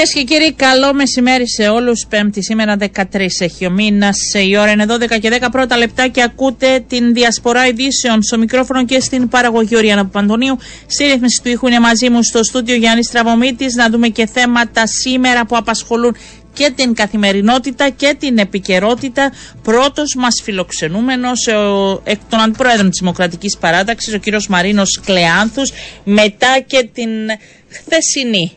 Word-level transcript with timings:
Κυρίες 0.00 0.18
και 0.26 0.34
κύριοι, 0.34 0.52
καλό 0.52 0.94
μεσημέρι 0.94 1.48
σε 1.48 1.68
όλους. 1.68 2.06
Πέμπτη 2.08 2.42
σήμερα 2.42 2.76
13 2.76 3.40
έχει 3.40 3.66
ο 3.66 3.70
μήνας. 3.70 4.16
Η 4.48 4.56
ώρα 4.56 4.70
είναι 4.70 4.86
12 4.88 5.18
και 5.20 5.28
10 5.28 5.50
πρώτα 5.50 5.76
λεπτά 5.76 6.08
και 6.08 6.22
ακούτε 6.22 6.84
την 6.88 7.14
διασπορά 7.14 7.66
ειδήσεων 7.66 8.22
στο 8.22 8.38
μικρόφωνο 8.38 8.84
και 8.84 9.00
στην 9.00 9.28
παραγωγή 9.28 9.76
Οριάννα 9.76 10.06
Παπαντονίου. 10.06 10.58
Στη 10.86 11.04
ρύθμιση 11.04 11.42
του 11.42 11.48
ήχου 11.48 11.66
είναι 11.66 11.80
μαζί 11.80 12.10
μου 12.10 12.22
στο 12.22 12.44
στούντιο 12.44 12.74
Γιάννης 12.74 13.10
Τραβομίτη. 13.10 13.66
Να 13.74 13.90
δούμε 13.90 14.08
και 14.08 14.26
θέματα 14.26 14.86
σήμερα 14.86 15.46
που 15.46 15.56
απασχολούν 15.56 16.16
και 16.52 16.72
την 16.76 16.94
καθημερινότητα 16.94 17.88
και 17.88 18.16
την 18.18 18.38
επικαιρότητα. 18.38 19.32
Πρώτος 19.62 20.14
μας 20.18 20.40
φιλοξενούμενος, 20.44 21.46
εκ 22.04 22.20
των 22.28 22.40
αντιπρόεδρων 22.40 22.90
της 22.90 22.98
Δημοκρατικής 23.00 23.56
Παράταξης, 23.60 24.14
ο 24.14 24.18
κύριος 24.18 24.48
Μαρίνος 24.48 25.00
Κλεάνθους, 25.04 25.72
μετά 26.04 26.60
και 26.66 26.88
την 26.92 27.10
χθεσινή 27.68 28.54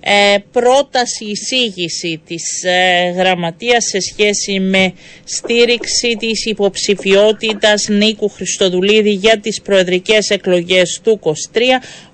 ε, 0.00 0.36
πρόταση 0.52 1.24
εισήγηση 1.24 2.22
της 2.26 2.62
ε, 2.64 3.10
γραμματείας 3.10 3.84
σε 3.84 4.00
σχέση 4.00 4.60
με 4.60 4.92
στήριξη 5.24 6.16
της 6.18 6.44
υποψηφιότητας 6.46 7.88
Νίκου 7.88 8.28
Χριστοδουλίδη 8.28 9.10
για 9.10 9.38
τις 9.38 9.62
προεδρικές 9.62 10.30
εκλογές 10.30 11.00
του 11.02 11.20
23 11.22 11.32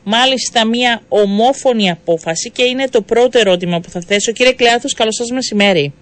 μάλιστα 0.03 0.67
μια 0.67 1.03
ομόφωνη 1.09 1.91
απόφαση 1.91 2.51
και 2.51 2.63
είναι 2.63 2.89
το 2.89 3.03
πρώτο 3.03 3.39
ερώτημα 3.39 3.81
που 3.81 3.91
θα 3.91 4.01
θέσω. 4.01 4.33
Κύριε 4.33 4.53
Κλεάθος, 4.53 4.93
καλώς 4.95 5.15
σας 5.15 5.31
μεσημέρι. 5.31 5.93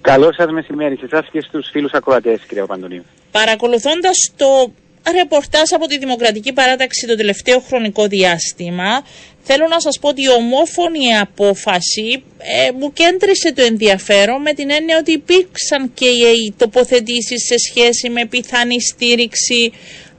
Καλό 0.00 0.32
σας 0.32 0.50
μεσημέρι 0.50 0.96
σε 0.96 1.04
εσάς 1.04 1.28
και 1.32 1.40
στους 1.40 1.68
φίλους 1.70 1.92
ακροατές, 1.92 2.40
κύριε 2.48 2.64
Παντονίου. 2.64 3.04
Παρακολουθώντας 3.30 4.32
το 4.36 4.72
ρεπορτάζ 5.12 5.72
από 5.72 5.86
τη 5.86 5.98
Δημοκρατική 5.98 6.52
Παράταξη 6.52 7.06
το 7.06 7.16
τελευταίο 7.16 7.60
χρονικό 7.60 8.06
διάστημα, 8.06 9.04
Θέλω 9.48 9.66
να 9.68 9.80
σας 9.80 9.98
πω 9.98 10.08
ότι 10.08 10.22
η 10.22 10.28
ομόφωνη 10.28 11.16
απόφαση 11.16 12.22
ε, 12.38 12.70
μου 12.78 12.92
κέντρισε 12.92 13.52
το 13.52 13.62
ενδιαφέρον 13.62 14.40
με 14.40 14.52
την 14.52 14.70
έννοια 14.70 14.98
ότι 14.98 15.12
υπήρξαν 15.12 15.90
και 15.94 16.06
οι 16.06 16.54
τοποθετήσεις 16.56 17.44
σε 17.44 17.54
σχέση 17.58 18.10
με 18.10 18.26
πιθανή 18.26 18.80
στήριξη 18.80 19.72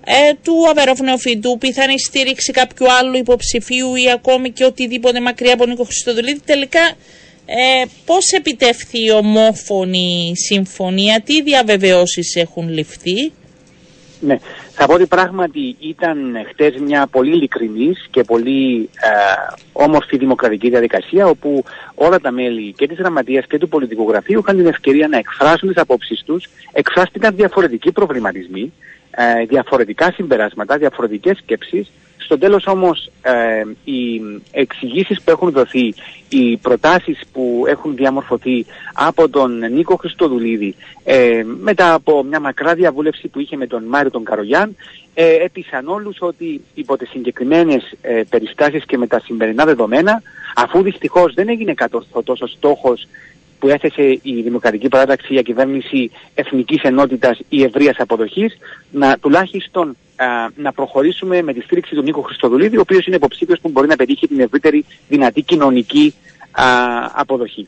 ε, 0.05 0.33
του 0.43 0.69
Αβερόφνεοφιντού, 0.69 1.57
πιθανή 1.57 1.99
στήριξη 1.99 2.51
κάποιου 2.51 2.91
άλλου 2.91 3.17
υποψηφίου 3.17 3.95
ή 3.95 4.11
ακόμη 4.11 4.51
και 4.51 4.65
οτιδήποτε 4.65 5.21
μακριά 5.21 5.53
από 5.53 5.65
Νίκο 5.65 5.83
Χριστοδουλίδη. 5.83 6.39
Τελικά 6.45 6.95
ε, 7.45 7.85
πώς 8.05 8.31
επιτεύχθη 8.31 9.03
η 9.05 9.11
ομόφωνη 9.11 10.33
συμφωνία, 10.35 11.21
τι 11.25 11.41
διαβεβαιώσεις 11.41 12.35
έχουν 12.35 12.69
ληφθεί; 12.69 13.31
Ναι, 14.19 14.37
θα 14.79 14.85
πω 14.85 14.93
ότι 14.93 15.05
πράγματι 15.05 15.75
ήταν 15.79 16.17
χτες 16.49 16.75
μια 16.75 17.07
πολύ 17.07 17.31
ειλικρινής 17.31 18.07
και 18.11 18.23
πολύ 18.23 18.89
ε, 18.93 19.09
όμορφη 19.71 20.17
δημοκρατική 20.17 20.69
διαδικασία 20.69 21.27
όπου 21.27 21.63
όλα 21.95 22.19
τα 22.19 22.31
μέλη 22.31 22.73
και 22.73 22.87
της 22.87 22.97
γραμματείας 22.97 23.45
και 23.45 23.57
του 23.57 23.69
πολιτικού 23.69 24.09
γραφείου 24.09 24.39
είχαν 24.39 24.55
την 24.57 24.65
ευκαιρία 24.65 25.07
να 25.07 25.17
εκφράσουν 25.17 25.67
τις 25.69 25.77
απόψεις 25.77 26.23
τους, 26.25 26.47
εκφράστηκαν 26.71 27.35
διαφορετικοί 27.35 27.91
προβληματισμοί, 27.91 28.73
ε, 29.11 29.45
διαφορετικά 29.45 30.11
συμπεράσματα, 30.11 30.77
διαφορετικές 30.77 31.37
σκέψεις 31.37 31.91
στο 32.27 32.37
τέλος 32.37 32.67
όμως 32.67 33.09
ε, 33.21 33.63
οι 33.83 34.21
εξηγήσεις 34.51 35.21
που 35.21 35.31
έχουν 35.31 35.51
δοθεί, 35.51 35.93
οι 36.29 36.57
προτάσεις 36.57 37.19
που 37.31 37.63
έχουν 37.67 37.95
διαμορφωθεί 37.95 38.65
από 38.93 39.29
τον 39.29 39.71
Νίκο 39.71 39.95
Χριστοδουλίδη 39.95 40.75
ε, 41.03 41.43
μετά 41.59 41.93
από 41.93 42.23
μια 42.23 42.39
μακρά 42.39 42.73
διαβούλευση 42.73 43.27
που 43.27 43.39
είχε 43.39 43.55
με 43.57 43.67
τον 43.67 43.83
Μάριο 43.83 44.11
τον 44.11 44.23
Καρογιάν 44.23 44.75
ε, 45.13 45.35
έπεισαν 45.43 45.87
όλους 45.87 46.17
ότι 46.19 46.61
υπό 46.73 46.97
τις 46.97 47.09
συγκεκριμένες 47.09 47.93
ε, 48.01 48.21
περιστάσεις 48.29 48.85
και 48.85 48.97
με 48.97 49.07
τα 49.07 49.19
σημερινά 49.19 49.65
δεδομένα 49.65 50.21
αφού 50.55 50.81
δυστυχώς 50.81 51.33
δεν 51.33 51.49
έγινε 51.49 51.73
κατορθωτός 51.73 52.41
ο 52.41 52.47
στόχος 52.47 53.07
που 53.59 53.67
έθεσε 53.67 54.19
η 54.21 54.41
Δημοκρατική 54.41 54.87
Παράταξη 54.87 55.33
για 55.33 55.41
κυβέρνηση 55.41 56.11
εθνικής 56.35 56.81
ενότητας 56.81 57.39
ή 57.49 57.63
ευρείας 57.63 57.95
αποδοχής 57.99 58.57
να 58.91 59.17
τουλάχιστον 59.17 59.97
να 60.55 60.71
προχωρήσουμε 60.71 61.41
με 61.41 61.53
τη 61.53 61.61
στήριξη 61.61 61.95
του 61.95 62.01
Νίκο 62.01 62.21
Χριστοδουλίδη, 62.21 62.77
ο 62.77 62.81
οποίος 62.81 63.05
είναι 63.05 63.15
υποψήφιος 63.15 63.59
που 63.59 63.69
μπορεί 63.69 63.87
να 63.87 63.95
πετύχει 63.95 64.27
την 64.27 64.39
ευρύτερη 64.39 64.85
δυνατή 65.07 65.41
κοινωνική 65.41 66.13
α, 66.51 66.65
αποδοχή. 67.13 67.67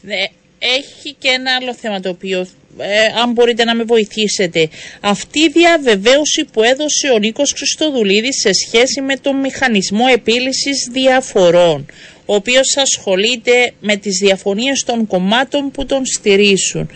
Ναι, 0.00 0.22
έχει 0.58 1.14
και 1.18 1.28
ένα 1.28 1.56
άλλο 1.60 1.74
θέμα 1.74 2.00
το 2.00 2.08
οποίο, 2.08 2.40
ε, 2.78 3.20
αν 3.22 3.32
μπορείτε 3.32 3.64
να 3.64 3.74
με 3.74 3.84
βοηθήσετε. 3.84 4.68
Αυτή 5.00 5.40
η 5.40 5.48
διαβεβαίωση 5.48 6.44
που 6.52 6.62
έδωσε 6.62 7.10
ο 7.14 7.18
Νίκος 7.18 7.52
Χριστοδουλίδης 7.52 8.40
σε 8.40 8.50
σχέση 8.52 9.00
με 9.00 9.16
τον 9.16 9.36
μηχανισμό 9.36 10.04
επίλυσης 10.12 10.88
διαφορών, 10.92 11.86
ο 12.26 12.34
οποίος 12.34 12.76
ασχολείται 12.76 13.72
με 13.80 13.96
τις 13.96 14.18
διαφωνίες 14.22 14.84
των 14.86 15.06
κομμάτων 15.06 15.70
που 15.70 15.86
τον 15.86 16.06
στηρίζουν. 16.06 16.88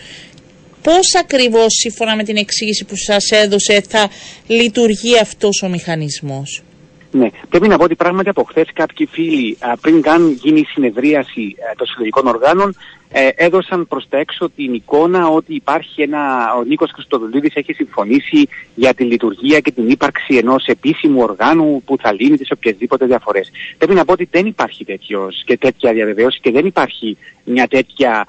Πώς 0.83 1.15
ακριβώς 1.19 1.67
σύμφωνα 1.69 2.15
με 2.15 2.23
την 2.23 2.37
εξήγηση 2.37 2.85
που 2.85 2.95
σας 2.95 3.29
έδωσε 3.31 3.81
θα 3.89 4.09
λειτουργεί 4.47 5.19
αυτός 5.19 5.61
ο 5.63 5.69
μηχανισμός; 5.69 6.63
Ναι, 7.11 7.27
πρέπει 7.49 7.67
να 7.67 7.77
πω 7.77 7.83
ότι 7.83 7.95
πράγματι 7.95 8.29
από 8.29 8.43
χθες 8.43 8.67
κάποιοι 8.73 9.05
φίλοι 9.11 9.57
πριν 9.81 10.01
καν 10.01 10.39
γίνει 10.43 10.59
η 10.59 10.65
συνεδρίαση 10.65 11.55
των 11.77 11.87
συλλογικών 11.87 12.27
οργάνων 12.27 12.75
ε, 13.11 13.27
έδωσαν 13.35 13.87
προς 13.87 14.07
τα 14.09 14.17
έξω 14.17 14.49
την 14.49 14.73
εικόνα 14.73 15.27
ότι 15.27 15.55
υπάρχει 15.55 16.01
ένα, 16.01 16.53
ο 16.57 16.63
Νίκος 16.63 16.91
Χριστοδουλίδης 16.91 17.55
έχει 17.55 17.73
συμφωνήσει 17.73 18.47
για 18.75 18.93
τη 18.93 19.03
λειτουργία 19.03 19.59
και 19.59 19.71
την 19.71 19.89
ύπαρξη 19.89 20.35
ενός 20.35 20.65
επίσημου 20.65 21.21
οργάνου 21.21 21.81
που 21.85 21.97
θα 22.01 22.13
λύνει 22.13 22.37
τις 22.37 22.51
οποιασδήποτε 22.51 23.05
διαφορές. 23.05 23.51
Πρέπει 23.77 23.93
να 23.93 24.05
πω 24.05 24.11
ότι 24.13 24.27
δεν 24.31 24.45
υπάρχει 24.45 24.85
τέτοιος 24.85 25.43
και 25.45 25.57
τέτοια 25.57 25.93
διαβεβαίωση 25.93 26.39
και 26.39 26.51
δεν 26.51 26.65
υπάρχει 26.65 27.17
μια 27.43 27.67
τέτοια 27.67 28.25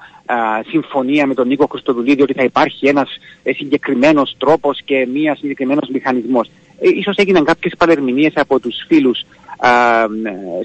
συμφωνία 0.69 1.25
με 1.25 1.33
τον 1.33 1.47
Νίκο 1.47 1.67
Χριστοδουλίδη 1.67 2.21
ότι 2.21 2.33
θα 2.33 2.43
υπάρχει 2.43 2.87
ένας 2.87 3.09
ε, 3.43 3.53
συγκεκριμένος 3.53 4.35
τρόπος 4.37 4.81
και 4.85 5.07
μια 5.13 5.35
συγκεκριμένος 5.35 5.89
μηχανισμός. 5.89 6.49
Ε, 6.81 6.89
ίσως 6.89 7.15
έγιναν 7.15 7.43
κάποιες 7.43 7.73
παρερμηνίες 7.77 8.33
από 8.35 8.59
τους 8.59 8.75
φίλους 8.87 9.23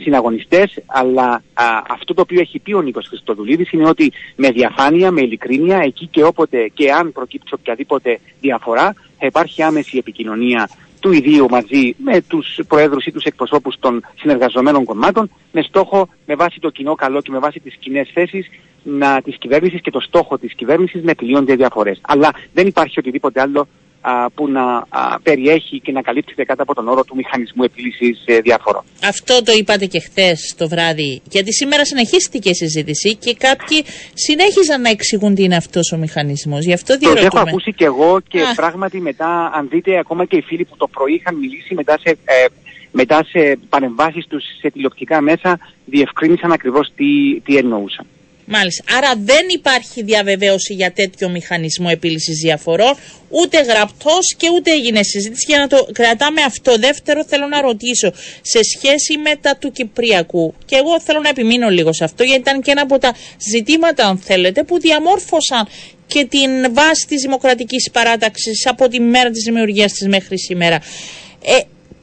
συναγωνιστές, 0.00 0.78
αλλά 0.86 1.42
αυτό 1.88 2.14
το 2.14 2.20
οποίο 2.20 2.40
έχει 2.40 2.58
πει 2.58 2.72
ο 2.72 2.82
Νίκος 2.82 3.06
Χριστοδουλίδης 3.08 3.72
είναι 3.72 3.88
ότι 3.88 4.12
με 4.36 4.50
διαφάνεια, 4.50 5.10
με 5.10 5.20
ειλικρίνεια, 5.20 5.78
εκεί 5.78 6.06
και 6.06 6.24
όποτε 6.24 6.70
και 6.74 6.92
αν 6.92 7.12
προκύψει 7.12 7.54
οποιαδήποτε 7.54 8.18
διαφορά, 8.40 8.94
θα 9.18 9.26
υπάρχει 9.26 9.62
άμεση 9.62 9.98
επικοινωνία 9.98 10.68
του 11.00 11.12
ιδίου 11.12 11.46
μαζί 11.50 11.94
με 11.98 12.20
τους 12.20 12.58
προέδρους 12.68 13.06
ή 13.06 13.12
τους 13.12 13.24
εκπροσώπους 13.24 13.76
των 13.78 14.04
συνεργαζομένων 14.18 14.84
κομμάτων 14.84 15.30
με 15.52 15.62
στόχο, 15.62 16.08
με 16.26 16.34
βάση 16.34 16.60
το 16.60 16.70
κοινό 16.70 16.94
καλό 16.94 17.20
και 17.20 17.30
με 17.30 17.38
βάση 17.38 17.60
τις 17.60 17.76
κοινέ 17.78 18.06
θέσεις 18.12 18.46
να, 18.82 19.22
της 19.22 19.36
κυβέρνησης 19.38 19.80
και 19.80 19.90
το 19.90 20.00
στόχο 20.00 20.38
της 20.38 20.54
κυβέρνησης 20.54 21.02
να 21.04 21.10
επιλύονται 21.10 21.54
διαφορές. 21.54 22.00
Αλλά 22.02 22.30
δεν 22.52 22.66
υπάρχει 22.66 22.98
οτιδήποτε 22.98 23.40
άλλο 23.40 23.68
που 24.34 24.48
να 24.48 24.86
περιέχει 25.22 25.80
και 25.80 25.92
να 25.92 26.02
καλύπτεται 26.02 26.44
κάτω 26.44 26.62
από 26.62 26.74
τον 26.74 26.88
όρο 26.88 27.04
του 27.04 27.14
μηχανισμού 27.16 27.62
επίλυσης 27.64 28.22
ε, 28.24 28.40
διαφορών. 28.40 28.82
Αυτό 29.04 29.42
το 29.42 29.52
είπατε 29.52 29.86
και 29.86 30.00
χθες 30.00 30.54
το 30.58 30.68
βράδυ, 30.68 31.22
γιατί 31.30 31.52
σήμερα 31.52 31.84
συνεχίστηκε 31.84 32.48
η 32.48 32.54
συζήτηση 32.54 33.16
και 33.16 33.34
κάποιοι 33.34 33.84
συνέχιζαν 34.14 34.80
να 34.80 34.90
εξηγούν 34.90 35.34
τι 35.34 35.42
είναι 35.42 35.56
αυτός 35.56 35.92
ο 35.92 35.96
μηχανισμός. 35.96 36.64
Γι' 36.64 36.72
αυτό 36.72 36.98
Το 36.98 37.14
έχω 37.16 37.38
ακούσει 37.38 37.72
και 37.72 37.84
εγώ 37.84 38.20
και 38.28 38.40
πράγματι 38.56 39.00
μετά, 39.00 39.50
αν 39.54 39.68
δείτε 39.68 39.98
ακόμα 39.98 40.24
και 40.24 40.36
οι 40.36 40.42
φίλοι 40.42 40.64
που 40.64 40.76
το 40.76 40.88
πρωί 40.88 41.14
είχαν 41.14 41.34
μιλήσει 41.36 41.74
μετά 41.74 41.98
σε, 41.98 42.10
ε, 42.24 42.46
μετά 42.90 43.24
σε 43.24 43.58
παρεμβάσεις 43.68 44.26
τους 44.26 44.44
σε 44.60 44.70
τηλεοπτικά 44.70 45.20
μέσα, 45.20 45.58
διευκρίνησαν 45.84 46.52
ακριβώς 46.52 46.92
τι, 46.96 47.40
τι 47.40 47.56
εννοούσαν. 47.56 48.06
Μάλιστα. 48.48 48.84
Άρα 48.96 49.12
δεν 49.24 49.46
υπάρχει 49.54 50.02
διαβεβαίωση 50.02 50.74
για 50.74 50.92
τέτοιο 50.92 51.28
μηχανισμό 51.28 51.88
επίλυσης 51.90 52.38
διαφορών, 52.38 52.94
ούτε 53.28 53.60
γραπτός 53.60 54.34
και 54.36 54.48
ούτε 54.54 54.70
έγινε 54.70 55.02
συζήτηση. 55.02 55.44
Για 55.48 55.58
να 55.58 55.66
το 55.66 55.86
κρατάμε 55.92 56.42
αυτό. 56.42 56.76
Δεύτερο, 56.78 57.24
θέλω 57.24 57.46
να 57.46 57.60
ρωτήσω 57.60 58.12
σε 58.42 58.60
σχέση 58.62 59.18
με 59.18 59.36
τα 59.40 59.56
του 59.56 59.72
Κυπριακού. 59.72 60.54
Και 60.64 60.76
εγώ 60.76 61.00
θέλω 61.00 61.20
να 61.20 61.28
επιμείνω 61.28 61.68
λίγο 61.68 61.92
σε 61.92 62.04
αυτό, 62.04 62.22
γιατί 62.22 62.40
ήταν 62.40 62.62
και 62.62 62.70
ένα 62.70 62.82
από 62.82 62.98
τα 62.98 63.14
ζητήματα, 63.50 64.06
αν 64.06 64.18
θέλετε, 64.18 64.62
που 64.62 64.80
διαμόρφωσαν 64.80 65.68
και 66.06 66.24
την 66.24 66.74
βάση 66.74 67.06
της 67.06 67.22
δημοκρατικής 67.22 67.90
παράταξης 67.92 68.66
από 68.66 68.88
τη 68.88 69.00
μέρα 69.00 69.30
της 69.30 69.42
δημιουργίας 69.42 69.92
της 69.92 70.08
μέχρι 70.08 70.38
σήμερα. 70.38 70.76
Ε, 71.44 71.60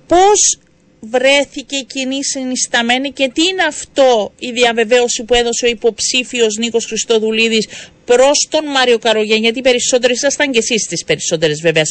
πώς 0.07 0.59
βρέθηκε 1.09 1.77
κοινή 1.87 2.23
συνισταμένη 2.23 3.11
και 3.11 3.31
τι 3.33 3.43
είναι 3.43 3.63
αυτό 3.67 4.31
η 4.39 4.51
διαβεβαίωση 4.51 5.23
που 5.23 5.33
έδωσε 5.33 5.65
ο 5.65 5.69
υποψήφιος 5.69 6.57
Νίκος 6.57 6.85
Χριστοδουλίδης 6.85 7.67
προς 8.05 8.47
τον 8.49 8.65
Μάριο 8.65 8.97
Καρογιάν, 8.97 9.39
γιατί 9.39 9.59
οι 9.59 9.61
περισσότεροι 9.61 10.13
ήσασταν 10.13 10.51
και 10.51 10.57
εσείς 10.57 10.81
στις 10.81 11.03
περισσότερες 11.03 11.61
βέβαια 11.61 11.83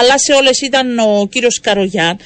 αλλά 0.00 0.18
σε 0.18 0.32
όλες 0.32 0.60
ήταν 0.60 0.98
ο 0.98 1.26
κύριος 1.30 1.60
Καρογιάν. 1.60 2.16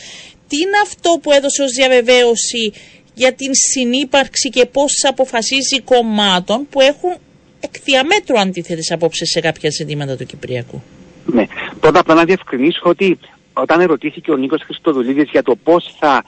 Τι 0.48 0.56
είναι 0.56 0.76
αυτό 0.82 1.18
που 1.22 1.32
έδωσε 1.32 1.62
ως 1.62 1.70
διαβεβαίωση 1.70 2.72
για 3.14 3.32
την 3.32 3.50
συνύπαρξη 3.54 4.48
και 4.48 4.66
πώς 4.66 5.04
αποφασίζει 5.08 5.80
κομμάτων 5.80 6.66
που 6.70 6.80
έχουν 6.80 7.16
εκ 7.60 7.74
διαμέτρου 7.84 8.40
αντίθετες 8.40 8.90
απόψεις 8.90 9.30
σε 9.30 9.40
κάποια 9.40 9.70
ζητήματα 9.70 10.16
του 10.16 10.26
Κυπριακού; 10.26 10.82
Ναι. 11.24 11.46
Πρώτα 11.80 12.00
απλά 12.00 12.14
να 12.14 12.24
διευκρινίσω 12.24 12.80
ότι 12.82 13.18
όταν 13.52 13.80
ερωτήθηκε 13.80 14.30
ο 14.30 14.36
Νίκος 14.36 14.62
Χριστοδουλίδης 14.62 15.30
για 15.30 15.42
το 15.42 15.56
πώς 15.56 15.94
θα 15.98 16.22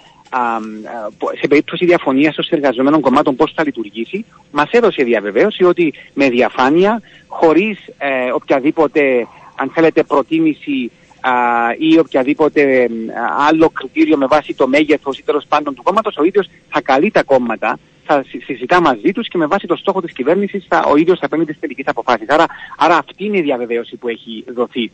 σε 1.41 1.47
περίπτωση 1.49 1.85
διαφωνίας 1.85 2.35
των 2.35 2.45
συνεργαζομένων 2.45 3.01
κομμάτων 3.01 3.37
πώς 3.37 3.53
θα 3.55 3.65
λειτουργήσει, 3.65 4.25
μας 4.51 4.71
έδωσε 4.71 5.03
διαβεβαίωση 5.03 5.65
ότι 5.65 5.95
με 6.15 6.29
διαφάνεια, 6.29 7.01
χωρίς 7.27 7.79
ε, 7.99 8.33
οποιαδήποτε, 8.33 9.27
αν 9.57 9.71
θέλετε, 9.75 10.03
προτίμηση 10.03 10.91
ή 11.79 11.99
οποιαδήποτε 11.99 12.89
άλλο 13.49 13.71
κριτήριο 13.71 14.17
με 14.17 14.27
βάση 14.27 14.55
το 14.55 14.69
μέγεθος 14.69 15.19
ή 15.19 15.23
τέλος 15.23 15.45
πάντων 15.49 15.75
του 15.75 15.83
κόμματος, 15.83 16.17
ο 16.17 16.25
ίδιος 16.25 16.49
θα 16.69 16.81
καλεί 16.81 17.11
τα 17.11 17.23
κόμματα 17.23 17.79
θα 18.05 18.25
συζητά 18.45 18.81
μαζί 18.81 19.13
τους 19.13 19.29
και 19.29 19.39
με 19.39 19.47
βάση 19.47 19.67
το 19.67 19.77
στόχο 19.77 20.01
της 20.01 20.13
κυβέρνησης 20.13 20.67
ο 20.91 20.97
ίδιος 20.97 21.19
θα 21.19 21.29
παίρνει 21.29 21.45
τις 21.45 21.59
τελικές 21.61 21.87
αποφάσεις. 21.87 22.29
Άρα, 22.29 22.47
άρα 22.77 22.97
αυτή 22.97 23.25
είναι 23.25 23.39
η 23.39 23.43
διαβεβαίωση 23.43 23.97
που 23.97 24.09
έχει 24.09 24.45
δοθεί. 24.55 24.91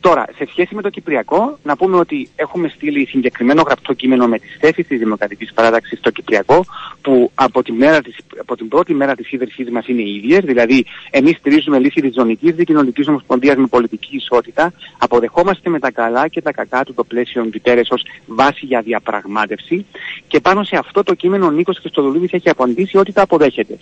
Τώρα, 0.00 0.24
σε 0.36 0.46
σχέση 0.50 0.74
με 0.74 0.82
το 0.82 0.88
Κυπριακό, 0.90 1.58
να 1.62 1.76
πούμε 1.76 1.96
ότι 1.96 2.28
έχουμε 2.36 2.68
στείλει 2.68 3.06
συγκεκριμένο 3.06 3.62
γραπτό 3.62 3.92
κείμενο 3.92 4.26
με 4.26 4.38
τις 4.38 4.56
θέσεις 4.60 4.86
της 4.86 4.98
Δημοκρατικής 4.98 5.52
Παράταξης 5.52 5.98
στο 5.98 6.10
Κυπριακό, 6.10 6.64
που 7.02 7.30
από, 7.34 7.62
τη 7.62 7.72
μέρα 7.72 8.00
της, 8.00 8.16
από 8.40 8.56
την 8.56 8.68
πρώτη 8.68 8.94
μέρα 8.94 9.14
της 9.14 9.32
ίδρυσής 9.32 9.70
μας 9.70 9.86
είναι 9.88 10.02
οι 10.02 10.14
ίδιες. 10.14 10.44
Δηλαδή, 10.44 10.84
εμείς 11.10 11.36
στηρίζουμε 11.36 11.78
λύση 11.78 12.00
της 12.00 12.14
ζωνικής 12.14 12.54
δικοινωνικής 12.54 13.08
ομοσπονδίας 13.08 13.56
με 13.56 13.66
πολιτική 13.66 14.16
ισότητα, 14.16 14.72
αποδεχόμαστε 14.98 15.70
με 15.70 15.78
τα 15.78 15.90
καλά 15.90 16.28
και 16.28 16.42
τα 16.42 16.52
κακά 16.52 16.84
του 16.84 16.94
το 16.94 17.04
πλαίσιο 17.04 17.44
διτέρε 17.44 17.80
ως 17.90 18.02
βάση 18.26 18.66
για 18.66 18.80
διαπραγμάτευση 18.80 19.86
και 20.28 20.40
πάνω 20.40 20.62
σε 20.62 20.76
αυτό 20.76 21.02
το 21.02 21.14
κείμενο 21.14 21.46
ο 21.46 21.50
Νίκος 21.50 21.78
Χριστοδουλίδης 21.78 22.32
έχει 22.32 22.48
απαντήσει 22.48 22.96
ότι 22.96 23.12
τα 23.12 23.22
αποδέχεται. 23.22 23.78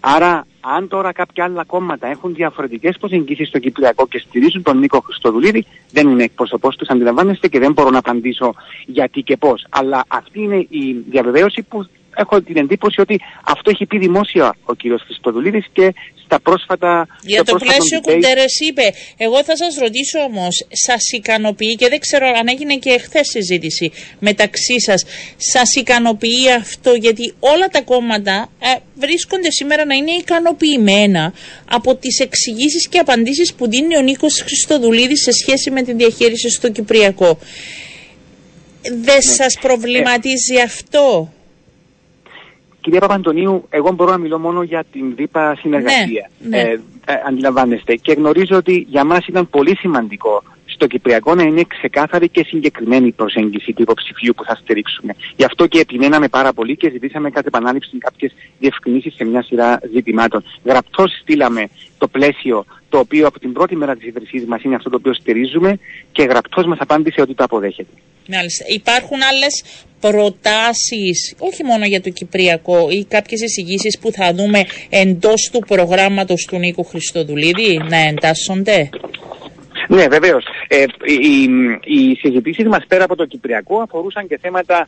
Άρα, 0.00 0.46
αν 0.60 0.88
τώρα 0.88 1.12
κάποια 1.12 1.44
άλλα 1.44 1.64
κόμματα 1.64 2.06
έχουν 2.06 2.34
διαφορετικές 2.34 2.96
προσεγγίσεις 2.98 3.48
στο 3.48 3.58
Κυπριακό 3.58 4.06
και 4.06 4.18
στηρίζουν 4.18 4.62
τον 4.62 4.78
Νίκο 4.78 5.00
Χριστοδουλίδη, 5.00 5.66
δεν 5.90 6.08
είναι 6.08 6.22
εκπροσωπός 6.22 6.76
τους, 6.76 6.88
αντιλαμβάνεστε 6.88 7.48
και 7.48 7.58
δεν 7.58 7.72
μπορώ 7.72 7.90
να 7.90 7.98
απαντήσω 7.98 8.54
γιατί 8.86 9.22
και 9.22 9.36
πώς. 9.36 9.66
Αλλά 9.68 10.04
αυτή 10.08 10.40
είναι 10.40 10.66
η 10.68 11.04
διαβεβαίωση 11.08 11.62
που 11.62 11.86
έχω 12.16 12.42
την 12.42 12.56
εντύπωση 12.56 13.00
ότι 13.00 13.20
αυτό 13.44 13.70
έχει 13.70 13.86
πει 13.86 13.98
δημόσια 13.98 14.56
ο 14.64 14.74
κύριος 14.74 15.02
Χριστοδουλίδης 15.02 15.66
και 15.72 15.94
στα 16.24 16.40
πρόσφατα... 16.40 17.06
Για 17.22 17.44
το 17.44 17.56
πλαίσιο 17.56 18.00
Κουντερές 18.00 18.60
είπε, 18.60 18.82
εγώ 19.16 19.44
θα 19.44 19.56
σας 19.56 19.76
ρωτήσω 19.76 20.18
όμως, 20.18 20.66
σας 20.70 21.02
ικανοποιεί 21.12 21.74
και 21.74 21.88
δεν 21.88 21.98
ξέρω 22.00 22.26
αν 22.38 22.48
έγινε 22.48 22.76
και 22.76 22.98
χθες 22.98 23.28
συζήτηση 23.28 23.92
μεταξύ 24.18 24.80
σας, 24.80 25.04
σας 25.36 25.74
ικανοποιεί 25.74 26.52
αυτό 26.60 26.92
γιατί 26.92 27.34
όλα 27.38 27.68
τα 27.68 27.82
κόμματα 27.82 28.50
ε, 28.58 28.74
βρίσκονται 28.94 29.50
σήμερα 29.50 29.84
να 29.84 29.94
είναι 29.94 30.10
ικανοποιημένα 30.10 31.32
από 31.70 31.94
τις 31.96 32.18
εξηγήσεις 32.20 32.88
και 32.88 32.98
απαντήσεις 32.98 33.54
που 33.54 33.68
δίνει 33.68 33.96
ο 33.96 34.00
Νίκος 34.00 34.40
Χριστοδουλίδης 34.40 35.22
σε 35.22 35.32
σχέση 35.32 35.70
με 35.70 35.82
τη 35.82 35.92
διαχείριση 35.92 36.48
στο 36.50 36.70
Κυπριακό. 36.70 37.38
Δεν 38.82 39.14
ναι. 39.14 39.20
σας 39.20 39.58
προβληματίζει 39.60 40.60
αυτό; 40.64 41.32
Κυρία 42.90 43.06
Παπαντονίου, 43.06 43.66
εγώ 43.68 43.92
μπορώ 43.92 44.10
να 44.10 44.18
μιλώ 44.18 44.38
μόνο 44.38 44.62
για 44.62 44.84
την 44.92 45.14
ΔΥΠΑ 45.14 45.56
συνεργασία. 45.58 46.30
Ναι, 46.38 46.56
ναι. 46.56 46.62
Ε, 46.62 46.72
ε, 47.06 47.14
αντιλαμβάνεστε. 47.28 47.94
Και 47.94 48.12
γνωρίζω 48.12 48.56
ότι 48.56 48.86
για 48.88 49.04
μας 49.04 49.26
ήταν 49.26 49.48
πολύ 49.48 49.76
σημαντικό 49.76 50.42
στο 50.78 50.86
Κυπριακό 50.86 51.34
να 51.34 51.42
είναι 51.42 51.64
ξεκάθαρη 51.68 52.28
και 52.28 52.44
συγκεκριμένη 52.46 53.06
η 53.06 53.12
προσέγγιση 53.12 53.72
του 53.72 53.82
υποψηφίου 53.82 54.32
που 54.36 54.44
θα 54.44 54.54
στηρίξουμε. 54.62 55.12
Γι' 55.36 55.44
αυτό 55.44 55.66
και 55.66 55.78
επιμέναμε 55.78 56.28
πάρα 56.28 56.52
πολύ 56.52 56.76
και 56.76 56.90
ζητήσαμε 56.90 57.30
κατ' 57.30 57.46
επανάληψη 57.46 57.98
κάποιες 57.98 58.32
διευκρινήσεις 58.58 59.14
σε 59.14 59.24
μια 59.24 59.42
σειρά 59.42 59.80
ζητημάτων. 59.94 60.44
Γραπτώς 60.64 61.10
στείλαμε 61.22 61.68
το 61.98 62.08
πλαίσιο 62.08 62.64
το 62.88 62.98
οποίο 62.98 63.26
από 63.26 63.38
την 63.38 63.52
πρώτη 63.52 63.76
μέρα 63.76 63.96
της 63.96 64.06
ίδρυσής 64.06 64.44
μας 64.46 64.62
είναι 64.62 64.74
αυτό 64.74 64.90
το 64.90 64.96
οποίο 64.96 65.14
στηρίζουμε 65.14 65.78
και 66.12 66.22
γραπτώς 66.22 66.66
μας 66.66 66.78
απάντησε 66.80 67.20
ότι 67.20 67.34
το 67.34 67.44
αποδέχεται. 67.44 67.92
Μάλιστα. 68.28 68.64
Υπάρχουν 68.68 69.18
άλλες 69.30 69.64
προτάσεις, 70.00 71.34
όχι 71.38 71.64
μόνο 71.64 71.84
για 71.84 72.00
το 72.00 72.10
Κυπριακό, 72.10 72.88
ή 72.90 73.04
κάποιες 73.04 73.40
εισηγήσεις 73.40 73.98
που 73.98 74.12
θα 74.12 74.34
δούμε 74.34 74.64
εντός 74.88 75.50
του 75.52 75.58
προγράμματος 75.66 76.46
του 76.48 76.58
Νίκου 76.58 76.84
Χριστοδουλίδη 76.84 77.80
να 77.88 77.96
εντάσσονται; 77.96 78.88
Ναι, 79.88 80.06
βεβαίως. 80.08 80.44
Ε, 80.68 80.84
οι, 81.04 81.42
οι 81.84 82.14
συζητήσεις 82.14 82.66
μας 82.66 82.86
πέρα 82.88 83.04
από 83.04 83.16
το 83.16 83.26
Κυπριακό 83.26 83.80
αφορούσαν 83.80 84.26
και 84.26 84.38
θέματα 84.38 84.86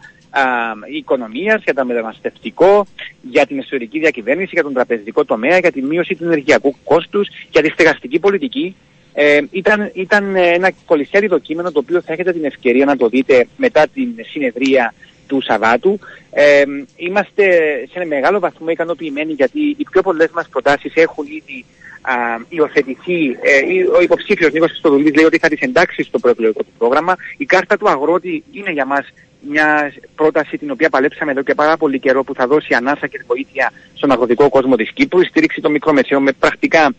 οικονομίας, 0.92 1.62
για 1.62 1.74
το 1.74 1.84
μεταναστευτικό, 1.84 2.86
για 3.22 3.46
την 3.46 3.58
ιστορική 3.58 3.98
διακυβέρνηση, 3.98 4.50
για 4.52 4.62
τον 4.62 4.72
τραπεζικό 4.72 5.24
τομέα, 5.24 5.58
για 5.58 5.72
τη 5.72 5.82
μείωση 5.82 6.14
του 6.14 6.24
ενεργειακού 6.24 6.74
κόστους, 6.84 7.28
για 7.50 7.62
τη 7.62 7.68
στεγαστική 7.68 8.18
πολιτική. 8.18 8.76
Ε, 9.12 9.40
ήταν, 9.50 9.90
ήταν 9.94 10.36
ένα 10.36 10.70
κολλησιάριδο 10.84 11.38
κείμενο 11.38 11.72
το 11.72 11.78
οποίο 11.78 12.00
θα 12.00 12.12
έχετε 12.12 12.32
την 12.32 12.44
ευκαιρία 12.44 12.84
να 12.84 12.96
το 12.96 13.08
δείτε 13.08 13.46
μετά 13.56 13.86
την 13.94 14.08
συνεδρία 14.30 14.94
του 15.26 15.42
Σαββάτου. 15.42 15.98
Ε, 16.30 16.62
είμαστε 16.96 17.44
σε 17.90 17.98
ένα 17.98 18.06
μεγάλο 18.06 18.38
βαθμό 18.38 18.68
ικανοποιημένοι 18.70 19.32
γιατί 19.32 19.60
οι 19.76 19.86
πιο 19.90 20.02
πολλές 20.02 20.30
μας 20.30 20.48
προτάσεις 20.48 20.92
έχουν 20.94 21.24
ήδη 21.26 21.64
α, 22.00 22.14
υιοθετηθεί. 22.48 23.30
Ε, 23.40 23.96
ο 23.96 24.00
υποψήφιος 24.00 24.52
Νίκος 24.52 24.70
Χριστοδουλής 24.70 25.14
λέει 25.14 25.24
ότι 25.24 25.38
θα 25.38 25.48
τις 25.48 25.60
εντάξει 25.60 26.02
στο 26.02 26.18
προεκλογικό 26.18 26.62
του 26.62 26.72
πρόγραμμα. 26.78 27.16
Η 27.36 27.44
κάρτα 27.44 27.76
του 27.76 27.88
αγρότη 27.88 28.44
είναι 28.52 28.70
για 28.70 28.84
μας 28.84 29.06
μια 29.40 29.92
πρόταση 30.14 30.58
την 30.58 30.70
οποία 30.70 30.88
παλέψαμε 30.88 31.30
εδώ 31.30 31.42
και 31.42 31.54
πάρα 31.54 31.76
πολύ 31.76 31.98
καιρό 31.98 32.24
που 32.24 32.34
θα 32.34 32.46
δώσει 32.46 32.74
ανάσα 32.74 33.06
και 33.06 33.22
βοήθεια 33.26 33.72
στον 33.94 34.10
αγροτικό 34.10 34.48
κόσμο 34.48 34.76
της 34.76 34.92
Κύπρου, 34.92 35.20
η 35.20 35.24
στήριξη 35.24 35.60
των 35.60 35.72
μικρομεσαίων 35.72 36.22
με 36.22 36.32
πρακτικά 36.32 36.94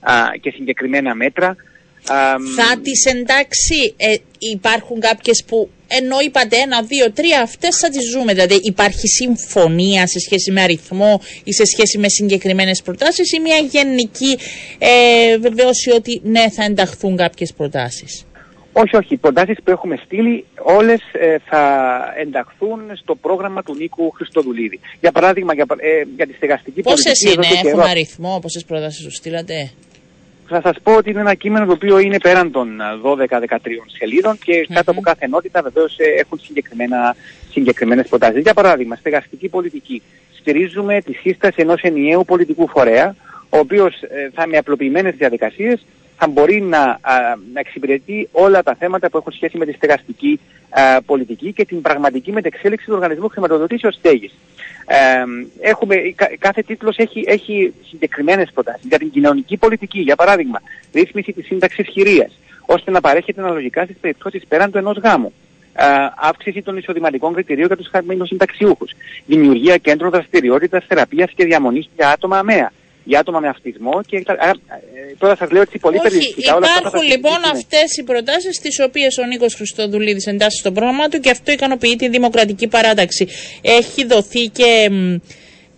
α, 0.00 0.12
και 0.40 0.50
συγκεκριμένα 0.50 1.14
μέτρα. 1.14 1.56
Θα 2.56 2.80
τις 2.82 3.04
εντάξει, 3.04 3.94
ε, 3.96 4.14
υπάρχουν 4.38 5.00
κάποιες 5.00 5.44
που 5.46 5.70
ενώ 5.88 6.16
είπατε 6.24 6.56
ένα, 6.56 6.82
δύο, 6.82 7.12
τρία, 7.12 7.40
αυτές 7.40 7.76
θα 7.78 7.88
τις 7.88 8.10
ζούμε. 8.10 8.32
Δηλαδή 8.32 8.60
υπάρχει 8.62 9.08
συμφωνία 9.08 10.06
σε 10.06 10.18
σχέση 10.18 10.50
με 10.52 10.62
αριθμό 10.62 11.20
ή 11.44 11.52
σε 11.52 11.64
σχέση 11.64 11.98
με 11.98 12.08
συγκεκριμένες 12.08 12.82
προτάσεις 12.82 13.32
ή 13.32 13.40
μια 13.40 13.56
γενική 13.56 14.38
ε, 14.78 15.38
βεβαίωση 15.38 15.90
ότι 15.90 16.20
ναι, 16.24 16.50
θα 16.50 16.64
ενταχθούν 16.64 17.16
κάποιες 17.16 17.52
προτάσεις. 17.56 18.26
Όχι, 18.72 18.96
όχι. 18.96 19.14
Οι 19.14 19.16
προτάσεις 19.16 19.56
που 19.64 19.70
έχουμε 19.70 20.00
στείλει 20.04 20.44
όλες 20.62 21.00
ε, 21.12 21.36
θα 21.48 21.64
ενταχθούν 22.16 22.80
στο 22.94 23.14
πρόγραμμα 23.14 23.62
του 23.62 23.74
Νίκου 23.74 24.10
Χριστοδουλίδη. 24.10 24.80
Για 25.00 25.12
παράδειγμα, 25.12 25.54
για, 25.54 25.66
ε, 25.76 26.02
για 26.16 26.26
τη 26.26 26.32
στεγαστική 26.32 26.82
Πόσες 26.82 27.20
είναι, 27.22 27.46
έχουμε 27.64 27.90
αριθμό, 27.90 28.38
πόσες 28.42 28.64
προτάσεις 28.64 29.02
σου 29.02 29.10
στείλατε; 29.10 29.70
Θα 30.48 30.60
σας 30.60 30.76
πω 30.82 30.96
ότι 30.96 31.10
είναι 31.10 31.20
ένα 31.20 31.34
κείμενο 31.34 31.66
το 31.66 31.72
οποίο 31.72 31.98
είναι 31.98 32.18
πέραν 32.18 32.50
των 32.50 32.78
12-13 33.02 33.16
σελίδων 33.98 34.38
και 34.44 34.66
κάτω 34.74 34.90
από 34.90 35.00
κάθε 35.00 35.24
ενότητα 35.24 35.62
βεβαίως 35.62 35.98
ε, 35.98 36.04
έχουν 36.04 36.38
συγκεκριμένα, 36.38 37.16
συγκεκριμένες 37.50 38.08
προτάσεις. 38.08 38.42
Για 38.42 38.54
παράδειγμα, 38.54 38.96
στεγαστική 38.96 39.48
πολιτική. 39.48 40.02
Στηρίζουμε 40.38 41.00
τη 41.00 41.12
σύσταση 41.12 41.54
ενός 41.56 41.82
ενιαίου 41.82 42.24
πολιτικού 42.24 42.68
φορέα, 42.68 43.14
ο 43.48 43.58
οποίος 43.58 44.02
ε, 44.02 44.30
θα 44.34 44.46
με 44.46 44.56
απλοποιημένες 44.56 45.14
διαδικασίες 45.14 45.86
θα 46.16 46.28
μπορεί 46.28 46.60
να, 46.60 47.00
να 47.52 47.60
εξυπηρετεί 47.60 48.28
όλα 48.32 48.62
τα 48.62 48.74
θέματα 48.74 49.10
που 49.10 49.16
έχουν 49.16 49.32
σχέση 49.32 49.58
με 49.58 49.64
τη 49.66 49.72
στεγαστική 49.72 50.40
πολιτική 51.06 51.52
και 51.52 51.64
την 51.64 51.80
πραγματική 51.80 52.32
μετεξέλιξη 52.32 52.86
του 52.86 52.94
οργανισμού 52.94 53.28
χρηματοδοτήσεως 53.28 53.94
στέγης. 53.94 54.32
Ε, 54.86 55.24
έχουμε, 55.60 55.96
κάθε 56.38 56.62
τίτλος 56.62 56.96
έχει, 56.96 57.24
έχει 57.26 57.74
συγκεκριμένες 57.88 58.50
προτάσεις 58.54 58.88
για 58.88 58.98
την 58.98 59.10
κοινωνική 59.10 59.56
πολιτική, 59.56 60.00
για 60.00 60.16
παράδειγμα, 60.16 60.62
ρύθμιση 60.92 61.32
της 61.32 61.46
σύνταξης 61.46 61.88
χειρίας, 61.88 62.38
ώστε 62.66 62.90
να 62.90 63.00
παρέχεται 63.00 63.40
αναλογικά 63.40 63.84
στις 63.84 63.96
περιπτώσεις 64.00 64.46
πέραν 64.48 64.70
του 64.70 64.78
ενός 64.78 64.98
γάμου. 64.98 65.32
Ε, 65.78 65.84
αύξηση 66.16 66.62
των 66.62 66.76
εισοδηματικών 66.76 67.32
κριτηρίων 67.34 67.66
για 67.66 67.76
τους 67.76 67.88
χαρμένους 67.88 68.28
συνταξιούχους. 68.28 68.92
Δημιουργία 69.26 69.76
κέντρων 69.76 70.10
δραστηριότητας, 70.10 70.84
θεραπείας 70.88 71.30
και 71.34 71.44
διαμονής 71.44 71.88
για 71.96 72.08
άτομα 72.10 72.38
αμαία 72.38 72.72
για 73.06 73.18
άτομα 73.18 73.40
με 73.40 73.48
αυτισμό. 73.48 74.00
Και, 74.06 74.16
α, 74.26 74.48
ε, 74.48 74.54
τώρα 75.18 75.36
σας 75.36 75.50
λέω 75.50 75.62
έτσι 75.62 75.78
πολύ 75.78 75.98
περιοριστικά. 76.02 76.56
Υπάρχουν 76.56 77.02
λοιπόν 77.02 77.38
αυτές 77.52 77.96
οι 77.96 78.02
προτάσεις, 78.02 78.58
τις 78.58 78.80
οποίες 78.80 79.18
ο 79.18 79.24
Νίκος 79.24 79.54
Χριστοδουλίδης 79.54 80.26
εντάσσει 80.26 80.58
στο 80.58 80.72
πρόγραμμα 80.72 81.08
του 81.08 81.20
και 81.20 81.30
αυτό 81.30 81.52
ικανοποιεί 81.52 81.96
τη 81.96 82.08
Δημοκρατική 82.08 82.66
Παράταξη. 82.66 83.28
Έχει 83.62 84.04
δοθεί 84.06 84.48
και 84.48 84.90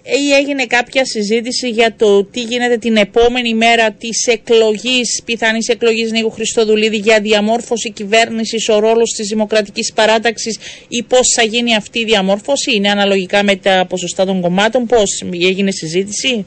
ή 0.03 0.33
έγινε 0.33 0.67
κάποια 0.67 1.05
συζήτηση 1.05 1.69
για 1.69 1.95
το 1.97 2.25
τι 2.25 2.41
γίνεται 2.41 2.77
την 2.77 2.97
επόμενη 2.97 3.55
μέρα 3.55 3.93
της 3.93 4.27
εκλογής, 4.27 5.23
πιθανής 5.25 5.69
εκλογής 5.69 6.11
Νίκου 6.11 6.31
Χριστοδουλίδη 6.31 6.97
για 6.97 7.21
διαμόρφωση 7.21 7.93
κυβέρνησης, 7.93 8.69
ο 8.69 8.79
ρόλος 8.79 9.11
της 9.11 9.29
Δημοκρατικής 9.29 9.93
Παράταξης 9.93 10.59
ή 10.89 11.03
πώς 11.03 11.33
θα 11.37 11.43
γίνει 11.43 11.75
αυτή 11.75 11.99
η 11.99 12.05
διαμόρφωση, 12.05 12.75
είναι 12.75 12.91
αναλογικά 12.91 13.43
με 13.43 13.57
τα 13.57 13.87
ποσοστά 13.89 14.25
των 14.25 14.41
κομμάτων, 14.41 14.87
πώς 14.87 15.25
έγινε 15.33 15.71
συζήτηση; 15.71 16.47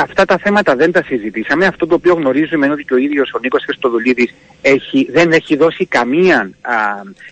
Αυτά 0.00 0.24
τα 0.24 0.38
θέματα 0.38 0.76
δεν 0.76 0.92
τα 0.92 1.02
συζητήσαμε. 1.02 1.66
Αυτό 1.66 1.86
το 1.86 1.94
οποίο 1.94 2.14
γνωρίζουμε 2.14 2.64
είναι 2.64 2.74
ότι 2.74 2.84
και 2.84 2.94
ο 2.94 2.96
ίδιος 2.96 3.32
ο 3.32 3.38
Νίκος 3.38 3.62
Χριστοδουλίδης 3.64 4.34
έχει, 4.62 5.08
δεν 5.10 5.32
έχει 5.32 5.56
δώσει 5.56 5.86
καμία 5.86 6.50
α, 6.60 6.74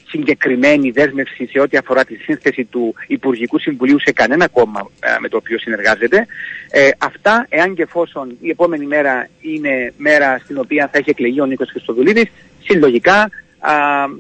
συγκεκριμένη 0.09 0.90
δέσμευση 0.90 1.47
σε 1.47 1.61
ό,τι 1.61 1.76
αφορά 1.76 2.05
τη 2.05 2.14
σύνθεση 2.14 2.64
του 2.64 2.95
Υπουργικού 3.07 3.59
Συμβουλίου 3.59 4.00
σε 4.00 4.12
κανένα 4.12 4.49
κόμμα 4.49 4.90
με 5.21 5.29
το 5.29 5.37
οποίο 5.37 5.59
συνεργάζεται. 5.59 6.26
Ε, 6.71 6.88
αυτά, 6.99 7.47
εάν 7.49 7.75
και 7.75 7.83
εφόσον 7.83 8.37
η 8.40 8.50
επόμενη 8.50 8.87
μέρα 8.87 9.29
είναι 9.40 9.93
μέρα 9.97 10.38
στην 10.45 10.59
οποία 10.59 10.88
θα 10.93 10.99
έχει 10.99 11.11
εκλεγεί 11.11 11.40
ο 11.40 11.47
Νίκος 11.47 11.71
Χριστοδουλίδης, 11.71 12.31
συλλογικά 12.62 13.31
α, 13.61 13.73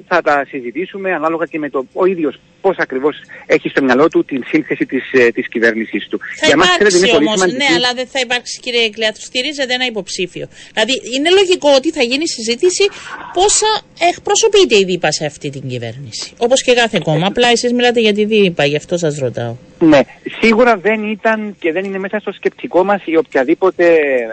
θα 0.06 0.22
τα 0.22 0.44
συζητήσουμε 0.48 1.12
ανάλογα 1.12 1.46
και 1.46 1.58
με 1.58 1.70
το 1.70 1.86
ο 1.92 2.04
ίδιος 2.06 2.40
πώς 2.60 2.76
ακριβώς 2.78 3.16
έχει 3.46 3.68
στο 3.68 3.82
μυαλό 3.82 4.08
του 4.08 4.24
την 4.24 4.42
σύνθεση 4.46 4.86
της, 4.86 5.12
ε, 5.12 5.28
της 5.28 5.48
κυβέρνησης 5.48 6.08
του. 6.08 6.20
Θα 6.36 6.46
Για 6.46 6.54
υπάρξει 6.54 7.16
όμως, 7.16 7.40
ναι, 7.40 7.66
αλλά 7.76 7.94
δεν 7.94 8.06
θα 8.06 8.20
υπάρξει 8.20 8.60
κύριε 8.60 8.84
Εκλέατου, 8.84 9.20
στηρίζεται 9.20 9.74
ένα 9.74 9.86
υποψήφιο. 9.86 10.48
Δηλαδή 10.72 10.92
είναι 11.16 11.30
λογικό 11.30 11.70
ότι 11.76 11.90
θα 11.92 12.02
γίνει 12.02 12.28
συζήτηση 12.28 12.84
πόσα 13.32 13.80
εκπροσωπείται 14.10 14.76
η 14.78 14.84
ΔΥΠΑ 14.84 15.10
σε 15.12 15.24
αυτή 15.24 15.50
την 15.50 15.68
κυβέρνηση. 15.68 16.32
Όπως 16.36 16.62
και 16.62 16.74
κάθε 16.74 17.00
κόμμα, 17.04 17.26
απλά 17.26 17.48
εσείς 17.48 17.72
μιλάτε 17.72 18.00
για 18.00 18.12
τη 18.12 18.24
ΔΥΠΑ, 18.24 18.64
γι' 18.64 18.76
αυτό 18.76 18.98
σας 18.98 19.18
ρωτάω. 19.18 19.56
Ναι, 19.82 20.00
σίγουρα 20.40 20.76
δεν 20.76 21.02
ήταν 21.02 21.56
και 21.58 21.72
δεν 21.72 21.84
είναι 21.84 21.98
μέσα 21.98 22.18
στο 22.18 22.32
σκεπτικό 22.32 22.84
μας 22.84 23.02
η 23.04 23.16
οποιαδήποτε 23.16 23.84
ε, 23.84 24.28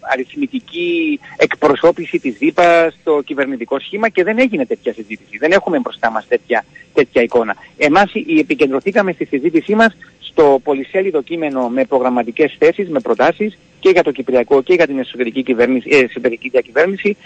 αριθμητική 0.00 1.20
εκπροσώπηση 1.36 2.18
της 2.18 2.36
ΔΥΠΑ 2.38 2.90
στο 3.00 3.22
κυβερνητικό 3.24 3.80
σχήμα 3.80 4.08
και 4.08 4.24
δεν 4.24 4.38
έγινε 4.38 4.66
τέτοια 4.66 4.92
συζήτηση. 4.92 5.38
Δεν 5.38 5.52
έχουμε 5.52 5.78
μπροστά 5.78 6.10
μας 6.10 6.26
τέτοια, 6.28 6.64
τέτοια 6.94 7.22
εικόνα. 7.22 7.56
Εμάς 7.76 8.12
επικεντρωθήκαμε 8.40 9.12
στη 9.12 9.24
συζήτησή 9.24 9.74
μας 9.74 9.96
στο 10.20 10.60
πολυσέλιδο 10.64 11.22
κείμενο 11.22 11.68
με 11.68 11.84
προγραμματικές 11.84 12.56
θέσεις, 12.58 12.88
με 12.88 13.00
προτάσεις 13.00 13.58
και 13.80 13.90
για 13.90 14.02
το 14.02 14.10
Κυπριακό 14.10 14.62
και 14.62 14.74
για 14.74 14.86
την 14.86 14.98
εσωτερική, 14.98 15.42
κυβέρνηση, 15.42 15.88
ε, 15.92 15.98
εσωτερική 15.98 16.48
διακυβέρνηση 16.48 17.16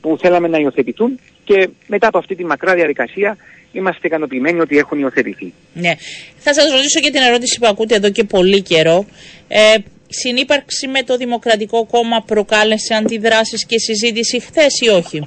που 0.00 0.18
θέλαμε 0.20 0.48
να 0.48 0.58
υιοθετηθούν 0.58 1.18
και 1.44 1.68
μετά 1.86 2.06
από 2.06 2.18
αυτή 2.18 2.34
τη 2.34 2.44
μακρά 2.44 2.74
διαδικασία 2.74 3.36
είμαστε 3.72 4.06
ικανοποιημένοι 4.06 4.60
ότι 4.60 4.78
έχουν 4.78 4.98
υιοθετηθεί. 4.98 5.52
Ναι. 5.72 5.92
Θα 6.38 6.54
σας 6.54 6.72
ρωτήσω 6.72 7.00
και 7.00 7.10
την 7.10 7.22
ερώτηση 7.22 7.58
που 7.60 7.66
ακούτε 7.66 7.94
εδώ 7.94 8.10
και 8.10 8.24
πολύ 8.24 8.62
καιρό. 8.62 9.06
Ε, 9.48 9.74
συνύπαρξη 10.08 10.88
με 10.88 11.02
το 11.02 11.16
Δημοκρατικό 11.16 11.86
Κόμμα 11.86 12.22
προκάλεσε 12.26 12.94
αντιδράσεις 12.94 13.66
και 13.66 13.78
συζήτηση 13.78 14.40
χθες 14.40 14.80
ή 14.80 14.88
όχι; 14.88 15.24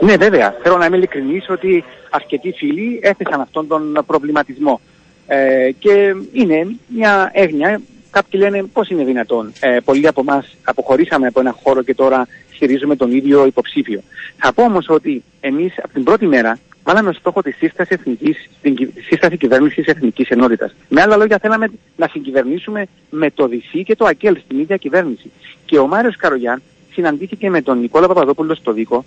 Ναι 0.00 0.16
βέβαια. 0.16 0.56
Θέλω 0.62 0.76
να 0.76 0.86
είμαι 0.86 0.96
ειλικρινής 0.96 1.44
ότι 1.48 1.84
αρκετοί 2.10 2.52
φίλοι 2.52 3.00
έθεσαν 3.02 3.40
αυτόν 3.40 3.68
τον 3.68 4.04
προβληματισμό. 4.06 4.80
Ε, 5.26 5.70
και 5.78 6.14
είναι 6.32 6.66
μια 6.86 7.30
έγνοια, 7.34 7.80
κάποιοι 8.10 8.40
λένε 8.42 8.62
πώς 8.72 8.88
είναι 8.88 9.04
δυνατόν; 9.04 9.52
Ε, 9.60 9.76
πολλοί 9.84 10.06
από 10.06 10.20
εμάς 10.20 10.56
αποχωρήσαμε 10.64 11.26
από 11.26 11.40
ένα 11.40 11.54
χώρο 11.62 11.82
και 11.82 11.94
τώρα 11.94 12.26
στηρίζουμε 12.54 12.96
τον 12.96 13.12
ίδιο 13.12 13.46
υποψήφιο. 13.46 14.02
Θα 14.36 14.52
πω 14.52 14.62
όμως 14.62 14.86
ότι 14.88 15.22
εμείς 15.40 15.74
από 15.76 15.92
την 15.92 16.04
πρώτη 16.04 16.26
μέρα 16.26 16.58
βάλαμε 16.84 17.12
στόχο 17.12 17.42
τη 17.42 17.50
σύσταση, 17.50 17.94
εθνικής, 17.94 18.50
την 18.62 18.92
σύσταση 19.08 19.36
κυβέρνησης 19.36 19.86
εθνικής 19.86 20.28
ενότητας. 20.28 20.74
Με 20.88 21.00
άλλα 21.00 21.16
λόγια 21.16 21.38
θέλαμε 21.38 21.70
να 21.96 22.08
συγκυβερνήσουμε 22.08 22.86
με 23.10 23.30
το 23.30 23.46
ΔΥΣΥ 23.46 23.82
και 23.84 23.96
το 23.96 24.04
ΑΚΕΛ 24.04 24.36
στην 24.44 24.58
ίδια 24.58 24.76
κυβέρνηση. 24.76 25.30
Και 25.64 25.78
ο 25.78 25.86
Μάριος 25.86 26.16
Καρογιάν 26.16 26.62
συναντήθηκε 26.92 27.50
με 27.50 27.62
τον 27.62 27.80
Νικόλα 27.80 28.06
Παπαδόπουλο 28.06 28.54
στο 28.54 28.72
Δίκο 28.72 29.04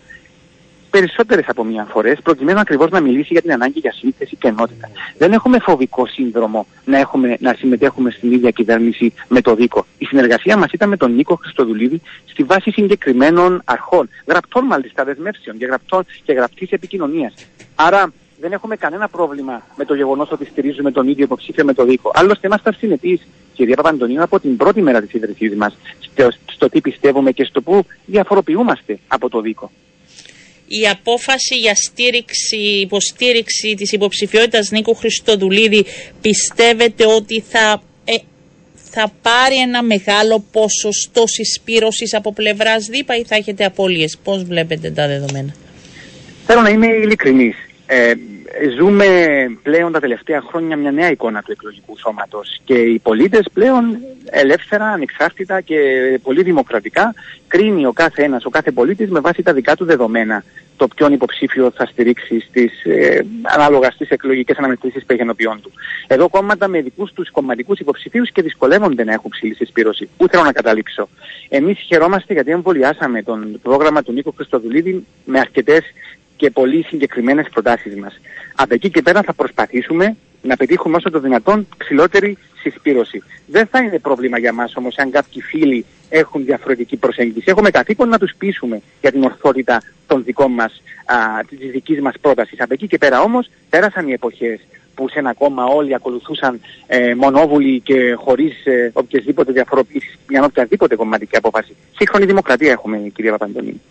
περισσότερες 1.00 1.46
από 1.48 1.64
μία 1.64 1.88
φορές, 1.90 2.20
προκειμένου 2.24 2.60
ακριβώς 2.60 2.90
να 2.90 3.00
μιλήσει 3.00 3.28
για 3.32 3.42
την 3.42 3.52
ανάγκη 3.52 3.80
για 3.80 3.94
σύνθεση 3.94 4.36
και 4.36 4.48
ενότητα. 4.48 4.90
Δεν 5.18 5.32
έχουμε 5.32 5.60
φοβικό 5.60 6.06
σύνδρομο 6.06 6.66
να, 6.86 6.98
έχουμε, 6.98 7.38
να 7.40 7.54
συμμετέχουμε 7.54 8.12
στην 8.12 8.32
ίδια 8.32 8.52
κυβέρνηση 8.52 9.14
με 9.28 9.42
το 9.42 9.56
Δίκο. 9.56 9.86
Η 9.98 10.06
συνεργασία 10.06 10.58
μας 10.58 10.72
ήταν 10.72 10.90
με 10.90 10.98
τον 10.98 11.16
Νίκο 11.16 11.36
Χριστοδουλίδη 11.36 12.02
στη 12.26 12.44
βάση 12.44 12.72
συγκεκριμένων 12.72 13.62
αρχών, 13.66 14.10
γραπτών 14.28 14.66
μάλιστα 14.66 15.04
δεσμεύσεων 15.04 15.58
και, 15.58 15.66
γραπτών, 15.66 16.06
και 16.24 16.34
γραπτής 16.34 16.72
επικοινωνίας. 16.72 17.34
Άρα 17.76 18.12
δεν 18.40 18.52
έχουμε 18.52 18.76
κανένα 18.76 19.08
πρόβλημα 19.08 19.62
με 19.76 19.86
το 19.86 19.94
γεγονός 19.94 20.32
ότι 20.32 20.46
στηρίζουμε 20.46 20.92
τον 20.92 21.08
ίδιο 21.08 21.24
υποψήφιο 21.24 21.66
με 21.66 21.74
το 21.74 21.86
Δίκο. 21.86 22.12
Άλλωστε, 22.14 22.48
ήμασταν 22.48 22.74
συνεπεί, 22.74 23.22
κυρία 23.54 23.76
Παπαντονίου, 23.76 24.24
από 24.24 24.40
την 24.40 24.58
πρώτη 24.58 24.82
μέρα 24.82 25.02
της 25.02 25.14
ίδρυσής 25.14 25.56
μας 25.56 25.78
στο, 26.00 26.30
στο 26.46 26.70
τι 26.70 26.82
πιστεύουμε 26.82 27.32
και 27.32 27.44
στο 27.44 27.62
πού 27.62 27.86
διαφοροποιούμαστε 28.06 29.00
από 29.08 29.30
το 29.30 29.42
Δίκο 29.42 29.72
η 30.68 30.88
απόφαση 30.88 31.56
για 31.56 31.76
στήριξη, 31.76 32.58
υποστήριξη 32.58 33.74
της 33.78 33.92
υποψηφιότητας 33.92 34.72
Νίκου 34.72 34.96
Χριστοδουλίδη 34.96 35.86
πιστεύετε 36.22 37.06
ότι 37.06 37.44
θα, 37.50 37.84
ε, 38.06 38.16
θα 38.92 39.12
πάρει 39.22 39.56
ένα 39.56 39.84
μεγάλο 39.84 40.46
ποσοστό 40.52 41.28
συσπήρωσης 41.28 42.14
από 42.14 42.34
πλευράς 42.34 42.86
ΔΥΠΑ 42.86 43.16
ή 43.16 43.24
θα 43.24 43.36
έχετε 43.36 43.66
απώλειες; 43.66 44.18
Πώς 44.24 44.44
βλέπετε 44.44 44.92
τα 44.92 45.08
δεδομένα; 45.08 45.56
Θέλω 46.46 46.62
να 46.62 46.70
είμαι 46.70 46.88
ειλικρινής. 46.88 47.56
Ε, 47.86 48.14
ζούμε 48.78 49.06
πλέον 49.64 49.92
τα 49.92 50.00
τελευταία 50.00 50.42
χρόνια 50.42 50.78
μια 50.78 50.92
νέα 50.92 51.12
εικόνα 51.12 51.42
του 51.42 51.52
εκλογικού 51.52 51.98
σώματος 51.98 52.60
και 52.64 52.74
οι 52.74 53.00
πολίτες 53.00 53.46
πλέον 53.54 53.98
ελεύθερα, 54.30 54.86
ανεξάρτητα 54.86 55.62
και 55.62 55.80
πολύ 56.24 56.44
δημοκρατικά 56.44 57.14
κρίνει 57.48 57.86
ο 57.86 57.92
κάθε 57.92 58.24
ένας, 58.24 58.46
ο 58.46 58.50
κάθε 58.50 58.72
πολίτης 58.72 59.10
με 59.10 59.20
βάση 59.20 59.44
τα 59.44 59.54
δικά 59.54 59.76
του 59.76 59.86
δεδομένα 59.86 60.44
το 60.78 60.88
ποιον 60.88 61.14
υποψήφιο 61.14 61.72
θα 61.76 61.86
στηρίξει 61.86 62.40
στις, 62.40 62.84
ε, 62.86 63.26
ανάλογα 63.42 63.92
στις 63.92 64.10
εκλογικές 64.10 64.58
αναμετρήσεις 64.58 65.06
περιγενοποιών 65.06 65.62
του. 65.62 65.72
Εδώ 66.08 66.30
κόμματα 66.30 66.68
με 66.68 66.82
δικούς 66.82 67.14
τους 67.14 67.32
κομματικούς 67.32 67.80
υποψηφίους 67.80 68.32
και 68.32 68.42
δυσκολεύονται 68.42 69.04
να 69.04 69.14
έχουν 69.14 69.32
ψηλή 69.32 69.56
συσπήρωση. 69.56 70.10
Πού 70.18 70.28
θέλω 70.28 70.44
να 70.44 70.52
καταλήξω; 70.52 71.10
Εμείς 71.50 71.80
χαιρόμαστε 71.80 72.34
γιατί 72.34 72.52
εμβολιάσαμε 72.52 73.24
τον 73.24 73.60
πρόγραμμα 73.62 74.04
του 74.04 74.12
Νίκο 74.12 74.32
Χριστοδουλίδη 74.32 75.06
με 75.26 75.40
αρκετές 75.40 75.84
και 76.38 76.50
πολύ 76.50 76.84
συγκεκριμένες 76.84 77.50
προτάσεις 77.50 77.96
μας. 77.96 78.20
Από 78.56 78.74
εκεί 78.74 78.90
και 78.90 79.02
πέρα 79.02 79.22
θα 79.22 79.34
προσπαθήσουμε 79.34 80.16
να 80.42 80.56
πετύχουμε 80.56 80.96
όσο 80.96 81.10
το 81.10 81.20
δυνατόν 81.20 81.68
ψηλότερη 81.78 82.38
συσπήρωση. 82.62 83.24
Δεν 83.46 83.68
θα 83.68 83.80
είναι 83.80 84.00
πρόβλημα 84.00 84.38
για 84.38 84.54
μας 84.54 84.76
όμως 84.76 84.98
αν 84.98 85.12
κάποιοι 85.12 85.42
φίλοι 85.42 85.86
έχουν 86.10 86.46
διαφορετική 86.46 86.98
προσέγγιση. 86.98 87.46
Έχουμε 87.50 87.70
καθήκον 87.70 88.10
να 88.10 88.18
τους 88.18 88.34
πείσουμε 88.38 88.82
για 89.02 89.12
την 89.12 89.24
ορθότητα 89.24 89.82
των 90.08 90.24
δικών 90.24 90.52
μας, 90.52 90.82
α, 91.06 91.16
της 91.50 91.72
δικής 91.72 92.00
μας 92.02 92.14
πρότασης. 92.22 92.60
Από 92.60 92.74
εκεί 92.74 92.88
και 92.88 92.98
πέρα 92.98 93.22
όμως 93.22 93.50
πέρασαν 93.70 94.08
οι 94.08 94.12
εποχές 94.12 94.60
που 94.96 95.10
σε 95.10 95.20
ένα 95.20 95.34
κόμμα 95.34 95.66
όλοι 95.66 95.96
ακολουθούσαν 95.96 96.62
ε, 96.88 97.16
μονόβουλοι 97.16 97.80
και 97.80 98.14
χωρίς 98.14 98.66
ε, 98.66 98.92
οποιασδήποτε 98.94 99.52
διαφοροποίηση, 99.52 100.18
μια 100.28 100.44
οποιαδήποτε 100.44 100.96
κομματική 100.96 101.36
απόφαση. 101.36 101.76
Σύγχρονη 101.96 102.26
δημοκρατία 102.26 102.72
έχουμε, 102.72 103.12
κυρία 103.14 103.32
Παπαντονή. 103.32 103.82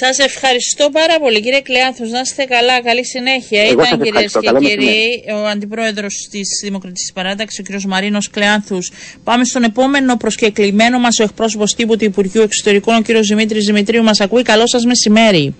Σας 0.00 0.18
ευχαριστώ 0.18 0.90
πάρα 0.90 1.18
πολύ, 1.20 1.40
κύριε 1.40 1.60
Κλεάνθος. 1.60 2.10
Να 2.10 2.20
είστε 2.20 2.44
καλά, 2.44 2.82
καλή 2.82 3.04
συνέχεια. 3.06 3.62
Εγώ 3.62 3.82
Ήταν 3.82 4.00
κυρίε 4.00 4.26
και 4.40 4.66
κύριοι 4.66 5.24
ο 5.34 5.46
αντιπρόεδρος 5.46 6.28
της 6.30 6.48
Δημοκρατικής 6.62 7.12
Παράταξης, 7.12 7.58
ο 7.58 7.62
κύριος 7.62 7.84
Μαρίνος 7.84 8.30
Κλεάνθους. 8.30 8.92
Πάμε 9.24 9.44
στον 9.44 9.62
επόμενο 9.62 10.16
προσκεκλημένο 10.16 10.98
μας, 10.98 11.18
ο 11.18 11.22
εκπρόσωπος 11.22 11.74
τύπου 11.74 11.96
του 11.96 12.04
Υπουργείου 12.04 12.42
Εξωτερικών, 12.42 12.94
ο 12.96 13.02
κύριος 13.02 13.26
Δημήτρης 13.26 13.64
Δημητρίου. 13.66 14.02
Μας 14.02 14.20
ακούει. 14.20 14.42
Καλό 14.42 14.66
σας 14.66 14.84
μεσημέρι. 14.84 15.54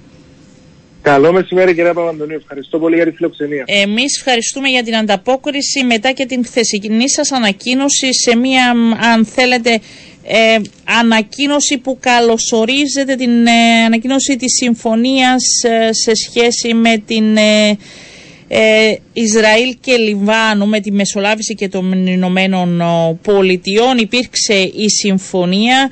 Καλό 1.02 1.32
μεσημέρι, 1.32 1.74
κύριε 1.74 1.92
Παπαντονίου. 1.92 2.36
Ευχαριστώ 2.36 2.78
πολύ 2.78 2.94
για 2.96 3.04
τη 3.04 3.10
φιλοξενία. 3.10 3.64
Εμείς 3.66 4.16
ευχαριστούμε 4.16 4.68
για 4.68 4.82
την 4.82 4.96
ανταπόκριση 4.96 5.84
μετά 5.84 6.12
και 6.12 6.26
την 6.26 6.44
χθεσινή 6.44 7.10
σας 7.10 7.32
ανακοίνωση 7.32 8.14
σε 8.14 8.36
μία, 8.36 8.74
αν 9.12 9.26
θέλετε, 9.26 9.80
ε, 10.28 10.56
ανακοίνωση 10.84 11.78
που 11.78 11.96
καλωσορίζεται 12.00 13.14
την 13.14 13.46
ε, 13.46 13.84
ανακοίνωση 13.86 14.36
της 14.36 14.52
συμφωνίας 14.56 15.42
ε, 15.62 15.92
σε 15.92 16.12
σχέση 16.14 16.74
με 16.74 17.02
την 17.06 17.36
ε, 17.36 18.94
Ισραήλ 19.12 19.76
και 19.80 19.96
Λιβάνου 19.96 20.66
με 20.66 20.80
τη 20.80 20.92
μεσολάβηση 20.92 21.54
και 21.54 21.68
των 21.68 22.06
Ηνωμένων 22.06 22.82
Πολιτειών. 23.22 23.98
Υπήρξε 23.98 24.54
η 24.54 24.88
συμφωνία 24.88 25.90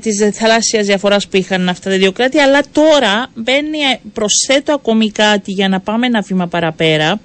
της 0.00 0.28
θαλάσσιας 0.32 0.86
διαφοράς 0.86 1.28
που 1.28 1.36
είχαν 1.36 1.68
αυτά 1.68 1.90
τα 1.90 1.96
δύο 1.96 2.12
κράτη. 2.12 2.38
Αλλά 2.38 2.60
τώρα 2.72 3.30
μπαίνει 3.34 3.78
προσθέτω 4.12 4.72
ακόμη 4.72 5.10
κάτι 5.10 5.52
για 5.52 5.68
να 5.68 5.80
πάμε 5.80 6.06
ένα 6.06 6.20
βήμα 6.20 6.46
παραπέρα 6.46 7.20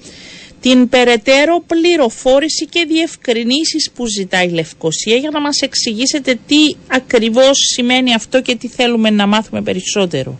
την 0.65 0.89
περαιτέρω 0.89 1.63
πληροφόρηση 1.67 2.65
και 2.65 2.85
διευκρινήσεις 2.87 3.91
που 3.95 4.05
ζητάει 4.05 4.47
η 4.47 4.51
Λευκοσία 4.51 5.15
για 5.15 5.29
να 5.33 5.41
μας 5.41 5.61
εξηγήσετε 5.61 6.37
τι 6.47 6.75
ακριβώς 6.87 7.57
σημαίνει 7.73 8.13
αυτό 8.13 8.41
και 8.41 8.55
τι 8.55 8.67
θέλουμε 8.67 9.09
να 9.09 9.27
μάθουμε 9.27 9.61
περισσότερο. 9.61 10.39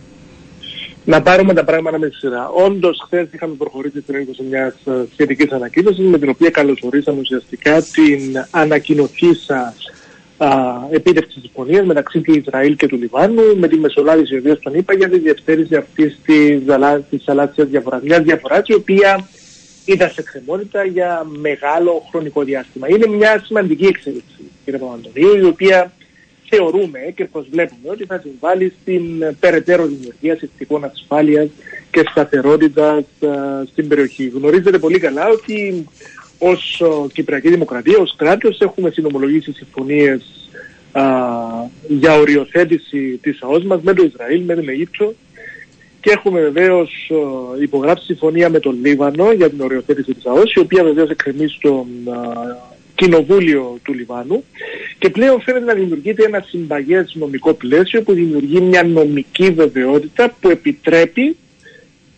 Να 1.04 1.22
πάρουμε 1.22 1.54
τα 1.54 1.64
πράγματα 1.64 1.98
με 1.98 2.08
τη 2.08 2.16
σειρά. 2.16 2.48
Όντως, 2.48 3.02
χθες 3.04 3.26
είχαμε 3.32 3.54
προχωρήσει 3.54 4.00
στην 4.00 4.14
έκδοση 4.14 4.42
μιας 4.42 4.74
ε, 4.84 4.90
σχετικής 5.12 5.50
ανακοίνωσης 5.50 6.04
με 6.04 6.18
την 6.18 6.28
οποία 6.28 6.50
καλωσορίσαμε 6.50 7.20
ουσιαστικά 7.20 7.82
την 7.82 8.46
ανακοινωθήσα 8.50 9.74
επίτευξη 10.90 11.40
συμφωνίας 11.40 11.86
μεταξύ 11.86 12.20
του 12.20 12.32
Ισραήλ 12.34 12.76
και 12.76 12.86
του 12.86 12.96
Λιβάνου 12.96 13.56
με 13.56 13.68
τη 13.68 13.76
μεσολάβηση 13.76 14.34
ιδίω 14.34 14.58
των 14.58 14.74
ΗΠΑ 14.74 14.94
για 14.94 15.08
τη 15.08 15.18
διευθέτηση 15.18 15.74
αυτής 15.76 16.18
της 17.10 17.22
θαλάσσιας 17.24 17.68
διαφορά. 17.68 18.00
Μια 18.04 18.20
διαφορά 18.20 18.62
η 18.66 18.74
οποία 18.74 19.28
ήταν 19.86 20.10
σε 20.10 20.22
κρεμότητα 20.22 20.84
για 20.84 21.26
μεγάλο 21.38 22.06
χρονικό 22.10 22.42
διάστημα. 22.42 22.88
Είναι 22.88 23.06
μια 23.06 23.42
σημαντική 23.44 23.84
εξέλιξη. 23.84 24.50
κ. 24.64 24.70
Παπαντονίου, 24.70 25.36
η 25.36 25.44
οποία 25.44 25.92
θεωρούμε 26.48 26.98
και 27.14 27.24
προσβλέπουμε 27.24 27.90
ότι 27.90 28.04
θα 28.04 28.22
συμβάλλει 28.24 28.72
στην 28.80 29.36
περαιτέρω 29.40 29.86
δημιουργία 29.86 30.36
συνθηκών 30.36 30.84
ασφάλειας 30.84 31.48
και 31.90 32.04
σταθερότητας 32.10 33.04
στην 33.70 33.88
περιοχή. 33.88 34.28
Γνωρίζετε 34.34 34.78
πολύ 34.78 34.98
καλά 34.98 35.28
ότι 35.28 35.86
ως 36.38 36.82
Κυπριακή 37.12 37.48
Δημοκρατία, 37.48 37.98
ως 37.98 38.14
κράτος, 38.16 38.60
έχουμε 38.60 38.90
συνομολογήσει 38.90 39.52
συμφωνίες 39.52 40.50
για 41.88 42.18
οριοθέτηση 42.18 43.18
της 43.22 43.42
ΑΟΣ 43.42 43.64
μας 43.64 43.80
με 43.82 43.92
το 43.94 44.02
Ισραήλ, 44.04 44.42
με 44.42 44.54
την 44.54 44.68
Αίγυπτο 44.68 45.14
και 46.00 46.10
έχουμε 46.10 46.40
βεβαίως 46.40 47.10
υπογράψει 47.60 48.04
συμφωνία 48.04 48.50
με 48.50 48.58
τον 48.58 48.78
Λίβανο 48.82 49.32
για 49.32 49.50
την 49.50 49.60
οριοθέτηση 49.60 50.14
της 50.14 50.26
ΑΟΣ, 50.26 50.52
η 50.52 50.58
οποία 50.58 50.84
βεβαίως 50.84 51.10
εκκρεμεί 51.10 51.48
στο 51.48 51.86
κοινοβούλιο 52.94 53.78
του 53.82 53.92
Λιβάνου 53.92 54.44
και 54.98 55.10
πλέον 55.10 55.40
φαίνεται 55.40 55.64
να 55.64 55.74
δημιουργείται 55.74 56.24
ένα 56.24 56.44
συμπαγές 56.48 57.14
νομικό 57.14 57.54
πλαίσιο 57.54 58.02
που 58.02 58.12
δημιουργεί 58.12 58.60
μια 58.60 58.82
νομική 58.82 59.50
βεβαιότητα 59.50 60.34
που 60.40 60.48
επιτρέπει 60.48 61.36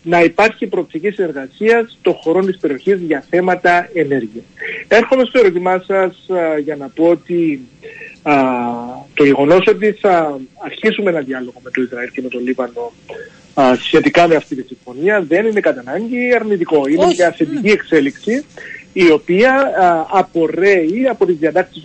να 0.03 0.23
υπάρχει 0.23 0.67
προοπτική 0.67 1.11
συνεργασίας 1.11 1.99
των 2.03 2.13
χωρών 2.13 2.47
της 2.47 2.59
περιοχής 2.59 3.01
για 3.01 3.25
θέματα 3.31 3.91
ενέργειας. 3.93 4.45
Έρχομαι 4.89 5.25
στο 5.25 5.39
ερώτημά 5.39 5.85
σας 5.87 6.27
για 6.65 6.77
να 6.77 6.89
πω 6.89 7.05
ότι 7.05 7.61
α, 8.31 8.35
το 9.15 9.25
γεγονός 9.25 9.67
ότι 9.67 9.93
θα 9.93 10.41
αρχίσουμε 10.59 11.11
ένα 11.11 11.21
διάλογο 11.21 11.61
με 11.65 11.71
το 11.71 11.83
Ισραήλ 11.83 12.11
και 12.11 12.23
με 12.23 12.29
το 12.29 12.39
Λίβανο 12.39 12.93
α, 13.55 13.75
σχετικά 13.75 14.29
με 14.29 14.35
αυτή 14.35 14.55
τη 14.55 14.67
συμφωνία 14.67 15.25
δεν 15.29 15.47
είναι 15.47 15.61
κατά 15.61 15.83
ανάγκη 15.87 16.35
αρνητικό. 16.35 16.89
Είναι 16.89 17.07
μια 17.07 17.31
θετική 17.31 17.71
εξέλιξη 17.71 18.45
η 18.93 19.11
οποία 19.11 19.53
α, 19.53 20.07
απορρέει 20.11 21.07
από 21.11 21.27
τις 21.27 21.37
διατάξεις 21.37 21.83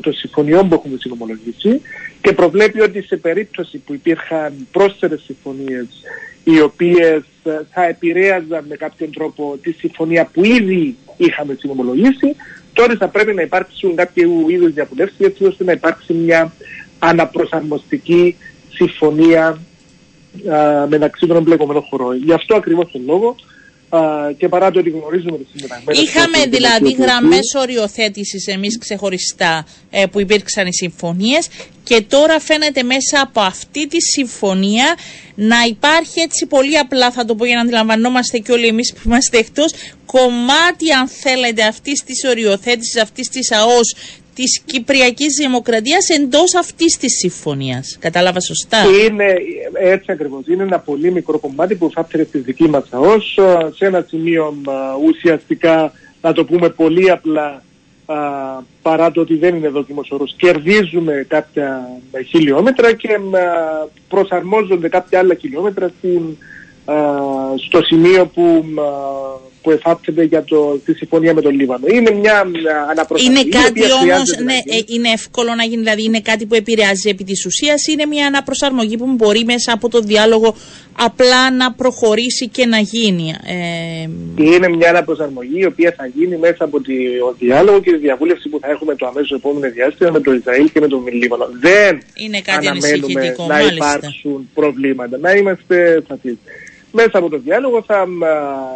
των 0.00 0.12
συμφωνιών 0.12 0.68
που 0.68 0.74
έχουμε 0.74 0.96
συνομολογήσει 0.98 1.80
και 2.20 2.32
προβλέπει 2.32 2.80
ότι 2.80 3.02
σε 3.02 3.16
περίπτωση 3.16 3.78
που 3.78 3.94
υπήρχαν 3.94 4.66
πρόσθετες 4.72 5.22
συμφωνίες 5.24 5.86
οι 6.44 6.60
οποίες 6.60 7.22
θα 7.70 7.84
επηρέαζαν 7.84 8.64
με 8.68 8.76
κάποιον 8.76 9.12
τρόπο 9.12 9.58
τη 9.62 9.72
συμφωνία 9.72 10.30
που 10.32 10.44
ήδη 10.44 10.96
είχαμε 11.16 11.56
συνομολογήσει, 11.58 12.36
τώρα 12.74 12.96
θα 12.98 13.08
πρέπει 13.08 13.34
να 13.34 13.42
υπάρξουν 13.42 13.96
κάποιο 13.96 14.30
είδους 14.48 14.72
διαβουλεύσεις 14.72 15.26
έτσι 15.26 15.44
ώστε 15.44 15.64
να 15.64 15.72
υπάρξει 15.72 16.12
μια 16.12 16.52
αναπροσαρμοστική 16.98 18.36
συμφωνία 18.72 19.46
α, 19.46 20.86
μεταξύ 20.88 21.26
των 21.26 21.36
εμπλεκομένων 21.36 21.82
χωρών. 21.82 22.16
Γι' 22.16 22.32
αυτό 22.32 22.56
ακριβώς 22.56 22.90
τον 22.92 23.02
λόγο 23.06 23.36
και 24.38 24.48
παρά 24.48 24.70
το 24.70 24.78
ότι 24.78 24.90
γνωρίζουμε 24.90 25.38
τις 25.38 25.60
συνταγμένες... 25.60 26.02
Είχαμε 26.02 26.46
δηλαδή 26.46 26.90
γραμμές 26.92 27.54
οριοθέτησης 27.56 28.46
εμείς 28.46 28.78
ξεχωριστά 28.78 29.66
ε, 29.90 30.06
που 30.06 30.20
υπήρξαν 30.20 30.66
οι 30.66 30.74
συμφωνίες 30.74 31.48
και 31.82 32.00
τώρα 32.00 32.40
φαίνεται 32.40 32.82
μέσα 32.82 33.20
από 33.20 33.40
αυτή 33.40 33.86
τη 33.86 34.00
συμφωνία 34.00 34.96
να 35.34 35.56
υπάρχει 35.68 36.20
έτσι 36.20 36.46
πολύ 36.46 36.78
απλά 36.78 37.10
θα 37.10 37.24
το 37.24 37.34
πω 37.34 37.44
για 37.44 37.54
να 37.54 37.60
αντιλαμβανόμαστε 37.60 38.38
και 38.38 38.52
όλοι 38.52 38.66
εμείς 38.66 38.92
που 38.92 39.00
είμαστε 39.04 39.38
εκτός 39.38 39.72
κομμάτι 40.06 40.92
αν 40.98 41.08
θέλετε 41.08 41.62
αυτής 41.62 42.02
της 42.04 42.24
οριοθέτησης, 42.24 43.02
αυτής 43.02 43.28
της 43.28 43.52
ΑΟΣ 43.52 43.94
της 44.34 44.62
Κυπριακής 44.64 45.34
Δημοκρατίας 45.40 46.08
εντός 46.08 46.54
αυτής 46.54 46.96
της 46.96 47.18
συμφωνίας. 47.18 47.96
Κατάλαβα 48.00 48.40
σωστά; 48.40 48.78
Είναι 49.06 49.36
έτσι 49.74 50.12
ακριβώς. 50.12 50.46
Είναι 50.46 50.62
ένα 50.62 50.78
πολύ 50.78 51.12
μικρό 51.12 51.38
κομμάτι 51.38 51.74
που 51.74 51.90
θα 51.94 52.06
στη 52.10 52.38
δική 52.38 52.68
μας 52.68 52.84
ΑΟΣ 52.90 53.38
σε 53.76 53.86
ένα 53.86 54.06
σημείο 54.08 54.54
ουσιαστικά 55.06 55.92
να 56.20 56.32
το 56.32 56.44
πούμε 56.44 56.68
πολύ 56.68 57.10
απλά 57.10 57.62
α, 58.06 58.16
παρά 58.82 59.10
το 59.10 59.20
ότι 59.20 59.36
δεν 59.36 59.54
είναι 59.54 59.68
δόκιμος 59.68 60.10
όρος. 60.10 60.34
Κερδίζουμε 60.36 61.24
κάποια 61.28 61.88
χιλιόμετρα 62.28 62.92
και 62.92 63.12
α, 63.12 63.18
προσαρμόζονται 64.08 64.88
κάποια 64.88 65.18
άλλα 65.18 65.34
χιλιόμετρα 65.34 65.90
στην, 65.98 66.36
α, 66.84 66.94
στο 67.66 67.82
σημείο 67.82 68.26
που 68.26 68.64
που 69.64 69.70
εφάπτεται 69.70 70.22
για 70.22 70.44
το, 70.44 70.80
τη 70.84 70.94
συμφωνία 70.94 71.34
με 71.34 71.40
τον 71.40 71.54
Λίβανο. 71.54 71.86
Είναι 71.86 72.10
μια 72.10 72.40
αναπροσαρμογή. 72.90 73.40
Είναι 73.40 73.58
κάτι 73.58 73.82
όμως, 74.02 74.36
ναι, 74.44 74.54
ε, 74.54 74.80
είναι 74.86 75.08
εύκολο 75.08 75.54
να 75.54 75.64
γίνει, 75.64 75.82
δηλαδή 75.82 76.04
είναι 76.04 76.20
κάτι 76.20 76.46
που 76.46 76.54
επηρεάζει 76.54 77.08
επί 77.08 77.24
της 77.24 77.46
ουσίας, 77.46 77.86
είναι 77.86 78.06
μια 78.06 78.26
αναπροσαρμογή 78.26 78.96
που 78.96 79.06
μπορεί 79.06 79.44
μέσα 79.44 79.72
από 79.72 79.88
το 79.88 80.00
διάλογο 80.00 80.54
απλά 80.98 81.50
να 81.50 81.72
προχωρήσει 81.72 82.48
και 82.48 82.66
να 82.66 82.78
γίνει. 82.78 83.34
Ε... 83.46 84.08
Είναι 84.42 84.68
μια 84.68 84.88
αναπροσαρμογή 84.88 85.58
η 85.60 85.66
οποία 85.66 85.94
θα 85.96 86.06
γίνει 86.06 86.36
μέσα 86.36 86.64
από 86.64 86.80
το 86.80 86.92
διάλογο 87.38 87.80
και 87.80 87.90
τη 87.90 87.96
διαβούλευση 87.96 88.48
που 88.48 88.58
θα 88.60 88.70
έχουμε 88.70 88.94
το 88.94 89.06
αμέσως 89.06 89.30
επόμενο 89.30 89.72
διάστημα 89.72 90.10
με 90.10 90.20
το 90.20 90.32
Ισραήλ 90.32 90.70
και 90.72 90.80
με 90.80 90.88
τον 90.88 91.06
Λίβανο. 91.12 91.48
Δεν 91.60 92.02
είναι 92.14 92.40
κάτι 92.40 92.66
αναμένουμε 92.66 93.34
να 93.38 93.44
μάλιστα. 93.46 93.74
υπάρξουν 93.74 94.48
προβλήματα. 94.54 95.18
Να 95.18 95.32
είμαστε 95.32 96.02
σαφείς 96.08 96.36
μέσα 96.94 97.18
από 97.18 97.28
το 97.28 97.38
διάλογο 97.38 97.82
θα 97.86 98.06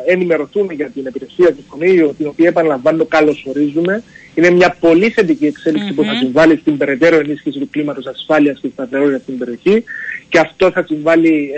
ενημερωθούμε 0.06 0.74
για 0.74 0.90
την 0.90 1.06
επιτυχία 1.06 1.52
της 1.52 1.64
Κονίου, 1.68 2.14
την 2.18 2.26
οποία 2.26 2.48
επαναλαμβάνω 2.48 3.04
καλωσορίζουμε. 3.04 4.02
Είναι 4.34 4.50
μια 4.50 4.76
πολύ 4.80 5.10
θετική 5.10 5.52
που 5.94 6.04
θα 6.04 6.14
συμβάλλει 6.14 6.56
στην 6.56 6.76
περαιτέρω 6.76 7.16
ενίσχυση 7.16 7.58
του 7.58 7.68
κλίματος 7.70 8.06
ασφάλειας 8.06 8.58
και 8.60 8.68
σταθερότητα 8.72 9.18
στην 9.18 9.38
περιοχή. 9.38 9.84
Και 10.28 10.38
αυτό 10.38 10.70
θα 10.70 10.84
συμβάλλει 10.86 11.50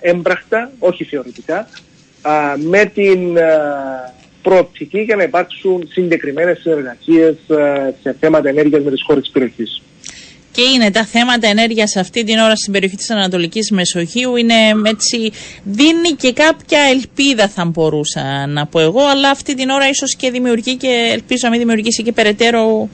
έμπραχτα, 0.00 0.70
όχι 0.78 1.04
θεωρητικά, 1.04 1.68
με 2.56 2.84
την 2.84 3.38
προοπτική 4.42 5.00
για 5.00 5.16
να 5.16 5.22
υπάρξουν 5.22 5.88
συγκεκριμένες 5.90 6.58
συνεργασίες 6.58 7.36
σε 8.02 8.16
θέματα 8.20 8.48
ενέργειας 8.48 8.82
με 8.82 8.90
τις 8.90 9.02
χώρες 9.02 9.22
της 9.22 9.32
περιοχής 9.32 9.82
και 10.56 10.62
είναι 10.74 10.90
τα 10.90 11.04
θέματα 11.04 11.48
ενέργειας 11.48 11.96
αυτή 11.96 12.24
την 12.24 12.38
ώρα 12.38 12.56
στην 12.56 12.72
περιοχή 12.72 12.96
της 12.96 13.10
Ανατολικής 13.10 13.70
Μεσογείου 13.70 14.36
είναι 14.36 14.54
έτσι, 14.84 15.32
δίνει 15.62 16.10
και 16.18 16.32
κάποια 16.32 16.80
ελπίδα 16.80 17.48
θα 17.48 17.64
μπορούσα 17.64 18.46
να 18.46 18.66
πω 18.66 18.80
εγώ 18.80 19.00
αλλά 19.00 19.30
αυτή 19.30 19.54
την 19.54 19.68
ώρα 19.68 19.88
ίσως 19.88 20.16
και 20.16 20.30
δημιουργεί 20.30 20.76
και 20.76 21.10
ελπίζω 21.12 21.40
να 21.42 21.50
μην 21.50 21.58
δημιουργήσει 21.58 22.02
και 22.02 22.12
περαιτέρω 22.12 22.88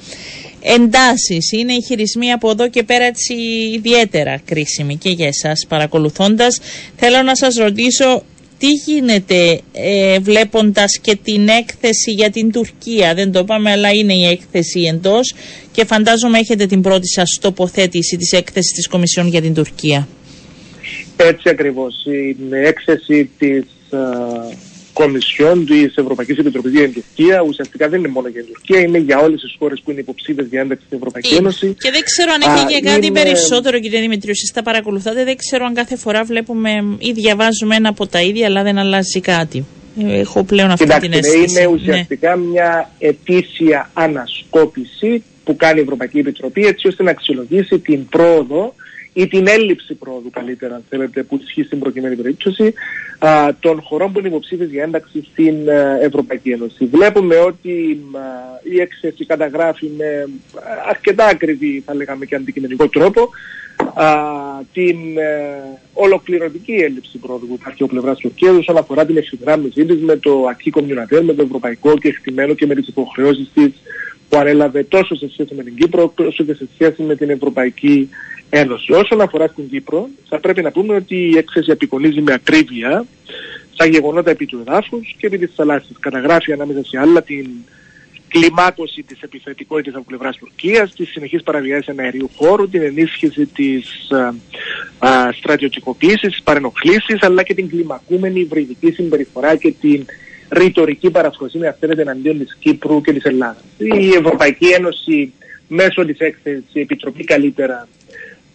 εντάσεις. 0.62 1.52
Είναι 1.52 1.72
οι 1.72 1.82
χειρισμοί 1.82 2.32
από 2.32 2.50
εδώ 2.50 2.68
και 2.68 2.82
πέρα 2.82 3.04
έτσι 3.04 3.34
ιδιαίτερα 3.74 4.40
κρίσιμοι 4.44 4.96
και 4.96 5.10
για 5.10 5.26
εσάς 5.26 5.66
παρακολουθώντας. 5.68 6.60
Θέλω 6.96 7.22
να 7.22 7.34
σας 7.36 7.56
ρωτήσω 7.56 8.22
τι 8.62 8.68
γίνεται 8.68 9.60
ε, 9.72 10.18
βλέποντας 10.18 10.98
και 11.02 11.16
την 11.22 11.48
έκθεση 11.48 12.10
για 12.10 12.30
την 12.30 12.52
Τουρκία; 12.52 13.14
Δεν 13.14 13.32
το 13.32 13.44
πάμε, 13.44 13.70
αλλά 13.70 13.90
είναι 13.92 14.12
η 14.14 14.24
έκθεση 14.24 14.80
εντός 14.80 15.34
και 15.72 15.84
φαντάζομαι 15.84 16.38
έχετε 16.38 16.66
την 16.66 16.82
πρώτη 16.82 17.08
σας 17.08 17.38
τοποθέτηση 17.40 18.16
της 18.16 18.32
έκθεσης 18.32 18.72
της 18.72 18.88
Κομισιόν 18.88 19.26
για 19.26 19.40
την 19.40 19.54
Τουρκία. 19.54 20.08
Έτσι 21.16 21.48
ακριβώς. 21.48 21.94
Η 22.04 22.36
έκθεση 22.66 23.30
της 23.38 23.64
ε, 23.90 23.98
Κομισιόν 24.92 25.66
της 25.66 25.94
Ευρωπαϊκής 25.96 26.38
Επιτροπής 26.38 26.72
για 26.72 26.82
την 26.82 26.92
Τουρκία 26.92 27.42
ουσιαστικά 27.42 27.88
δεν 27.88 27.98
είναι 27.98 28.08
μόνο 28.08 28.28
για 28.28 28.42
την 28.44 28.52
Τουρκία, 28.52 28.80
είναι 28.80 28.98
για 28.98 29.18
όλες 29.18 29.40
τις 29.40 29.54
χώρες 29.58 29.80
που 29.84 29.90
είναι 29.90 30.00
υποψήφιες 30.00 30.46
για 30.46 30.60
ένταξη 30.60 30.84
στην 30.86 30.98
Ευρωπαϊκή 30.98 31.34
Ένωση. 31.34 31.66
Και 31.78 31.90
δεν 31.90 32.02
ξέρω 32.04 32.32
αν 32.32 32.40
έχει 32.40 32.74
και 32.74 32.80
κάτι 32.80 33.06
είναι... 33.06 33.22
περισσότερο, 33.22 33.78
κύριε 33.80 34.00
Δημητρίου, 34.00 34.30
εσεί 34.30 34.52
τα 34.54 34.62
παρακολουθάτε. 34.62 35.24
Δεν 35.24 35.36
ξέρω 35.36 35.64
αν 35.64 35.74
κάθε 35.74 35.96
φορά 35.96 36.24
βλέπουμε 36.24 36.70
ή 36.98 37.12
διαβάζουμε 37.12 37.76
ένα 37.76 37.88
από 37.88 38.06
τα 38.06 38.20
ίδια, 38.22 38.46
αλλά 38.46 38.62
δεν 38.62 38.78
αλλάζει 38.78 39.20
κάτι. 39.20 39.64
Έχω 39.98 40.44
πλέον 40.44 40.70
αυτή 40.70 40.84
Κοιτάξτε, 40.84 41.08
την 41.08 41.18
αίσθηση. 41.18 41.60
Είναι 41.60 41.66
ουσιαστικά 41.66 42.36
ναι. 42.36 42.44
μια 42.44 42.90
ετήσια 42.98 43.90
ανασκόπηση 43.94 45.22
που 45.44 45.56
κάνει 45.56 45.80
η 45.80 45.82
Ευρωπαϊκή 45.82 46.18
Επιτροπή 46.18 46.66
έτσι 46.66 46.88
ώστε 46.88 47.02
να 47.02 47.10
αξιολογήσει 47.10 47.78
την 47.78 48.06
πρόοδο 48.06 48.74
ή 49.12 49.28
την 49.28 49.46
έλλειψη 49.48 49.94
πρόοδου 49.94 50.30
καλύτερα 50.30 50.74
αν 50.74 50.84
θέλετε 50.88 51.22
που 51.22 51.40
ισχύει 51.42 51.62
στην 51.62 51.78
προκειμένη 51.78 52.16
περίπτωση 52.16 52.74
α, 53.18 53.48
των 53.60 53.80
χωρών 53.80 54.12
που 54.12 54.18
είναι 54.18 54.28
υποψήφιες 54.28 54.70
για 54.70 54.82
ένταξη 54.82 55.28
στην 55.32 55.70
α, 55.70 56.00
Ευρωπαϊκή 56.00 56.50
Ένωση. 56.50 56.84
Βλέπουμε 56.84 57.36
ότι 57.36 58.00
α, 58.12 58.20
η 58.72 58.80
έκθεση 58.80 59.24
καταγράφει 59.26 59.90
με 59.96 60.28
αρκετά 60.88 61.26
ακριβή 61.26 61.82
θα 61.86 61.94
λέγαμε 61.94 62.24
και 62.24 62.34
αντικειμενικό 62.34 62.88
τρόπο 62.88 63.28
την 64.72 65.18
ε, 65.18 65.78
ολοκληρωτική 65.92 66.72
έλλειψη 66.72 67.18
πρόοδου 67.18 67.46
που 67.46 67.56
υπάρχει 67.60 67.82
ο 67.82 67.86
πλευράς 67.86 68.18
Τουρκίας 68.18 68.56
όσον 68.56 68.76
αφορά 68.76 69.06
την 69.06 69.16
ευθυγράμμιση 69.16 69.84
της 69.84 70.00
με 70.00 70.16
το 70.16 70.46
ακή 70.50 70.70
κομμιουνατέρ, 70.70 71.24
με 71.24 71.34
το 71.34 71.42
ευρωπαϊκό 71.42 71.98
και 71.98 72.08
εκτιμένο 72.08 72.54
και 72.54 72.66
με 72.66 72.74
τις 72.74 72.88
υποχρεώσεις 72.88 73.50
της 73.54 73.72
που 74.32 74.38
ανέλαβε 74.38 74.82
τόσο 74.82 75.14
σε 75.14 75.28
σχέση 75.32 75.54
με 75.54 75.62
την 75.62 75.74
Κύπρο 75.74 76.14
όσο 76.16 76.44
και 76.44 76.54
σε 76.54 76.68
σχέση 76.74 77.02
με 77.02 77.16
την 77.16 77.30
Ευρωπαϊκή 77.30 78.08
Ένωση. 78.50 78.92
Όσον 78.92 79.20
αφορά 79.20 79.46
στην 79.46 79.68
Κύπρο, 79.68 80.08
θα 80.28 80.40
πρέπει 80.40 80.62
να 80.62 80.70
πούμε 80.70 80.94
ότι 80.94 81.16
η 81.16 81.36
έκθεση 81.36 81.70
απεικονίζει 81.70 82.20
με 82.20 82.32
ακρίβεια 82.32 83.04
τα 83.76 83.86
γεγονότα 83.86 84.30
επί 84.30 84.46
του 84.46 84.64
εδάφους 84.66 85.14
και 85.18 85.26
επί 85.26 85.38
της 85.38 85.52
θαλάσσης. 85.54 85.96
Καταγράφει 86.00 86.52
ανάμεσα 86.52 86.84
σε 86.84 86.98
άλλα 86.98 87.22
την 87.22 87.46
κλιμάκωση 88.28 89.02
της 89.02 89.20
επιθετικότητας 89.20 89.94
από 89.94 90.04
πλευράς 90.04 90.36
Τουρκίας, 90.36 90.94
τη 90.94 91.04
συνεχής 91.04 91.42
παραβιάση 91.42 91.90
εναερίου 91.90 92.30
χώρου, 92.36 92.68
την 92.68 92.82
ενίσχυση 92.82 93.46
της 93.46 94.10
α, 94.10 94.34
α, 95.08 95.32
στρατιωτικοποίησης, 95.32 96.30
της 96.30 96.42
παρενοχλήσης, 96.42 97.22
αλλά 97.22 97.42
και 97.42 97.54
την 97.54 97.68
κλιμακούμενη 97.68 98.40
υβριδική 98.40 98.90
συμπεριφορά 98.90 99.56
και 99.56 99.74
την 99.80 100.06
ρητορική 100.52 101.10
παραφροσύνη 101.10 101.66
αυθαίρεται 101.66 102.02
εναντίον 102.02 102.38
της 102.38 102.56
Κύπρου 102.60 103.00
και 103.00 103.12
της 103.12 103.24
Ελλάδας. 103.24 103.64
Η 103.78 104.08
Ευρωπαϊκή 104.08 104.66
Ένωση 104.66 105.32
μέσω 105.68 106.04
της 106.04 106.18
έκθεσης 106.18 106.64
η 106.72 106.80
Επιτροπή 106.80 107.24
καλύτερα 107.24 107.88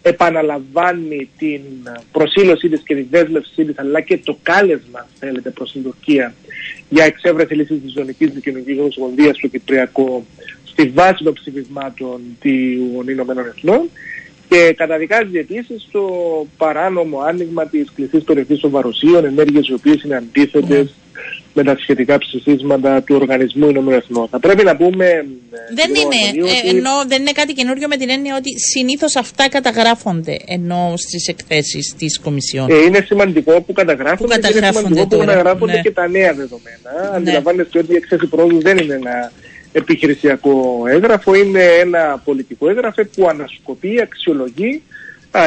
επαναλαμβάνει 0.02 1.28
την 1.38 1.60
προσήλωσή 2.12 2.68
της 2.68 2.82
και 2.82 2.94
τη 2.94 3.02
δέσμευσή 3.02 3.64
της 3.64 3.78
αλλά 3.78 4.00
και 4.00 4.18
το 4.18 4.38
κάλεσμα 4.42 5.08
θέλετε 5.18 5.50
προς 5.50 5.72
την 5.72 5.82
Τουρκία 5.82 6.34
για 6.88 7.04
εξέβρεση 7.04 7.54
λύσης 7.54 7.82
της 7.82 7.92
ζωνικής 7.92 8.30
δικαιολογικής 8.30 8.78
ομοσπονδίας 8.78 9.36
στο 9.36 9.46
Κυπριακό 9.46 10.24
στη 10.64 10.88
βάση 10.88 11.24
των 11.24 11.32
ψηφισμάτων 11.32 12.20
των 12.40 13.08
Ηνωμένων 13.08 13.46
Εθνών 13.46 13.90
και 14.48 14.74
καταδικάζει 14.76 15.38
επίσης 15.38 15.88
το 15.90 16.02
παράνομο 16.56 17.20
άνοιγμα 17.20 17.66
της 17.66 17.92
κλειστή 17.94 18.18
περιοχή 18.18 18.58
των 18.58 18.70
Βαροσίων, 18.70 19.24
ενέργειες 19.24 19.68
οι 19.68 19.72
οποίες 19.72 20.02
είναι 20.02 20.16
αντίθετες 20.16 20.86
mm. 20.86 21.07
Με 21.54 21.62
τα 21.64 21.76
σχετικά 21.80 22.18
ψηφίσματα 22.18 23.02
του 23.02 23.16
Οργανισμού 23.20 23.68
Ηνωμένων 23.68 24.00
Εθνών. 24.00 24.28
Θα 24.28 24.38
πρέπει 24.40 24.64
να 24.64 24.76
πούμε. 24.76 25.04
Ε, 25.04 25.24
δεν 25.74 25.90
είναι, 25.94 26.48
ε, 26.50 26.76
ενώ 26.76 26.90
δεν 27.06 27.20
είναι 27.20 27.32
κάτι 27.32 27.52
καινούριο 27.52 27.88
με 27.88 27.96
την 27.96 28.10
έννοια 28.10 28.36
ότι 28.36 28.50
συνήθως 28.72 29.16
αυτά 29.16 29.48
καταγράφονται 29.48 30.36
ενώ 30.46 30.94
στις 30.96 31.26
εκθέσεις 31.26 31.94
της 31.98 32.20
Κομισιόν. 32.20 32.70
Ε, 32.70 32.76
είναι 32.76 33.00
σημαντικό 33.06 33.60
που 33.60 33.72
καταγράφονται, 33.72 34.34
που 34.34 34.40
καταγράφονται 34.40 34.88
και 34.88 34.88
είναι 34.88 34.88
σημαντικό 34.88 35.16
που 35.16 35.26
καταγράφονται 35.26 35.72
ναι. 35.72 35.80
και 35.80 35.90
τα 35.90 36.08
νέα 36.08 36.32
δεδομένα. 36.34 36.90
Ναι. 37.10 37.16
Αντιλαμβάνεστε 37.16 37.78
ότι 37.78 37.92
η 37.92 37.96
εκθέση 37.96 38.26
πρόοδου 38.26 38.60
δεν 38.60 38.78
είναι 38.78 38.94
ένα 38.94 39.32
επιχειρησιακό 39.72 40.82
έγγραφο, 40.88 41.34
είναι 41.34 41.62
ένα 41.80 42.22
πολιτικό 42.24 42.68
έγγραφο 42.68 43.02
που 43.14 43.28
ανασκοπεί, 43.28 44.00
αξιολογεί 44.00 44.82
α, 44.87 44.87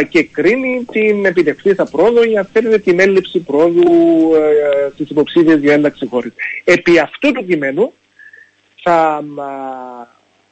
και 0.10 0.24
κρίνει 0.24 0.86
την 0.92 1.26
επιτευχθήσα 1.26 1.86
πρόοδο 1.86 2.24
ή 2.24 2.38
αν 2.38 2.50
θέλετε 2.54 2.78
την 2.78 3.00
έλλειψη 3.00 3.40
πρόοδου 3.40 3.84
ε, 4.36 4.90
στις 4.94 5.10
υποψήφιες 5.10 5.60
για 5.60 5.74
ένταξη 5.74 6.08
χώρες. 6.08 6.32
Επί 6.64 7.00
αυτού 7.00 7.32
του 7.32 7.46
κειμένου 7.46 7.94
θα 8.84 8.94
α, 8.94 9.22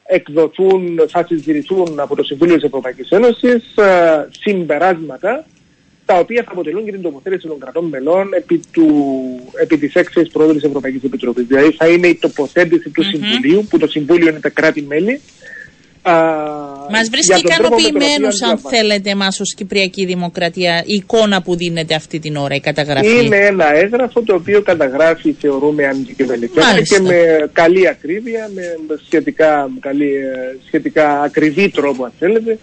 εκδοθούν, 0.02 1.00
θα 1.08 1.24
συζητηθούν 1.26 2.00
από 2.00 2.16
το 2.16 2.22
Συμβούλιο 2.22 2.54
της 2.54 2.64
Ευρωπαϊκής 2.64 3.10
Ένωσης 3.10 3.78
α, 3.78 4.26
συμπεράσματα 4.40 5.46
τα 6.10 6.18
οποία 6.18 6.42
θα 6.42 6.52
αποτελούν 6.52 6.84
και 6.84 6.90
την 6.90 7.02
τοποθέτηση 7.02 7.46
των 7.46 7.58
κρατών 7.58 7.84
μελών 7.84 8.32
επί, 8.32 8.60
του, 8.72 8.86
επί 9.62 9.78
της 9.78 9.94
έκθεσης 9.94 10.32
πρόεδρου 10.32 10.54
της 10.54 10.64
Ευρωπαϊκής 10.64 11.02
Επιτροπής. 11.02 11.46
Δηλαδή 11.46 11.72
θα 11.72 11.88
είναι 11.88 12.06
η 12.06 12.14
τοποθέτηση 12.14 12.90
του 12.90 13.02
Συμβουλίου, 13.02 13.66
που 13.70 13.78
το 13.78 13.86
Συμβούλιο 13.86 14.28
είναι 14.28 14.40
τα 14.40 14.48
κράτη-μέλη. 14.48 15.20
Μας 16.90 17.08
βρίσκει 17.10 17.38
ικανοποιημένους, 17.38 18.42
αν 18.42 18.58
θέλετε, 18.58 19.10
εμά 19.10 19.26
ως 19.26 19.54
Κυπριακή 19.54 20.04
Δημοκρατία, 20.04 20.82
η 20.86 20.94
εικόνα 20.94 21.42
που 21.42 21.56
δίνεται 21.56 21.94
αυτή 21.94 22.18
την 22.18 22.36
ώρα, 22.36 22.54
η 22.54 22.60
καταγραφή. 22.60 23.24
Είναι 23.24 23.36
ένα 23.36 23.74
έγγραφο 23.74 24.22
το 24.22 24.34
οποίο 24.34 24.62
καταγράφει, 24.62 25.32
θεωρούμε, 25.32 25.86
αντικειμενικά 25.86 26.82
και 26.82 27.00
με 27.00 27.50
καλή 27.52 27.88
ακρίβεια, 27.88 28.50
με 28.54 28.62
σχετικά, 29.06 29.70
καλή, 29.80 30.14
ε, 30.14 30.56
σχετικά 30.66 31.20
ακριβή 31.20 31.68
τρόπο, 31.68 32.04
αν 32.04 32.12
θέλετε, 32.18 32.58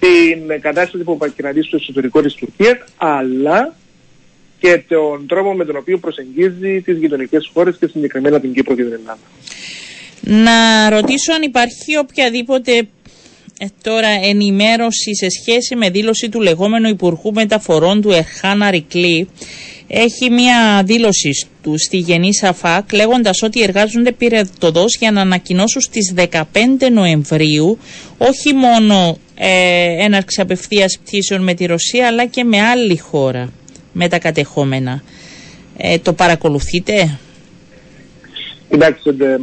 την 0.00 0.60
κατάσταση 0.60 1.04
που 1.04 1.18
επικρατεί 1.22 1.62
στο 1.62 1.76
εσωτερικό 1.76 2.22
της 2.22 2.34
Τουρκίας, 2.34 2.78
αλλά 2.96 3.74
και 4.58 4.82
τον 4.88 5.26
τρόπο 5.26 5.54
με 5.54 5.64
τον 5.64 5.76
οποίο 5.76 5.98
προσεγγίζει 5.98 6.80
τις 6.80 6.98
γειτονικές 6.98 7.50
χώρες 7.52 7.76
και 7.76 7.86
συγκεκριμένα 7.86 8.40
την 8.40 8.52
Κύπρο 8.52 8.74
και 8.74 8.82
την 8.82 8.92
Ελλάδα. 8.92 9.18
Να 10.20 10.90
ρωτήσω 10.90 11.32
αν 11.32 11.42
υπάρχει 11.42 11.96
οποιαδήποτε 11.98 12.88
ε, 13.58 13.66
τώρα 13.82 14.08
ενημέρωση 14.08 15.16
σε 15.16 15.26
σχέση 15.30 15.76
με 15.76 15.90
δήλωση 15.90 16.28
του 16.28 16.40
λεγόμενου 16.40 16.88
Υπουργού 16.88 17.32
Μεταφορών 17.32 18.02
του 18.02 18.10
Ερχάν 18.10 18.62
Αρικλή 18.62 19.28
έχει 19.88 20.30
μια 20.30 20.82
δήλωση 20.84 21.46
του 21.62 21.78
στη 21.78 21.96
Γενής 21.96 22.36
Σαφάκ 22.36 22.92
λέγοντας 22.92 23.42
ότι 23.42 23.62
εργάζονται 23.62 24.12
πυρετοδός 24.12 24.96
για 24.96 25.10
να 25.10 25.20
ανακοινώσουν 25.20 25.80
στις 25.80 26.14
15 26.16 26.42
Νοεμβρίου 26.92 27.78
όχι 28.18 28.54
μόνο 28.54 29.18
ε, 29.34 30.04
έναρξη 30.04 30.40
απευθείας 30.40 30.98
πτήσεων 31.04 31.42
με 31.42 31.54
τη 31.54 31.66
Ρωσία 31.66 32.06
αλλά 32.06 32.26
και 32.26 32.44
με 32.44 32.60
άλλη 32.60 32.98
χώρα 32.98 33.52
με 33.92 34.08
τα 34.08 34.18
κατεχόμενα. 34.18 35.02
Ε, 35.76 35.98
το 35.98 36.12
παρακολουθείτε; 36.12 37.18
Κοιτάξτε, 38.70 39.40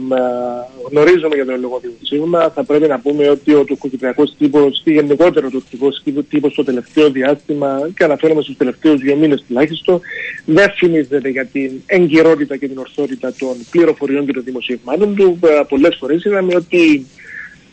γνωρίζουμε 0.89 1.35
για 1.35 1.45
το 1.45 1.57
λόγο 1.61 1.81
δημοσίευμα. 1.81 2.49
Θα 2.49 2.63
πρέπει 2.63 2.87
να 2.87 2.99
πούμε 2.99 3.29
ότι 3.29 3.53
ο 3.53 3.63
τουρκοκυπριακός 3.63 4.35
τύπος 4.37 4.81
ή 4.83 4.91
γενικότερο 4.91 5.47
ο 5.47 5.49
τουρκικός 5.49 6.03
τύπος 6.29 6.53
το 6.53 6.63
τελευταίο 6.63 7.09
διάστημα, 7.09 7.89
και 7.97 8.03
αναφέρομαι 8.03 8.41
στους 8.41 8.57
τελευταίους 8.57 9.01
δύο 9.01 9.15
μήνες 9.15 9.43
τουλάχιστον, 9.47 10.01
δεν 10.45 10.71
φημίζεται 10.75 11.29
για 11.29 11.45
την 11.45 11.71
εγκυρότητα 11.85 12.57
και 12.57 12.67
την 12.67 12.77
ορθότητα 12.77 13.33
των 13.39 13.55
πληροφοριών 13.71 14.25
και 14.25 14.33
των 14.33 14.43
δημοσιευμάτων 14.43 15.15
του. 15.15 15.39
Ε, 15.43 15.61
Πολλές 15.69 15.95
φορές 15.99 16.23
είδαμε 16.23 16.55
ότι 16.55 17.05
ε, 17.05 17.24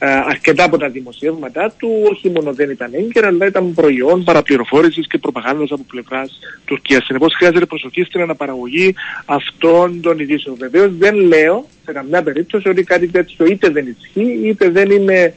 αρκετά 0.04 0.64
από 0.64 0.78
τα 0.78 0.88
δημοσιεύματά 0.88 1.74
του 1.78 1.88
όχι 2.10 2.30
μόνο 2.30 2.52
δεν 2.52 2.70
ήταν 2.70 2.90
έγκαιρα, 2.94 3.26
αλλά 3.26 3.46
ήταν 3.46 3.74
προϊόν 3.74 4.24
παραπληροφόρησης 4.24 5.06
και 5.06 5.18
προπαγάνδας 5.18 5.70
από 5.70 5.82
πλευράς 5.88 6.38
Τουρκίας. 6.64 7.04
Συνεπώς 7.04 7.34
χρειάζεται 7.34 7.66
προσοχή 7.66 8.02
στην 8.02 8.20
αναπαραγωγή 8.20 8.94
αυτών 9.24 10.00
των 10.00 10.18
ειδήσεων. 10.18 10.56
Βεβαίως 10.58 10.96
δεν 10.96 11.14
λέω 11.14 11.66
σε 11.84 11.92
καμιά 11.92 12.22
περίπτωση 12.22 12.68
ότι 12.68 12.82
κάτι 12.82 13.08
τέτοιο 13.08 13.46
είτε 13.46 13.68
δεν 13.68 13.86
ισχύει 13.86 14.40
είτε 14.48 14.70
δεν 14.70 14.90
είναι 14.90 15.34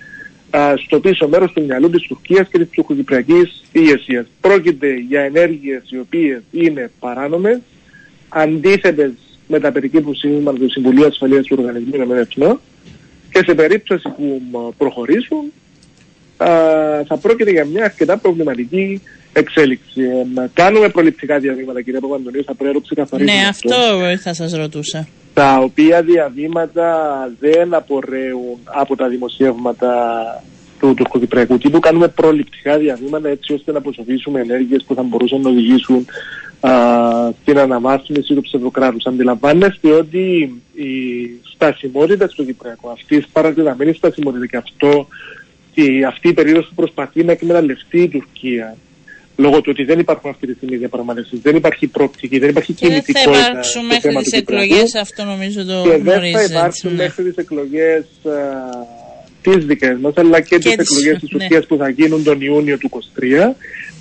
α, 0.49 0.73
στο 0.78 0.99
πίσω 0.99 1.28
μέρος 1.28 1.51
του 1.51 1.65
μυαλού 1.65 1.89
της 1.89 2.01
Τουρκίας 2.08 2.47
και 2.47 2.58
της 2.58 2.69
τουρκοκυπριακής 2.69 3.63
ηγεσίας. 3.71 4.25
Πρόκειται 4.41 4.93
για 4.93 5.21
ενέργειες 5.21 5.84
οι 5.89 5.97
οποίες 5.99 6.41
είναι 6.51 6.91
παράνομες, 6.99 7.60
αντίθετες 8.30 9.12
με 9.47 9.60
τα 9.60 9.71
περικύπου 9.71 10.13
σύμβανα 10.13 10.58
του 10.58 10.71
Συμβουλίου 10.71 11.06
Ασφαλείας 11.06 11.45
του 11.45 11.56
Οργανισμού 11.60 11.95
Ηνωμένων 11.95 12.28
και 13.35 13.43
σε 13.47 13.53
περίπτωση 13.53 14.09
που 14.09 14.41
προχωρήσουν 14.77 15.51
θα 17.07 17.17
πρόκειται 17.21 17.51
για 17.51 17.65
μια 17.65 17.83
αρκετά 17.83 18.17
προβληματική 18.17 19.01
εξέλιξη. 19.33 20.01
Ε, 20.01 20.49
κάνουμε 20.53 20.89
προληπτικά 20.89 21.39
διαβήματα, 21.39 21.81
κύριε 21.81 21.99
Παπαντονίου, 21.99 22.43
θα 22.43 22.53
πρέπει 22.53 22.75
να 22.75 22.81
ξεκαθαρίσουμε. 22.81 23.41
Ναι, 23.41 23.47
αυτό, 23.47 23.75
θα 24.21 24.33
σας 24.33 24.53
ρωτούσα. 24.53 25.07
Τα 25.33 25.57
οποία 25.57 26.01
διαβήματα 26.01 26.89
δεν 27.39 27.73
απορρέουν 27.73 28.59
από 28.63 28.95
τα 28.95 29.07
δημοσιεύματα 29.07 29.93
του 30.79 30.93
τουρκοκυπριακού 30.93 31.57
τύπου. 31.57 31.79
Κάνουμε 31.79 32.07
προληπτικά 32.07 32.77
διαβήματα 32.77 33.29
έτσι 33.29 33.53
ώστε 33.53 33.71
να 33.71 33.77
αποσοβήσουμε 33.77 34.39
ενέργειες 34.39 34.83
που 34.87 34.95
θα 34.95 35.01
μπορούσαν 35.01 35.41
να 35.41 35.49
οδηγήσουν 35.49 36.05
α, 36.67 37.32
στην 37.41 37.60
αναμάθμιση 37.60 38.34
του 38.34 38.41
ψευδοκράτους. 38.41 39.06
Αντιλαμβάνεστε 39.06 39.91
ότι 39.91 40.54
η 40.73 40.91
στασιμότητα 41.54 42.28
στο 42.28 42.43
Κυπριακό, 42.43 42.89
αυτή 42.89 43.15
η 43.15 43.25
παρατεταμένη 43.32 43.93
στασιμότητα 43.93 44.45
και 44.45 44.58
αυτό, 44.58 45.08
η, 45.73 46.04
αυτή 46.04 46.28
η 46.28 46.34
περίοδος 46.34 46.67
που 46.67 46.75
προσπαθεί 46.75 47.23
να 47.23 47.32
εκμεταλλευτεί 47.32 48.01
η 48.01 48.10
Τουρκία 48.10 48.78
λόγω 49.38 49.62
του 49.62 49.69
ότι 49.73 49.84
δεν 49.84 49.99
υπάρχουν 49.99 50.30
αυτή 50.30 50.47
τη 50.47 50.54
στιγμή 50.54 50.78
διαπραγματεύσει, 50.78 51.38
δεν 51.38 51.56
υπάρχει 51.56 51.88
πρόπτικη, 51.88 52.39
δεν 52.39 52.49
υπάρχει 52.49 52.73
και 52.73 52.88
κινητικότητα. 52.88 53.32
Δεν 53.32 53.41
θα 53.41 53.49
υπάρξουν 53.49 53.86
μέχρι 53.86 54.15
τις 54.15 54.32
εκλογές, 54.32 54.95
αυτό 54.95 55.23
νομίζω 55.23 55.65
το 55.65 55.82
Και 55.84 55.97
δεν 55.97 56.32
θα 56.32 56.43
υπάρξουν 56.43 56.91
ναι. 56.91 57.04
μέχρι 57.04 57.23
τις 57.23 57.36
εκλογές 57.36 58.06
τις 59.51 59.65
δικές 59.65 59.97
μας, 60.01 60.13
αλλά 60.15 60.41
και, 60.41 60.58
και 60.58 60.58
τι 60.58 60.69
εκλογές 60.69 61.19
της 61.19 61.29
Τουρκία 61.29 61.60
ναι. 61.60 61.65
που 61.65 61.77
θα 61.77 61.89
γίνουν 61.89 62.23
τον 62.23 62.41
Ιούνιο 62.41 62.77
του 62.77 62.89
2023. 63.19 63.53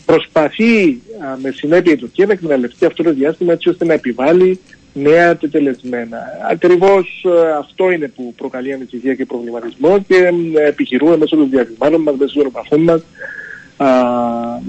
Προσπαθεί 0.07 1.00
α, 1.24 1.37
με 1.42 1.50
συνέπεια 1.50 1.92
η 1.92 1.96
Τουρκία 1.96 2.26
να 2.26 2.33
εκμεταλλευτεί 2.33 2.85
αυτό 2.85 3.02
το 3.02 3.12
διάστημα 3.12 3.52
έτσι 3.52 3.68
ώστε 3.68 3.85
να 3.85 3.92
επιβάλλει 3.92 4.59
νέα 4.94 5.37
τετελεσμένα. 5.37 6.18
Ακριβώς 6.50 7.26
αυτό 7.59 7.90
είναι 7.90 8.09
που 8.09 8.35
προκαλεί 8.37 8.72
ανησυχία 8.72 9.14
και 9.14 9.26
προβληματισμό 9.26 9.98
και 10.09 10.30
επιχειρούμε 10.66 11.16
μέσω 11.16 11.37
των 11.37 11.50
διαβημάτων 11.50 12.00
μας, 12.00 12.14
μέσω 12.18 12.35
των 12.35 12.46
επαφών 12.46 12.80
μας, 12.80 13.02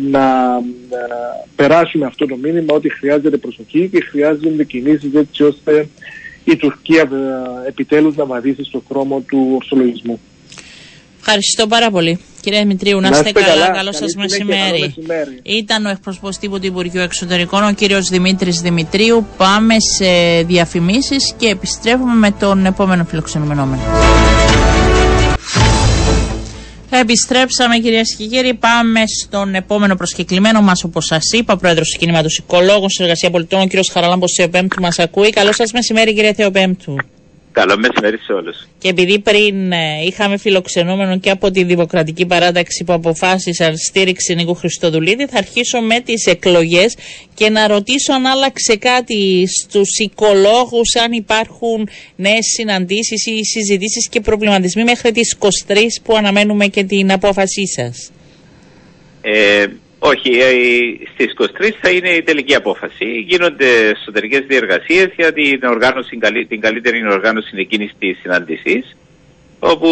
να 0.09 0.61
περάσουμε 1.55 2.05
αυτό 2.05 2.25
το 2.25 2.35
μήνυμα 2.35 2.73
ότι 2.73 2.89
χρειάζεται 2.89 3.37
προσοχή 3.37 3.89
και 3.91 4.01
χρειάζονται 4.01 4.63
κινήσεις 4.63 5.13
έτσι 5.13 5.43
ώστε 5.43 5.87
η 6.43 6.55
Τουρκία 6.55 7.09
επιτέλους 7.67 8.15
να 8.15 8.25
βαδίσει 8.25 8.63
στο 8.63 8.83
δρόμο 8.89 9.19
του 9.19 9.51
ορθολογισμού. 9.55 10.19
Ευχαριστώ 11.27 11.67
πάρα 11.67 11.91
πολύ. 11.91 12.19
Κύριε 12.41 12.59
Δημητρίου, 12.59 12.99
να 12.99 13.07
είστε 13.07 13.31
καλά. 13.31 13.69
Καλό 13.69 13.91
σας 13.91 14.15
μεσημέρι. 14.15 14.93
Ήταν 15.43 15.85
ο 15.85 15.89
εκπροσωπός 15.89 16.37
τύπου 16.37 16.59
του 16.59 16.65
Υπουργείου 16.65 17.01
Εξωτερικών, 17.01 17.63
ο 17.63 17.73
κύριος 17.73 18.09
Δημήτρης 18.09 18.59
Δημητρίου. 18.59 19.27
Πάμε 19.37 19.75
σε 19.97 20.41
διαφημίσεις 20.43 21.33
και 21.37 21.47
επιστρέφουμε 21.47 22.13
με 22.13 22.31
τον 22.31 22.65
επόμενο 22.65 23.05
φιλοξενούμενο. 23.05 23.79
Επιστρέψαμε 26.89 27.77
κυρίες 27.77 28.15
και 28.15 28.25
κύριοι. 28.25 28.53
Πάμε 28.53 29.01
στον 29.23 29.55
επόμενο 29.55 29.95
προσκεκλημένο 29.95 30.61
μας, 30.61 30.83
όπως 30.83 31.05
σας 31.05 31.31
είπα, 31.31 31.57
πρόεδρος 31.57 31.89
του 31.89 31.99
κινήματος 31.99 32.37
Οικολόγων, 32.37 32.89
Συνεργασία 32.89 33.29
Πολιτών, 33.29 33.61
ο 33.61 33.65
κύριος 33.65 33.89
Χαραλάμπος 33.93 34.33
Θεοπέμπτου 34.37 34.81
μας 34.81 34.99
ακούει. 34.99 35.29
Καλό 35.29 35.53
σας 35.53 35.71
μεσημέρι, 35.71 36.13
κύριε 36.13 36.33
Θεοπέμπτου. 36.33 36.95
Καλό 37.55 37.77
μεσημέρι 37.77 38.17
σε 38.17 38.33
όλους. 38.33 38.67
Και 38.77 38.89
επειδή 38.89 39.19
πριν 39.19 39.71
ε, 39.71 40.03
είχαμε 40.05 40.37
φιλοξενούμενο 40.37 41.19
και 41.19 41.29
από 41.29 41.51
τη 41.51 41.63
Δημοκρατική 41.63 42.25
Παράταξη 42.25 42.83
που 42.83 42.93
αποφάσισαν 42.93 43.77
στήριξη 43.77 44.35
Νίκου 44.35 44.55
Χριστοδουλίδη, 44.55 45.25
θα 45.25 45.37
αρχίσω 45.37 45.81
με 45.81 45.99
τις 45.99 46.25
εκλογές 46.25 46.97
και 47.33 47.49
να 47.49 47.67
ρωτήσω 47.67 48.13
αν 48.13 48.25
άλλαξε 48.25 48.75
κάτι 48.75 49.47
στους 49.47 49.97
οικολόγους, 49.97 50.95
αν 51.03 51.11
υπάρχουν 51.11 51.89
νέες 52.15 52.45
συναντήσεις 52.55 53.25
ή 53.25 53.43
συζητήσεις 53.43 54.09
και 54.09 54.21
προβληματισμοί 54.21 54.83
μέχρι 54.83 55.11
τις 55.11 55.37
23 55.39 56.01
που 56.03 56.15
αναμένουμε 56.15 56.67
και 56.67 56.83
την 56.83 57.11
απόφασή 57.11 57.67
σας. 57.67 58.11
Ε, 59.21 59.65
όχι, 60.11 60.29
ε, 60.29 60.51
στις 61.13 61.33
23 61.33 61.77
θα 61.81 61.89
είναι 61.89 62.09
η 62.09 62.23
τελική 62.23 62.55
απόφαση. 62.55 63.05
Γίνονται 63.27 63.65
εσωτερικές 63.89 64.43
διεργασίες 64.47 65.09
για 65.15 65.33
την, 65.33 65.63
οργάνωση, 65.63 66.19
την 66.47 66.61
καλύτερη 66.61 67.07
οργάνωση 67.07 67.55
εκείνης 67.57 67.91
της 67.99 68.17
συνάντησης 68.21 68.95
όπου 69.59 69.89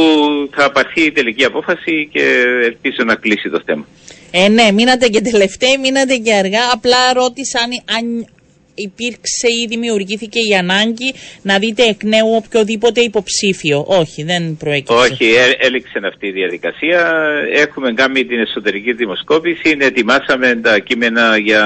θα 0.52 0.72
πάρθει 0.72 1.02
η 1.02 1.12
τελική 1.12 1.44
απόφαση 1.44 2.10
και 2.12 2.44
ελπίζω 2.64 3.04
να 3.06 3.16
κλείσει 3.16 3.50
το 3.50 3.62
θέμα. 3.66 3.86
Ε, 4.32 4.48
ναι, 4.50 4.72
μείνατε 4.72 5.08
και 5.08 5.22
τελευταίοι, 5.22 5.78
μείνατε 5.82 6.16
και 6.16 6.34
αργά. 6.34 6.62
Απλά 6.74 7.14
ρώτησα 7.14 7.60
αν, 7.98 8.28
υπήρξε 8.76 9.48
ή 9.64 9.68
δημιουργήθηκε 9.68 10.40
η 10.50 10.56
ανάγκη 10.56 11.14
να 11.42 11.58
δείτε 11.60 11.84
εκ 11.84 12.04
νέου 12.04 12.36
οποιοδήποτε 12.36 13.02
υποψήφιο. 13.02 13.86
Όχι, 13.88 14.24
δεν 14.24 14.58
προέκυψε. 14.58 14.94
Όχι, 14.94 15.26
ε, 15.26 15.66
έληξε 15.66 16.00
αυτή 16.04 16.28
η 16.28 16.32
διαδικασία. 16.32 17.14
Έχουμε 17.54 17.94
κάνει 17.94 18.26
την 18.26 18.40
εσωτερική 18.40 18.94
δημοσκόπηση, 18.94 19.78
ετοιμάσαμε 19.80 20.56
τα 20.56 20.80
κείμενα 20.80 21.38
για 21.38 21.64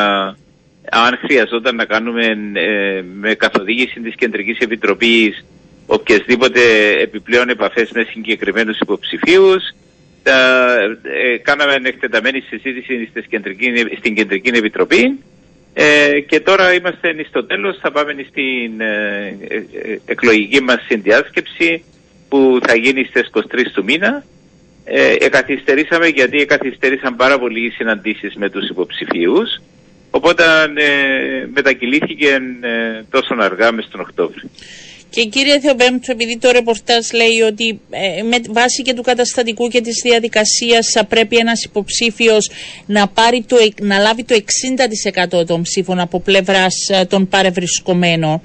αν 0.92 1.18
χρειαζόταν 1.18 1.76
να 1.76 1.86
κάνουμε 1.86 2.26
ε, 2.54 3.02
με 3.14 3.34
καθοδήγηση 3.34 4.00
της 4.00 4.16
Κεντρικής 4.16 4.58
Επιτροπής 4.60 5.46
οποιασδήποτε 5.86 6.62
επιπλέον 7.02 7.50
επαφές 7.50 7.92
με 7.92 8.04
συγκεκριμένους 8.10 8.80
υποψηφίους. 8.80 9.64
ε, 10.24 11.38
κάναμε 11.38 11.74
εκτεταμένη 11.84 12.40
συζήτηση 12.40 13.10
στην 13.98 14.16
Κεντρική 14.16 14.50
Επιτροπή 14.50 15.20
ε, 15.80 16.20
και 16.20 16.40
τώρα 16.40 16.74
είμαστε 16.74 17.26
στο 17.28 17.46
τέλος, 17.46 17.78
θα 17.82 17.92
πάμε 17.92 18.26
στην 18.30 18.82
ε, 18.82 19.38
ε, 19.48 19.98
εκλογική 20.06 20.62
μας 20.62 20.86
συνδιάσκεψη 20.88 21.84
που 22.30 22.60
θα 22.68 22.76
γίνει 22.76 23.04
στις 23.04 23.30
23 23.34 23.42
του 23.74 23.84
μήνα. 23.84 24.24
Ε, 24.84 25.16
εκαθυστερήσαμε 25.20 26.08
γιατί 26.08 26.42
εκαθυστέρησαν 26.42 27.16
πάρα 27.16 27.40
πολλοί 27.40 27.66
οι 27.66 27.70
συναντήσεις 27.70 28.36
με 28.36 28.50
τους 28.50 28.70
υποψηφίους. 28.70 29.62
Οπότε 30.10 30.44
ε, 30.76 31.48
μετακυλήθηκε 31.54 32.28
ε, 32.62 33.04
τόσο 33.10 33.36
αργά 33.40 33.72
μες 33.72 33.88
τον 33.92 34.00
Οκτώβριο. 34.00 34.50
Και 35.18 35.26
κύριε 35.26 35.60
Θεοπέμπτου, 35.60 36.12
επειδή 36.12 36.38
το 36.38 36.52
ρεπορτάζ 36.52 37.12
λέει 37.12 37.42
ότι 37.48 37.80
ε, 37.90 38.22
με 38.22 38.38
βάση 38.50 38.82
και 38.82 38.94
του 38.94 39.02
καταστατικού 39.02 39.68
και 39.68 39.82
της 39.82 40.02
διαδικασίας 40.04 40.88
θα 40.92 41.06
πρέπει 41.06 41.38
ένας 41.38 41.64
υποψήφιος 41.64 42.50
να, 42.86 43.08
πάρει 43.08 43.42
το, 43.48 43.56
να 43.82 43.98
λάβει 43.98 44.24
το 44.24 44.36
60% 45.40 45.46
των 45.46 45.62
ψήφων 45.62 46.00
από 46.00 46.20
πλευράς 46.20 46.74
ε, 46.90 47.06
των 47.06 47.28
παρευρισκομένων 47.28 48.42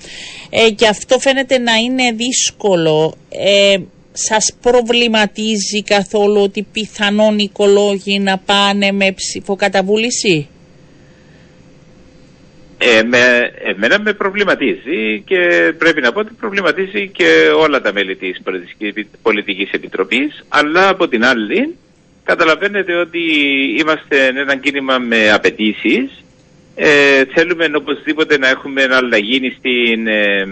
ε, 0.50 0.70
και 0.70 0.86
αυτό 0.86 1.18
φαίνεται 1.18 1.58
να 1.58 1.74
είναι 1.74 2.12
δύσκολο. 2.12 3.14
Ε, 3.28 3.76
σας 4.12 4.52
προβληματίζει 4.60 5.82
καθόλου 5.84 6.40
ότι 6.40 6.66
πιθανόν 6.72 7.38
οι 7.38 7.48
οικολόγοι 7.48 8.18
να 8.18 8.38
πάνε 8.38 8.92
με 8.92 9.12
ψηφοκαταβούληση; 9.12 10.48
Ε, 12.84 13.02
με, 13.02 13.50
εμένα 13.62 14.00
με 14.00 14.12
προβληματίζει 14.12 15.22
και 15.26 15.72
πρέπει 15.78 16.00
να 16.00 16.12
πω 16.12 16.20
ότι 16.20 16.32
προβληματίζει 16.40 17.08
και 17.08 17.50
όλα 17.56 17.80
τα 17.80 17.92
μέλη 17.92 18.16
της 18.16 18.40
Πολιτικής 19.22 19.70
Επιτροπής 19.70 20.44
αλλά 20.48 20.88
από 20.88 21.08
την 21.08 21.24
άλλη 21.24 21.76
καταλαβαίνετε 22.24 22.94
ότι 22.94 23.20
είμαστε 23.78 24.26
ένα 24.26 24.56
κίνημα 24.56 24.98
με 24.98 25.32
απαιτήσεις. 25.32 26.24
Ε, 26.74 27.24
θέλουμε 27.34 27.70
οπωσδήποτε 27.74 28.38
να 28.38 28.48
έχουμε 28.48 28.88
αλλαγή 28.90 29.54
στην, 29.58 30.06
ε, 30.06 30.46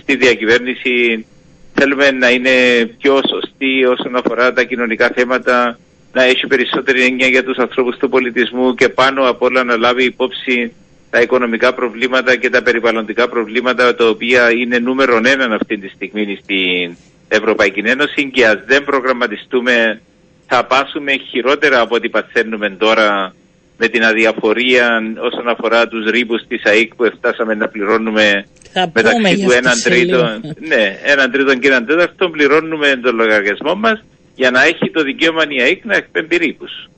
στη 0.00 0.16
διακυβέρνηση 0.16 1.26
θέλουμε 1.74 2.10
να 2.10 2.30
είναι 2.30 2.50
πιο 2.98 3.20
σωστή 3.30 3.84
όσον 3.84 4.16
αφορά 4.16 4.52
τα 4.52 4.64
κοινωνικά 4.64 5.10
θέματα 5.14 5.78
να 6.12 6.22
έχει 6.22 6.46
περισσότερη 6.46 7.02
έννοια 7.02 7.26
για 7.26 7.44
τους 7.44 7.56
ανθρώπους 7.56 7.96
του 7.96 8.08
πολιτισμού 8.08 8.74
και 8.74 8.88
πάνω 8.88 9.28
απ' 9.28 9.42
όλα 9.42 9.64
να 9.64 9.76
λάβει 9.76 10.04
υπόψη 10.04 10.72
τα 11.10 11.20
οικονομικά 11.20 11.74
προβλήματα 11.74 12.36
και 12.36 12.50
τα 12.50 12.62
περιβαλλοντικά 12.62 13.28
προβλήματα 13.28 13.94
τα 13.94 14.08
οποία 14.08 14.50
είναι 14.50 14.78
νούμερο 14.78 15.16
έναν 15.24 15.52
αυτή 15.52 15.78
τη 15.78 15.88
στιγμή 15.88 16.38
στην 16.42 16.96
Ευρωπαϊκή 17.28 17.82
Ένωση 17.84 18.30
και 18.30 18.46
ας 18.46 18.58
δεν 18.66 18.84
προγραμματιστούμε 18.84 20.00
θα 20.46 20.64
πάσουμε 20.64 21.12
χειρότερα 21.30 21.80
από 21.80 21.94
ό,τι 21.94 22.08
παθαίνουμε 22.08 22.70
τώρα 22.70 23.34
με 23.78 23.88
την 23.88 24.04
αδιαφορία 24.04 24.88
όσον 25.18 25.48
αφορά 25.48 25.88
τους 25.88 26.10
ρήπους 26.10 26.46
της 26.48 26.62
ΑΕΚ 26.64 26.94
που 26.94 27.10
φτάσαμε 27.16 27.54
να 27.54 27.68
πληρώνουμε 27.68 28.46
θα 28.72 28.90
μεταξύ 28.94 29.44
του 29.44 29.50
έναν 29.50 29.82
τρίτο, 29.82 30.40
ναι, 30.68 30.98
έναν 31.02 31.30
τρίτο 31.30 31.54
και 31.54 31.68
έναν 31.68 31.86
τέταρτο 31.86 32.28
πληρώνουμε 32.30 32.96
τον 33.02 33.14
λογαριασμό 33.14 33.74
μας 33.74 34.04
για 34.34 34.50
να 34.50 34.62
έχει 34.62 34.90
το 34.92 35.02
δικαίωμα 35.02 35.42
η 35.48 35.62
ΑΕΚ 35.62 35.84
να 35.84 35.96
εκπέμπει 35.96 36.36
ρήπους. 36.36 36.90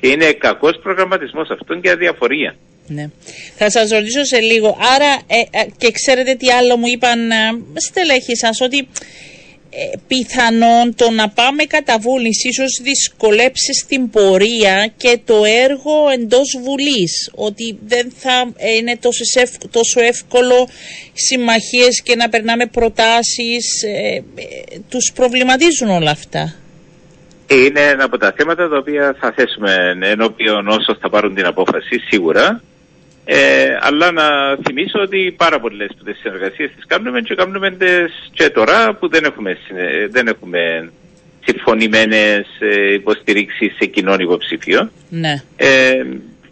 Και 0.00 0.08
είναι 0.08 0.32
κακός 0.32 0.78
προγραμματισμός 0.82 1.50
αυτόν 1.50 1.80
και 1.80 1.90
αδιαφορία. 1.90 2.54
Ναι. 2.88 3.08
Θα 3.56 3.70
σας 3.70 3.90
ρωτήσω 3.90 4.24
σε 4.24 4.40
λίγο. 4.40 4.78
Άρα, 4.94 5.20
ε, 5.26 5.58
ε, 5.58 5.66
και 5.76 5.90
ξέρετε 5.90 6.34
τι 6.34 6.50
άλλο 6.50 6.76
μου 6.76 6.86
είπαν 6.86 7.30
ε, 7.30 7.34
στελέχοι 7.74 8.36
σας, 8.36 8.60
ότι 8.60 8.88
ε, 9.70 9.96
πιθανόν 10.06 10.94
το 10.94 11.10
να 11.10 11.28
πάμε 11.28 11.64
κατά 11.64 11.98
βούληση 11.98 12.48
ίσως 12.48 12.80
δυσκολέψει 12.82 13.74
στην 13.74 14.10
πορεία 14.10 14.92
και 14.96 15.20
το 15.24 15.44
έργο 15.44 16.08
εντός 16.12 16.56
Βουλής. 16.62 17.30
Ότι 17.34 17.78
δεν 17.86 18.12
θα 18.16 18.52
είναι 18.78 18.96
τόσο, 18.96 19.24
τόσο 19.70 20.00
εύκολο 20.00 20.68
συμμαχίες 21.12 22.02
και 22.02 22.16
να 22.16 22.28
περνάμε 22.28 22.66
προτάσεις. 22.66 23.82
Ε, 23.82 24.22
τους 24.88 25.12
προβληματίζουν 25.14 25.88
όλα 25.88 26.10
αυτά. 26.10 26.54
Είναι 27.50 27.80
ένα 27.80 28.04
από 28.04 28.18
τα 28.18 28.32
θέματα 28.36 28.68
τα 28.68 28.76
οποία 28.76 29.16
θα 29.20 29.32
θέσουμε 29.36 29.98
ενώπιον 30.02 30.68
όσο 30.68 30.96
θα 31.00 31.10
πάρουν 31.10 31.34
την 31.34 31.46
απόφαση 31.46 31.98
σίγουρα. 32.08 32.62
Ε, 33.30 33.78
αλλά 33.80 34.12
να 34.12 34.24
θυμίσω 34.66 35.00
ότι 35.00 35.34
πάρα 35.36 35.60
πολλές 35.60 35.88
από 35.92 36.04
τις 36.04 36.18
συνεργασίες 36.18 36.70
τις 36.74 36.86
κάνουμε 36.86 37.20
και 37.20 37.34
κάνουμε 37.34 37.70
τις 37.70 38.30
και 38.32 38.50
τώρα 38.50 38.94
που 38.94 39.08
δεν 39.08 39.24
έχουμε, 39.24 39.56
δεν 40.10 40.26
έχουμε 40.26 40.90
συμφωνημένες 41.44 42.46
υποστηρίξεις 42.94 43.74
σε 43.76 43.86
κοινών 43.86 44.20
υποψήφιο. 44.20 44.90
Ναι. 45.08 45.42
Ε, 45.56 46.02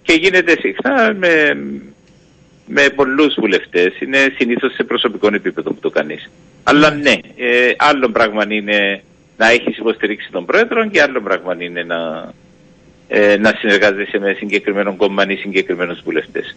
και 0.02 0.12
γίνεται 0.12 0.56
συχνά 0.60 1.14
με, 1.14 1.56
με 2.66 2.88
πολλούς 2.94 3.34
βουλευτές. 3.38 4.00
Είναι 4.00 4.32
συνήθως 4.38 4.74
σε 4.74 4.84
προσωπικό 4.84 5.28
επίπεδο 5.34 5.70
που 5.72 5.80
το 5.80 5.90
κάνεις. 5.90 6.30
Αλλά 6.62 6.90
ναι, 6.90 7.14
ε, 7.36 7.72
άλλο 7.76 8.08
πράγμα 8.08 8.44
είναι 8.48 9.02
να 9.36 9.50
έχεις 9.50 9.78
υποστηρίξει 9.78 10.28
τον 10.30 10.44
πρόεδρο 10.44 10.88
και 10.88 11.02
άλλο 11.02 11.20
πράγμα 11.20 11.56
είναι 11.58 11.82
να 11.82 12.32
ε, 13.08 13.36
να 13.36 13.52
συνεργάζεσαι 13.58 14.18
με 14.18 14.34
συγκεκριμένο 14.38 14.96
κόμμα 14.96 15.24
ή 15.28 15.36
συγκεκριμένους 15.36 16.00
βουλευτές. 16.04 16.56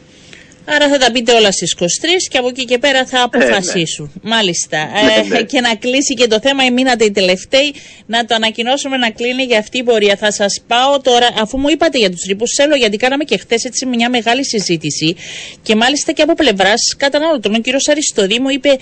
Άρα 0.75 0.89
θα 0.89 0.97
τα 0.97 1.11
πείτε 1.11 1.33
όλα 1.33 1.51
στις 1.51 1.75
23 1.79 1.83
και 2.29 2.37
από 2.37 2.47
εκεί 2.47 2.65
και 2.65 2.77
πέρα 2.77 3.05
θα 3.05 3.23
αποφασίσουν. 3.23 4.05
Ε, 4.05 4.19
ναι. 4.21 4.35
Μάλιστα. 4.35 4.77
Ε, 4.77 5.21
ναι, 5.21 5.27
ναι. 5.27 5.43
Και 5.51 5.61
να 5.61 5.75
κλείσει 5.75 6.13
και 6.13 6.27
το 6.27 6.39
θέμα, 6.39 6.71
μείνατε 6.71 7.05
οι 7.05 7.11
τελευταίοι, 7.11 7.73
να 8.05 8.25
το 8.25 8.35
ανακοινώσουμε 8.35 8.97
να 8.97 9.09
κλείνει 9.09 9.43
για 9.43 9.59
αυτή 9.59 9.77
η 9.77 9.83
πορεία. 9.83 10.15
Θα 10.15 10.31
σας 10.31 10.61
πάω 10.67 11.01
τώρα, 11.01 11.27
αφού 11.41 11.57
μου 11.57 11.69
είπατε 11.69 11.97
για 11.97 12.09
τους 12.09 12.23
ρήπους, 12.23 12.51
θέλω 12.55 12.75
γιατί 12.75 12.97
κάναμε 12.97 13.23
και 13.23 13.37
χθες 13.37 13.63
έτσι 13.63 13.85
μια 13.85 14.09
μεγάλη 14.09 14.45
συζήτηση 14.45 15.15
και 15.61 15.75
μάλιστα 15.75 16.11
και 16.11 16.21
από 16.21 16.33
πλευράς 16.33 16.95
καταναλωτών. 16.97 17.53
Ο 17.55 17.59
κύριος 17.59 17.87
Αριστοδήμου 17.87 18.49
είπε 18.49 18.77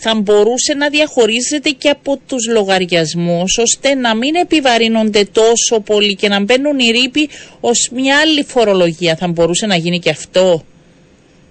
θα 0.00 0.14
μπορούσε 0.14 0.74
να 0.74 0.88
διαχωρίζεται 0.88 1.70
και 1.70 1.88
από 1.88 2.20
τους 2.28 2.48
λογαριασμούς 2.48 3.58
ώστε 3.58 3.94
να 3.94 4.16
μην 4.16 4.34
επιβαρύνονται 4.34 5.24
τόσο 5.32 5.80
πολύ 5.80 6.14
και 6.14 6.28
να 6.28 6.40
μπαίνουν 6.40 6.78
οι 6.78 6.90
ρήποι 6.90 7.28
ως 7.60 7.90
μια 7.92 8.18
άλλη 8.18 8.44
φορολογία. 8.44 9.16
Θα 9.16 9.28
μπορούσε 9.28 9.66
να 9.66 9.76
γίνει 9.76 9.98
και 9.98 10.10
αυτό; 10.10 10.64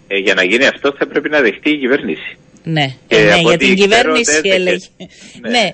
Ε, 0.08 0.18
για 0.18 0.34
να 0.34 0.44
γίνει 0.44 0.66
αυτό 0.66 0.94
θα 0.98 1.08
πρέπει 1.08 1.30
να 1.30 1.42
δεχτεί 1.42 1.70
η 1.70 1.78
κυβέρνηση. 1.78 2.38
Ναι, 2.64 2.96
ε, 3.08 3.24
ναι 3.24 3.40
για 3.40 3.58
την 3.58 3.76
κυβέρνηση 3.76 4.42
έλεγε. 4.44 4.86
ναι. 5.42 5.50
ναι. 5.50 5.72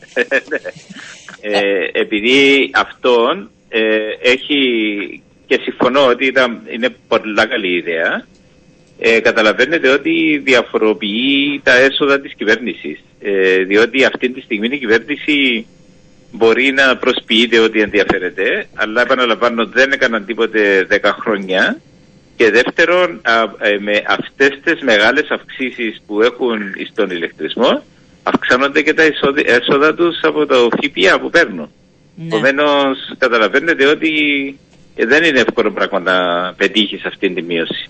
ε, 1.58 1.60
επειδή 1.92 2.70
αυτόν 2.74 3.52
ε, 3.70 3.82
έχει 4.22 4.58
και 5.46 5.60
συμφωνώ 5.64 6.06
ότι 6.06 6.26
ήταν, 6.26 6.62
είναι 6.74 6.90
πολύ 7.08 7.48
καλή 7.48 7.76
ιδέα 7.76 8.26
ε, 9.00 9.20
καταλαβαίνετε 9.20 9.90
ότι 9.90 10.42
διαφοροποιεί 10.44 11.62
τα 11.64 11.76
έσοδα 11.76 12.20
της 12.20 12.34
κυβέρνησης. 12.36 13.00
Ε, 13.22 13.64
διότι 13.64 14.06
αυτή 14.06 14.30
τη 14.30 14.42
στιγμή 14.42 14.68
η 14.72 14.78
κυβέρνηση 14.78 15.66
μπορεί 16.32 16.72
να 16.72 16.98
προσποιείται 16.98 17.60
ότι 17.60 17.82
ενδιαφέρεται, 17.82 18.66
αλλά 18.74 19.02
επαναλαμβάνω 19.02 19.66
δεν 19.66 19.92
έκαναν 19.92 20.26
τίποτε 20.26 20.88
10 20.90 21.16
χρόνια. 21.20 21.82
Και 22.36 22.52
δεύτερον, 22.52 23.22
ε, 23.60 23.78
με 23.80 24.04
αυτές 24.08 24.60
τις 24.64 24.82
μεγάλες 24.82 25.30
αυξήσεις 25.30 26.02
που 26.08 26.22
έχουν 26.22 26.60
στον 26.92 27.10
ηλεκτρισμό, 27.10 27.84
αυξάνονται 28.24 28.82
και 28.82 28.94
τα 28.94 29.06
εισόδη- 29.06 29.50
έσοδα 29.50 29.94
τους 29.94 30.20
από 30.22 30.46
το 30.46 30.70
ΦΠΑ 30.82 31.20
που 31.20 31.30
παίρνουν. 31.30 31.70
Ναι. 32.16 32.26
Επομένως, 32.26 32.98
καταλαβαίνετε 33.18 33.86
ότι 33.86 34.12
ε, 34.96 35.06
δεν 35.06 35.24
είναι 35.24 35.40
εύκολο 35.40 35.72
πράγμα 35.72 36.00
να 36.00 36.14
πετύχεις 36.54 37.06
αυτή 37.06 37.30
τη 37.30 37.42
μείωση. 37.42 37.90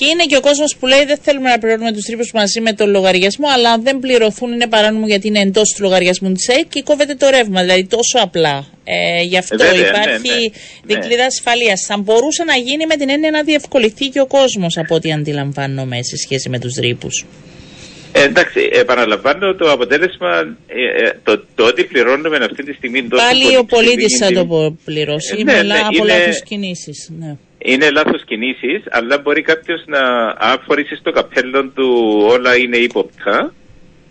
Και 0.00 0.06
είναι 0.06 0.24
και 0.24 0.36
ο 0.36 0.40
κόσμος 0.40 0.76
που 0.76 0.86
λέει: 0.86 1.04
Δεν 1.04 1.18
θέλουμε 1.22 1.48
να 1.50 1.58
πληρώνουμε 1.58 1.92
τους 1.92 2.04
τρύπους 2.04 2.30
μαζί 2.32 2.60
με 2.60 2.72
το 2.72 2.86
λογαριασμό, 2.86 3.46
αλλά 3.54 3.70
αν 3.70 3.82
δεν 3.82 3.98
πληρωθούν 3.98 4.52
είναι 4.52 4.66
παράνομο 4.66 5.06
γιατί 5.06 5.26
είναι 5.28 5.40
εντός 5.40 5.68
του 5.76 5.82
λογαριασμού 5.82 6.32
της 6.32 6.48
ΑΕΠ 6.48 6.68
και 6.68 6.82
κόβεται 6.82 7.14
το 7.14 7.28
ρεύμα. 7.30 7.60
Δηλαδή 7.60 7.84
τόσο 7.86 8.18
απλά. 8.22 8.66
Ε, 8.84 9.22
γι' 9.22 9.36
αυτό 9.38 9.64
Ε, 9.64 9.66
βέβαια, 9.66 9.88
υπάρχει 9.88 10.18
ναι, 10.28 10.94
ναι. 10.94 11.00
δικλίδα 11.00 11.24
ασφαλείας. 11.24 11.84
Θα 11.86 11.96
μπορούσε 11.98 12.44
να 12.44 12.56
γίνει 12.56 12.86
με 12.86 12.96
την 12.96 13.08
έννοια 13.10 13.30
να 13.30 13.42
διευκολυθεί 13.42 14.06
και 14.08 14.20
ο 14.20 14.26
κόσμος 14.26 14.76
από 14.76 14.94
ό,τι 14.94 15.12
αντιλαμβάνομαι 15.12 16.02
σε 16.02 16.16
σχέση 16.16 16.48
με 16.48 16.58
τους 16.58 16.74
ρήπου. 16.74 17.08
Ε, 18.12 18.22
εντάξει, 18.22 18.68
επαναλαμβάνω 18.72 19.54
το 19.54 19.70
αποτέλεσμα, 19.72 20.56
ε, 20.66 21.04
ε, 21.06 21.12
το, 21.22 21.44
το 21.54 21.64
ότι 21.64 21.84
πληρώνουμε 21.84 22.36
αυτή 22.36 22.64
τη 22.64 22.72
στιγμή 22.72 23.08
τόσο 23.08 23.24
Πάλι 23.24 23.42
πολύ 23.44 23.56
ο 23.56 23.64
πολίτης 23.64 24.04
ψηλή 24.06 24.18
θα 24.18 24.26
τιμή, 24.26 24.38
το 24.38 24.46
πο- 24.46 24.76
πληρώσει. 24.84 25.34
Ε, 25.38 25.42
με 25.44 25.52
ναι, 25.52 25.62
λα- 25.62 25.74
ναι, 25.74 25.80
από 25.80 26.04
είναι- 26.04 26.18
λάθος 26.18 26.42
κινήσεις. 26.42 27.08
Ναι. 27.18 27.36
Είναι 27.64 27.90
λάθος 27.90 28.24
κινήσεις, 28.24 28.82
αλλά 28.90 29.18
μπορεί 29.18 29.42
κάποιος 29.42 29.82
να 29.86 30.00
αν 30.38 30.60
φορήσει 30.66 30.96
στο 30.96 31.10
καπέλο 31.10 31.68
του 31.74 32.18
όλα 32.28 32.56
είναι 32.56 32.76
ύποπτα. 32.76 33.52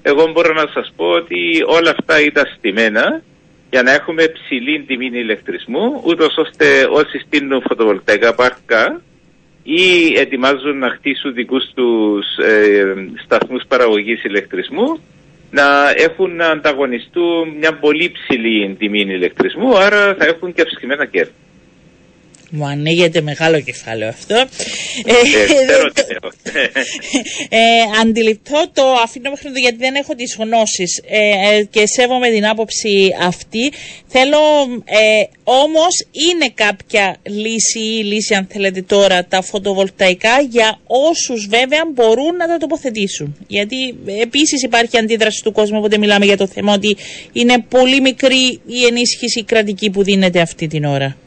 Εγώ 0.01 0.31
μπορώ 0.31 0.53
να 0.53 0.67
σας 0.73 0.93
πω 0.95 1.05
ότι 1.05 1.63
όλα 1.65 1.89
αυτά 1.89 2.21
ήταν 2.21 2.45
στημένα 2.57 3.21
για 3.69 3.83
να 3.83 3.91
έχουμε 3.91 4.27
ψηλή 4.27 4.83
τιμή 4.87 5.09
ηλεκτρισμού, 5.13 6.01
ούτως 6.05 6.37
ώστε 6.37 6.65
όσοι 6.89 7.19
στείλουν 7.19 7.63
φωτοβολταϊκά 7.67 8.35
πάρκα 8.35 9.01
ή 9.63 10.13
ετοιμάζουν 10.15 10.77
να 10.77 10.89
χτίσουν 10.89 11.33
δικούς 11.33 11.63
τους 11.75 12.37
ε, 12.37 12.93
σταθμούς 13.23 13.63
παραγωγής 13.67 14.23
ηλεκτρισμού 14.23 14.99
να 15.51 15.93
έχουν 15.95 16.35
να 16.35 16.47
ανταγωνιστούν 16.47 17.49
μια 17.59 17.73
πολύ 17.73 18.11
ψηλή 18.11 18.75
τιμή 18.79 18.99
ηλεκτρισμού, 18.99 19.77
άρα 19.77 20.15
θα 20.15 20.25
έχουν 20.25 20.53
και 20.53 20.61
αυξημένα 20.61 21.05
κέρδη. 21.05 21.31
Μου 22.51 22.65
ανοίγεται 22.65 23.21
μεγάλο 23.21 23.59
κεφάλαιο 23.59 24.09
αυτό. 24.09 24.35
Ε, 24.35 24.41
Ε, 25.05 25.63
ξέρω 25.65 25.87
τι 25.91 26.01
το- 26.01 26.07
λέω. 26.09 26.31
ε, 27.49 27.59
αντιληπτό 28.01 28.65
το 28.73 28.83
αφήνω 29.03 29.29
μέχρι 29.29 29.51
το 29.51 29.59
γιατί 29.59 29.77
δεν 29.77 29.95
έχω 29.95 30.15
τις 30.15 30.35
γνώσεις 30.39 31.01
ε, 31.07 31.55
ε, 31.57 31.63
και 31.63 31.83
σέβομαι 31.87 32.29
την 32.29 32.47
άποψη 32.47 33.09
αυτή. 33.21 33.71
Θέλω 34.07 34.37
ε, 34.85 35.23
όμως 35.43 36.05
είναι 36.29 36.51
κάποια 36.53 37.15
λύση 37.23 37.79
ή 37.79 38.03
λύση 38.03 38.33
αν 38.33 38.47
θέλετε 38.51 38.81
τώρα 38.81 39.25
τα 39.25 39.41
φωτοβολταϊκά 39.41 40.41
για 40.49 40.79
όσους 40.87 41.47
βέβαια 41.49 41.81
μπορούν 41.93 42.35
να 42.35 42.47
τα 42.47 42.57
τοποθετήσουν. 42.57 43.35
Γιατί 43.47 43.87
ε, 44.05 44.21
επίσης 44.21 44.63
υπάρχει 44.63 44.97
αντίδραση 44.97 45.43
του 45.43 45.51
κόσμου 45.51 45.77
όποτε 45.79 45.97
μιλάμε 45.97 46.25
για 46.25 46.37
το 46.37 46.47
θέμα 46.47 46.73
ότι 46.73 46.97
είναι 47.33 47.59
πολύ 47.69 48.01
μικρή 48.01 48.59
η 48.65 48.85
ενίσχυση 48.89 49.43
κρατική 49.43 49.89
που 49.89 50.03
δίνεται 50.03 50.41
αυτή 50.41 50.67
την 50.67 50.85
ώρα. 50.85 51.17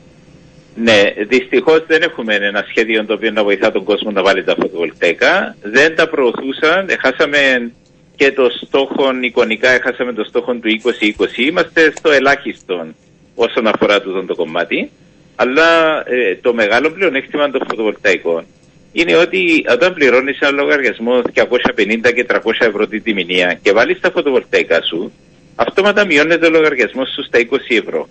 Ναι, 0.74 1.02
δυστυχώς 1.28 1.85
δεν 1.87 2.02
έχουμε 2.02 2.35
ένα 2.35 2.64
σχέδιο 2.68 3.04
το 3.04 3.12
οποίο 3.12 3.30
να 3.30 3.44
βοηθά 3.44 3.72
τον 3.72 3.85
κόσμο 3.85 4.11
να 4.11 4.22
βάλει 4.22 4.44
τα 4.44 4.54
φωτοβολταϊκά. 4.61 5.56
Δεν 5.62 5.96
τα 5.96 6.08
προωθούσαν. 6.08 6.88
Έχασαμε 6.88 7.70
και 8.16 8.32
το 8.32 8.48
στόχο, 8.66 9.11
εικονικά 9.20 9.70
έχασαμε 9.70 10.12
το 10.12 10.24
στόχο 10.24 10.54
του 10.54 10.80
2020. 10.85 11.37
Είμαστε 11.37 11.92
στο 11.96 12.11
ελάχιστο 12.11 12.87
όσον 13.35 13.66
αφορά 13.66 14.00
τούτο 14.02 14.24
το 14.24 14.35
κομμάτι. 14.35 14.90
Αλλά 15.37 16.02
ε, 16.06 16.37
το 16.37 16.54
μεγάλο 16.54 16.90
πλεονέκτημα 16.90 17.50
των 17.50 17.62
φωτοβολταϊκών 17.68 18.44
είναι 18.92 19.16
ότι 19.16 19.64
όταν 19.72 19.94
πληρώνεις 19.94 20.38
ένα 20.38 20.50
λογαριασμό 20.50 21.22
250 21.35 22.12
και 22.14 22.26
300 22.28 22.38
ευρώ 22.58 22.87
την 22.87 23.02
τιμηνία 23.02 23.58
και 23.62 23.72
βάλεις 23.72 24.00
τα 24.00 24.11
φωτοβολταϊκά 24.11 24.82
σου, 24.82 25.12
αυτόματα 25.54 26.06
μειώνεται 26.06 26.46
ο 26.46 26.50
λογαριασμός 26.50 27.12
σου 27.12 27.24
στα 27.24 27.38
20 27.38 27.56
ευρώ. 27.68 28.08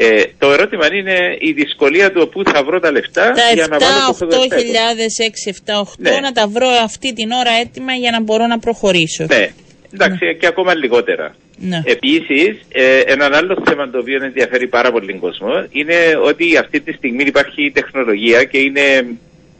Ε, 0.00 0.22
το 0.38 0.52
ερώτημα 0.52 0.94
είναι 0.94 1.36
η 1.40 1.52
δυσκολία 1.52 2.12
του 2.12 2.28
πού 2.28 2.42
θα 2.44 2.64
βρω 2.64 2.80
τα 2.80 2.90
λεφτά 2.92 3.30
Τα 3.32 3.54
για 3.54 3.66
να 3.66 3.78
βάλω 3.78 3.92
το 4.06 4.06
7, 4.08 4.10
8 4.12 4.14
φωτοβολταϊκό. 4.16 4.64
χιλιάδες, 4.66 5.16
6, 5.18 5.48
7, 5.48 5.78
8 5.80 5.84
Ναι. 5.98 6.20
να 6.20 6.32
τα 6.32 6.46
βρω 6.48 6.68
αυτή 6.84 7.12
την 7.12 7.30
ώρα 7.30 7.50
έτοιμα 7.60 7.92
για 7.92 8.10
να 8.10 8.20
μπορώ 8.20 8.46
να 8.46 8.58
προχωρήσω. 8.58 9.24
Ναι, 9.28 9.48
εντάξει, 9.94 10.36
και 10.40 10.46
ακόμα 10.46 10.74
λιγότερα. 10.74 11.34
Ναι. 11.60 11.82
Επίσης, 11.84 12.58
ε, 12.72 12.98
ένα 13.00 13.30
άλλο 13.32 13.62
θέμα 13.68 13.90
το 13.90 13.98
οποίο 13.98 14.24
ενδιαφέρει 14.24 14.66
πάρα 14.68 14.92
πολύ 14.92 15.06
τον 15.06 15.18
κόσμο 15.20 15.66
είναι 15.70 15.96
ότι 16.24 16.56
αυτή 16.56 16.80
τη 16.80 16.92
στιγμή 16.92 17.22
υπάρχει 17.26 17.70
τεχνολογία 17.74 18.44
και 18.44 18.58
είναι 18.58 19.06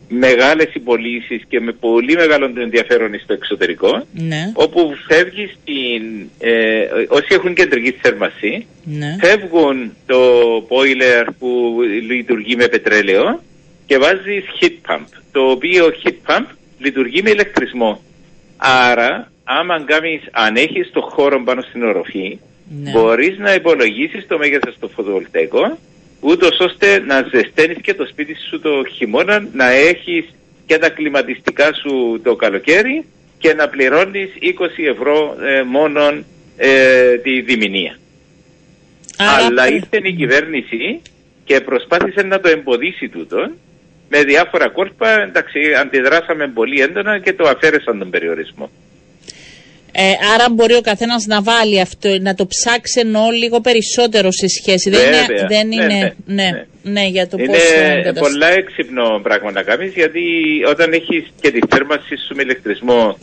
μεγάλες 0.09 0.75
οι 0.75 0.79
πωλήσει 0.79 1.43
και 1.49 1.61
με 1.61 1.73
πολύ 1.73 2.15
μεγάλο 2.15 2.53
ενδιαφέρον 2.57 3.21
στο 3.23 3.33
εξωτερικό. 3.33 4.07
Ναι, 4.13 4.53
Όπου 4.55 4.95
φεύγει 5.09 5.47
στην. 5.47 6.29
Ε, 6.39 6.81
όσοι 7.09 7.29
έχουν 7.31 7.55
κεντρική 7.55 7.91
θέρμανση, 8.03 8.67
ναι. 8.85 9.17
φεύγουν 9.21 9.93
το 10.07 10.21
boiler 10.69 11.27
που 11.39 11.77
λειτουργεί 12.11 12.57
με 12.57 12.67
πετρέλαιο 12.69 13.43
και 13.87 13.99
βάζεις 13.99 14.45
heat 14.61 14.91
pump, 14.93 15.05
το 15.33 15.41
οποίο 15.51 15.93
heat 16.05 16.31
pump 16.31 16.45
λειτουργεί 16.79 17.23
με 17.23 17.31
ηλεκτρισμό. 17.31 18.01
Άρα, 18.57 19.33
άμα 19.45 19.83
κάνεις, 19.85 20.21
αν 20.31 20.57
έχεις 20.57 20.91
το 20.93 21.01
χώρο 21.01 21.43
πάνω 21.45 21.63
στην 21.63 21.83
οροφή, 21.85 22.39
Ναι. 22.83 22.91
μπορείς 22.91 23.39
να 23.39 23.55
υπολογίσεις 23.55 24.27
το 24.27 24.39
μέγεθος 24.39 24.77
του 24.81 24.91
φωτοβολταϊκού, 24.95 25.79
ούτως 26.21 26.59
ώστε 26.61 26.99
να 26.99 27.29
ζεσταίνεις 27.33 27.79
και 27.83 27.95
το 27.95 28.07
σπίτι 28.07 28.37
σου 28.49 28.61
το 28.61 28.85
χειμώνα, 28.95 29.49
να 29.53 29.71
έχεις 29.71 30.25
και 30.67 30.79
τα 30.79 30.89
κλιματιστικά 30.89 31.73
σου 31.73 32.21
το 32.25 32.37
καλοκαίρι 32.37 33.05
και 33.39 33.55
να 33.55 33.69
πληρώνεις 33.69 34.31
20 34.43 34.91
ευρώ 34.91 35.37
ε, 35.41 35.63
μόνον 35.63 36.25
ε, 36.57 37.17
τη 37.17 37.41
διμηνία. 37.41 37.99
Άρα 39.17 39.47
Αλλά 39.47 39.63
πρέ- 39.63 39.75
ήρθε 39.75 40.09
η 40.09 40.13
κυβέρνηση 40.13 41.03
και 41.45 41.61
προσπάθησε 41.61 42.23
να 42.23 42.41
το 42.41 42.49
εμποδίσει 42.49 43.09
τούτο 43.09 43.51
με 44.09 44.23
διάφορα 44.23 44.69
κόρπα. 44.69 45.21
Εντάξει, 45.23 45.59
αντιδράσαμε 45.81 46.49
πολύ 46.49 46.81
έντονα 46.81 47.19
και 47.19 47.33
το 47.33 47.49
αφαίρεσαν 47.49 47.99
τον 47.99 48.11
περιορισμό. 48.11 48.71
Ε, 50.01 50.13
άρα 50.35 50.47
μπορεί 50.51 50.75
ο 50.75 50.81
καθένας 50.81 51.27
να 51.27 51.43
βάλει 51.43 51.81
αυτό, 51.81 52.09
να 52.21 52.35
το 52.35 52.47
ψάξει 52.47 53.01
εννοώ 53.01 53.31
λίγο 53.31 53.61
περισσότερο 53.61 54.29
σε 54.33 54.47
σχέση. 54.49 54.91
δεν 54.91 55.01
Βέβαια. 55.01 55.25
είναι, 55.25 55.47
δεν 55.49 55.67
Ναι, 55.67 55.75
είναι 55.75 56.15
ναι, 56.27 56.43
ναι, 56.43 56.51
ναι. 56.51 56.67
ναι, 56.93 57.07
για 57.07 57.29
το 57.29 57.37
πώς 57.37 57.47
Είναι 57.47 58.13
πολλά 58.13 58.49
έξυπνο 58.51 59.21
πράγμα 59.23 59.51
να 59.51 59.63
κάνεις 59.63 59.93
γιατί 59.95 60.23
όταν 60.69 60.93
έχεις 60.93 61.25
και 61.41 61.51
τη 61.51 61.59
θέρμανση 61.71 62.17
σου 62.27 62.35
με 62.35 62.43
ηλεκτρισμό, 62.43 63.19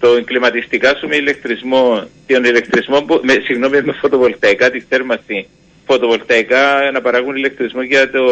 το 0.00 0.24
κλιματιστικά 0.24 0.94
σου 0.98 1.08
με 1.08 1.16
ηλεκτρισμό, 1.16 2.02
τον 2.26 2.44
ηλεκτρισμό, 2.44 3.02
που- 3.02 3.20
με, 3.22 3.32
συγγνώμη, 3.44 3.82
με 3.82 3.92
φωτοβολταϊκά, 3.92 4.70
τη 4.70 4.80
θέρμανση, 4.80 5.46
φωτοβολταϊκά 5.86 6.90
να 6.92 7.00
παράγουν 7.00 7.36
ηλεκτρισμό 7.36 7.82
για 7.82 8.10
το 8.10 8.22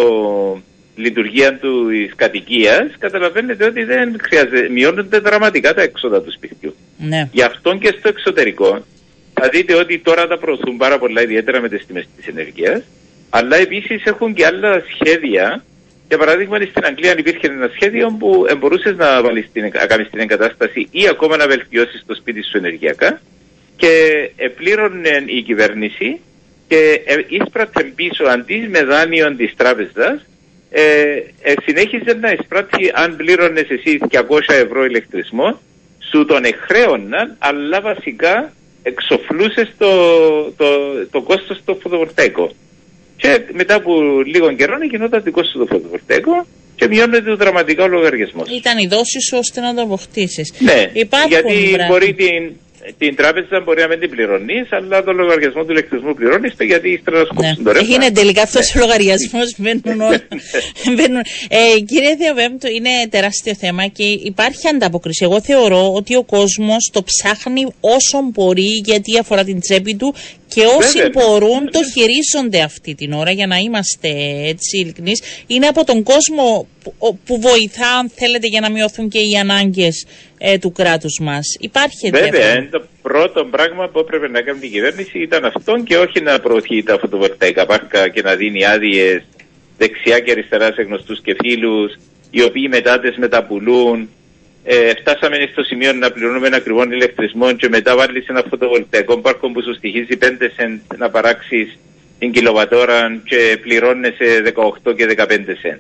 λειτουργία 0.97 1.59
του 1.59 1.87
κατοικίας, 2.17 2.87
καταλαβαίνετε 2.99 3.65
ότι 3.65 3.85
δεν 3.85 4.17
χρειάζεται, 4.21 4.69
μειώνονται 4.69 5.19
δραματικά 5.19 5.75
τα 5.75 5.83
έξοδα 5.83 6.23
του 6.23 6.33
σπιτιού. 6.33 6.75
Ναι. 6.99 7.29
Γι' 7.33 7.43
αυτό 7.43 7.77
και 7.77 7.95
στο 7.99 8.09
εξωτερικό 8.09 8.85
θα 9.33 9.49
δείτε 9.49 9.75
ότι 9.75 9.99
τώρα 9.99 10.27
τα 10.27 10.39
προωθούν 10.39 10.77
πάρα 10.77 10.99
πολλά, 10.99 11.23
ιδιαίτερα 11.23 11.61
με 11.61 11.69
τις 11.69 11.87
τιμές 11.87 12.07
της 12.17 12.27
ενεργείας, 12.27 12.83
αλλά 13.31 13.57
επίσης 13.57 14.05
έχουν 14.05 14.35
και 14.35 14.47
άλλα 14.47 14.83
σχέδια. 14.95 15.65
Για 16.09 16.19
παράδειγμα, 16.19 16.57
στην 16.57 16.85
Αγγλία 16.85 17.19
υπήρχε 17.19 17.47
ένα 17.47 17.71
σχέδιο 17.75 18.17
που 18.19 18.47
μπορούσες 18.59 18.97
να, 18.97 19.23
βάλεις 19.23 19.49
την, 19.53 19.63
να 19.63 19.87
κάνεις 19.87 20.11
την 20.11 20.21
εγκατάσταση 20.21 20.89
ή 20.91 21.09
ακόμα 21.09 21.37
να 21.37 21.47
βελτιώσεις 21.47 22.05
το 22.07 22.15
σπίτι 22.15 22.43
σου 22.43 22.57
ενεργειακά 22.57 23.21
και 23.77 23.93
πλήρωνε 24.57 25.25
η 25.27 25.43
κυβέρνηση 25.43 26.21
και 26.69 27.03
ε, 27.05 27.17
εισπράττε 27.29 27.83
πίσω 27.83 28.25
αντί 28.25 28.69
με 28.71 28.83
δάνειο 28.85 29.37
της 29.37 29.55
τράπεζας 29.57 30.27
ε, 30.79 30.83
ε, 31.51 31.55
συνέχιζε 31.67 32.13
να 32.21 32.33
εισπράττει 32.33 32.91
αν 32.95 33.17
πλήρωνες 33.17 33.69
εσύ 33.69 33.99
200 34.11 34.21
ευρώ 34.65 34.85
ηλεκτρισμό 34.85 35.61
σου 36.11 36.25
τον 36.25 36.45
εχρέωναν 36.45 37.37
αλλά 37.39 37.81
βασικά 37.81 38.53
εξοφλούσες 38.83 39.69
το, 39.79 39.91
το, 40.57 40.67
το 41.11 41.23
κόστος 41.23 41.61
το 41.65 41.79
φωτοβολταϊκό. 41.83 42.51
Και 43.17 43.41
μετά 43.53 43.75
από 43.75 43.93
λίγο 44.35 44.53
καιρό 44.53 44.75
γινόταν 44.91 45.23
δικό 45.23 45.43
σου 45.45 45.59
το 45.59 45.67
φωτοβολταϊκό 45.67 46.47
και 46.77 46.87
μειώνεται 46.87 47.35
δραματικά 47.35 47.85
ο 47.85 47.89
λογαριασμός. 47.89 48.49
Ήταν 48.51 48.79
η 48.79 48.87
δόση 48.87 49.21
σου 49.21 49.37
ώστε 49.39 49.61
να 49.61 49.75
το 49.75 49.83
αποκτήσεις. 49.83 50.53
Ναι, 50.59 50.91
Υπάρχουν 50.93 51.31
γιατί 51.31 51.55
πράγματα. 51.55 51.87
μπορεί 51.89 52.15
την, 52.15 52.57
την 52.99 53.17
τράπεζα 53.17 53.61
μπορεί 53.65 53.81
να 53.81 53.89
μην 53.89 53.99
την 54.01 54.11
πληρώνεις, 54.11 54.67
αλλά 54.73 55.03
το 55.05 55.13
λογαριασμό 55.13 55.65
του 55.65 55.71
ηλεκτρισμού 55.73 56.15
πληρώνεις 56.15 56.53
γιατί 56.61 56.89
ύστερα 56.91 57.17
να 57.17 57.23
Ναι. 57.23 57.29
σκόψουν 57.33 57.65
το 57.65 57.73
ρεύμα. 57.73 57.95
Είναι 57.95 58.11
τελικά 58.13 58.43
αυτός 58.43 58.75
Ναι. 58.75 58.81
ο 58.81 58.85
λογαριασμός. 58.85 59.55
Μπαίνουν 59.57 60.01
όλα. 60.01 60.21
Μπαίνουν. 60.97 61.23
Ε, 61.49 61.81
κύριε 61.91 62.17
Θεοπέμπτο, 62.17 62.69
είναι 62.69 62.91
τεράστιο 63.11 63.55
θέμα 63.55 63.87
και 63.87 64.05
υπάρχει 64.05 64.69
ανταπόκριση. 64.69 65.25
Εγώ 65.25 65.41
θεωρώ 65.41 65.93
ότι 65.93 66.17
ο 66.17 66.23
κόσμος 66.25 66.91
το 66.93 67.03
ψάχνει 67.03 67.65
όσο 67.81 68.19
μπορεί 68.33 68.69
γιατί 68.85 69.19
αφορά 69.19 69.45
την 69.45 69.61
τσέπη 69.61 69.95
του 69.97 70.15
Και 70.49 70.61
όσοι 70.65 70.99
Βέβαια, 70.99 71.03
ναι. 71.03 71.11
μπορούν 71.11 71.71
το 71.71 71.81
χειρίζονται 71.93 72.61
αυτή 72.61 72.95
την 72.95 73.13
ώρα 73.13 73.31
για 73.31 73.47
να 73.47 73.57
είμαστε 73.57 74.09
έτσι 74.45 74.79
ειλικρινείς. 74.79 75.21
Είναι 75.47 75.67
από 75.67 75.85
τον 75.85 76.03
κόσμο 76.03 76.67
που, 76.83 76.95
ο- 76.99 77.15
που 77.15 77.41
βοηθά 77.41 77.89
αν 77.99 78.11
θέλετε 78.15 78.47
για 78.47 78.61
να 78.61 78.71
μειωθούν 78.71 79.09
και 79.09 79.19
οι 79.19 79.35
ανάγκες 79.41 80.05
ε, 80.49 80.59
του 80.59 80.73
κράτους 80.73 81.19
μας. 81.21 81.47
Υπάρχει 81.61 82.11
Βέβαια, 82.11 82.27
ενδιαφέρον. 82.27 82.57
είναι 82.63 82.71
το 82.71 82.83
πρώτο 83.03 83.45
πράγμα 83.45 83.89
που 83.89 83.99
έπρεπε 83.99 84.29
να 84.29 84.41
κάνει 84.41 84.59
η 84.63 84.69
κυβέρνηση 84.69 85.19
ήταν 85.19 85.45
αυτό 85.45 85.73
και 85.85 85.97
όχι 85.97 86.21
να 86.21 86.41
προωθεί 86.41 86.83
τα 86.83 86.99
φωτοβολταϊκά 86.99 87.67
πάρκα 87.67 88.09
και 88.09 88.23
να 88.23 88.35
δίνει 88.35 88.65
άδειες 88.65 89.23
δεξιά 89.79 90.19
και 90.21 90.31
αριστερά 90.31 90.73
σε 90.73 90.83
γνωστούς 90.83 91.21
και 91.21 91.37
φίλους, 91.39 91.99
οι 92.31 92.43
οποίοι 92.43 92.67
μετά 92.71 93.01
τις 93.01 93.17
μεταπουλούν. 93.17 94.09
Ε, 94.65 94.91
φτάσαμε 95.01 95.37
στο 95.53 95.63
σημείο 95.63 95.93
να 95.93 96.11
πληρώνουμε 96.11 96.47
ένα 96.47 96.57
ακριβό 96.57 96.83
ηλεκτρισμό 96.83 97.53
και 97.53 97.69
μετά 97.69 97.97
βάλεις 97.97 98.27
ένα 98.27 98.45
φωτοβολταϊκό 98.49 99.19
πάρκο 99.19 99.51
που 99.51 99.63
σου 99.63 99.75
στοιχίζει 99.75 100.19
5 100.21 100.25
σεντ 100.57 100.81
να 100.97 101.11
παράξεις 101.11 101.79
την 102.19 102.33
κιλοβατόρα 102.33 103.21
και 103.25 103.59
πληρώνεσαι 103.63 104.43
18 104.85 104.97
και 104.97 105.07
15 105.17 105.27
σεντ. 105.61 105.79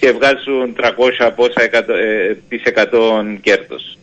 Και 0.00 0.10
βγάζουν 0.12 0.74
300 0.76 1.30
πόσα 1.36 1.62
εκατο, 1.62 1.92
ε, 1.92 2.38
της 2.48 2.62
εκατόν 2.64 3.40
κέρδος. 3.40 3.98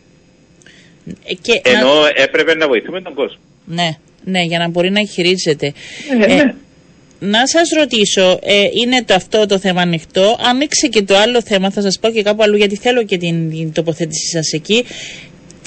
Ε, 1.24 1.34
και 1.34 1.60
να- 1.64 1.70
Ενώ 1.78 1.90
έπρεπε 2.14 2.54
να 2.54 2.68
βοηθούμε 2.68 3.00
τον 3.02 3.14
κόσμο. 3.14 3.40
Ναι, 3.64 3.88
ναι, 4.24 4.42
για 4.42 4.58
να 4.58 4.68
μπορεί 4.68 4.90
να 4.90 5.04
χειρίζεται. 5.04 5.72
Ε, 6.20 6.34
ναι. 6.34 6.54
να 7.20 7.46
σας 7.46 7.68
ρωτήσω, 7.78 8.38
ε, 8.42 8.64
είναι 8.84 9.04
το 9.04 9.14
αυτό 9.14 9.46
το 9.46 9.58
θέμα 9.58 9.80
ανοιχτό; 9.80 10.36
Ανοίξε 10.40 10.86
και 10.86 11.02
το 11.02 11.16
άλλο 11.16 11.42
θέμα, 11.42 11.70
θα 11.70 11.80
σας 11.80 11.98
πω 11.98 12.10
και 12.10 12.22
κάπου 12.22 12.42
αλλού 12.42 12.56
γιατί 12.56 12.76
θέλω 12.76 13.04
και 13.04 13.16
την, 13.18 13.50
την 13.50 13.72
τοποθέτησή 13.72 14.28
σας 14.28 14.52
εκεί. 14.52 14.84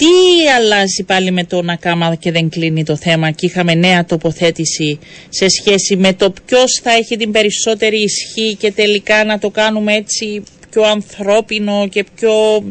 Τι 0.01 0.49
αλλάζει 0.57 1.03
πάλι 1.03 1.31
με 1.31 1.43
το 1.43 1.61
Νακάμα 1.61 2.15
και 2.15 2.31
δεν 2.31 2.49
κλείνει 2.49 2.83
το 2.83 2.95
θέμα 2.95 3.31
και 3.31 3.45
είχαμε 3.45 3.73
νέα 3.73 4.05
τοποθέτηση 4.05 4.99
σε 5.29 5.49
σχέση 5.49 5.95
με 5.95 6.13
το 6.13 6.33
ποιος 6.45 6.79
θα 6.83 6.91
έχει 6.91 7.17
την 7.17 7.31
περισσότερη 7.31 7.97
ισχύ 8.03 8.55
και 8.55 8.71
τελικά 8.71 9.23
να 9.23 9.39
το 9.39 9.49
κάνουμε 9.49 9.93
έτσι 9.93 10.43
πιο 10.69 10.83
ανθρώπινο 10.83 11.87
και 11.87 12.05
πιο 12.15 12.63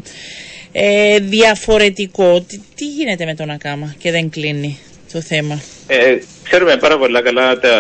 ε, 0.73 1.19
διαφορετικό. 1.19 2.41
Τι, 2.41 2.61
τι 2.75 2.87
γίνεται 2.87 3.25
με 3.25 3.35
το 3.35 3.45
Νακάμα 3.45 3.95
και 3.99 4.11
δεν 4.11 4.31
κλείνει; 4.31 4.79
Το 5.13 5.21
θέμα. 5.21 5.61
Ε, 5.87 6.19
ξέρουμε 6.45 6.77
πάρα 6.77 6.99
πολλά 6.99 7.23
καλά 7.23 7.59
τα, 7.59 7.75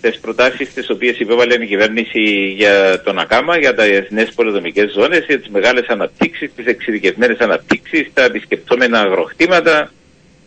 τις 0.00 0.18
προτάσεις 0.18 0.72
τις 0.72 0.90
οποίες 0.90 1.18
υπέβαλε 1.18 1.54
η 1.54 1.66
κυβέρνηση 1.66 2.20
για 2.56 3.02
τον 3.04 3.18
ΑΚΑΜΑ, 3.18 3.58
για 3.58 3.74
τις 3.74 4.10
νέες 4.10 4.32
πολυδομικές 4.34 4.92
ζώνες, 4.92 5.24
για 5.26 5.38
τις 5.38 5.48
μεγάλες 5.48 5.86
αναπτύξεις, 5.86 6.50
τις 6.56 6.66
εξειδικευμένες 6.66 7.38
αναπτύξεις, 7.38 8.10
τα 8.14 8.22
επισκεπτόμενα 8.22 9.00
αγροχτήματα, 9.00 9.92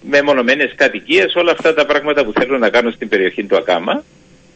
με 0.01 0.21
μονομένες 0.21 0.73
κατοικίες, 0.75 1.35
όλα 1.35 1.51
αυτά 1.51 1.73
τα 1.73 1.85
πράγματα 1.85 2.25
που 2.25 2.33
θέλουν 2.39 2.59
να 2.59 2.69
κάνουν 2.69 2.91
στην 2.91 3.09
περιοχή 3.09 3.43
του 3.43 3.57
ΑΚΑΜΑ. 3.57 4.03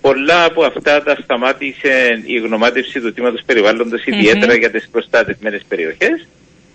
Πολλά 0.01 0.43
από 0.43 0.63
αυτά 0.63 1.03
τα 1.03 1.17
σταμάτησε 1.23 2.21
η 2.25 2.37
γνωμάτευση 2.37 2.99
του 3.01 3.13
τμήματος 3.13 3.41
περιβάλλοντος, 3.45 4.05
ιδιαίτερα 4.05 4.55
για 4.55 4.71
τις 4.71 4.89
προστατευμένες 4.91 5.61
περιοχές. 5.67 6.27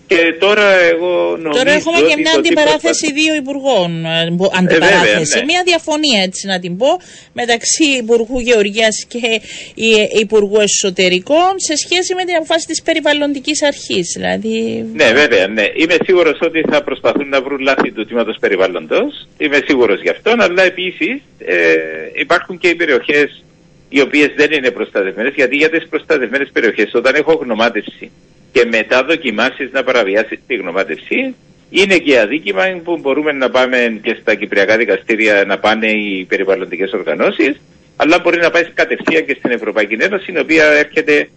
Και 0.06 0.34
τώρα 0.38 0.66
εγώ 0.92 1.36
νομίζω 1.36 1.58
Τώρα 1.64 1.72
έχουμε 1.72 1.98
και 1.98 2.04
ότι 2.04 2.20
μια 2.22 2.32
το 2.34 2.40
τι 2.40 2.48
αντιπαράθεση 2.48 3.12
δύο 3.12 3.34
υπουργών. 3.34 4.04
ε, 4.04 4.30
μπο- 4.30 4.50
Αντιπαράθεση. 4.54 5.14
βέβαια, 5.14 5.36
ναι. 5.36 5.44
Μια 5.44 5.62
διαφωνία, 5.64 6.22
έτσι 6.22 6.46
να 6.46 6.58
την 6.58 6.76
πω, 6.76 6.86
μεταξύ 7.32 7.84
Υπουργού 8.02 8.38
Γεωργίας 8.40 9.04
και 9.08 9.22
ε, 9.76 10.18
Υπουργού 10.20 10.58
Εσωτερικών 10.60 11.52
σε 11.68 11.74
σχέση 11.76 12.14
με 12.14 12.24
την 12.24 12.34
αποφάση 12.34 12.66
της 12.66 12.82
περιβαλλοντικής 12.82 13.62
αρχής. 13.62 14.06
Δηλαδή. 14.16 14.86
Ναι, 14.94 15.12
βέβαια, 15.12 15.46
ναι. 15.48 15.64
Είμαι 15.74 15.96
σίγουρος 16.06 16.38
ότι 16.42 16.60
θα 16.70 16.82
προσπαθούν 16.84 17.28
να 17.28 17.42
βρουν 17.42 17.60
λάθη 17.60 17.90
του 17.92 18.06
τμήματος 18.06 18.36
περιβάλλοντος. 18.40 19.28
Είμαι 19.38 19.60
σίγουρος 19.66 20.00
γι' 20.02 20.08
αυτό. 20.08 20.34
Αλλά 20.38 20.62
επίσης 20.62 21.14
ε, 21.38 21.54
υπάρχουν 22.24 22.58
και 22.58 22.68
οι 22.68 22.74
περιοχές 22.74 23.42
οι 23.88 24.00
οποίες 24.00 24.28
δεν 24.36 24.52
είναι 24.52 24.70
προστατευμένες. 24.70 25.32
Γιατί 25.34 25.56
για 25.56 25.70
τις 25.70 25.86
προστατευμένες 25.88 26.48
περιοχές, 26.52 26.90
όταν 26.94 27.14
έχω 27.14 27.32
γνωμάτευση 27.42 28.10
και 28.56 28.64
μετά 28.64 29.04
δοκιμάσεις 29.04 29.70
να 29.72 29.82
παραβιάσεις 29.84 30.38
τη 30.46 30.54
γνωμάτευση, 30.54 31.34
είναι 31.70 31.98
και 31.98 32.20
αδίκημα 32.20 32.64
που 32.84 32.98
μπορούμε 32.98 33.32
να 33.32 33.50
πάμε 33.50 34.00
και 34.02 34.16
στα 34.20 34.34
κυπριακά 34.34 34.76
δικαστήρια 34.76 35.44
να 35.46 35.58
πάνε 35.58 35.86
οι 35.86 36.24
περιβαλλοντικές 36.24 36.92
οργανώσεις. 36.92 37.60
Αλλά 37.96 38.18
μπορεί 38.22 38.38
να 38.38 38.50
πάει 38.50 38.64
κατευθείαν 38.74 39.24
και 39.24 39.36
στην 39.38 39.50
Ευρωπαϊκή 39.50 39.96
Ένωση, 40.00 40.32
η 40.32 40.38
οποία 40.38 40.64
έρχεται 40.64 41.28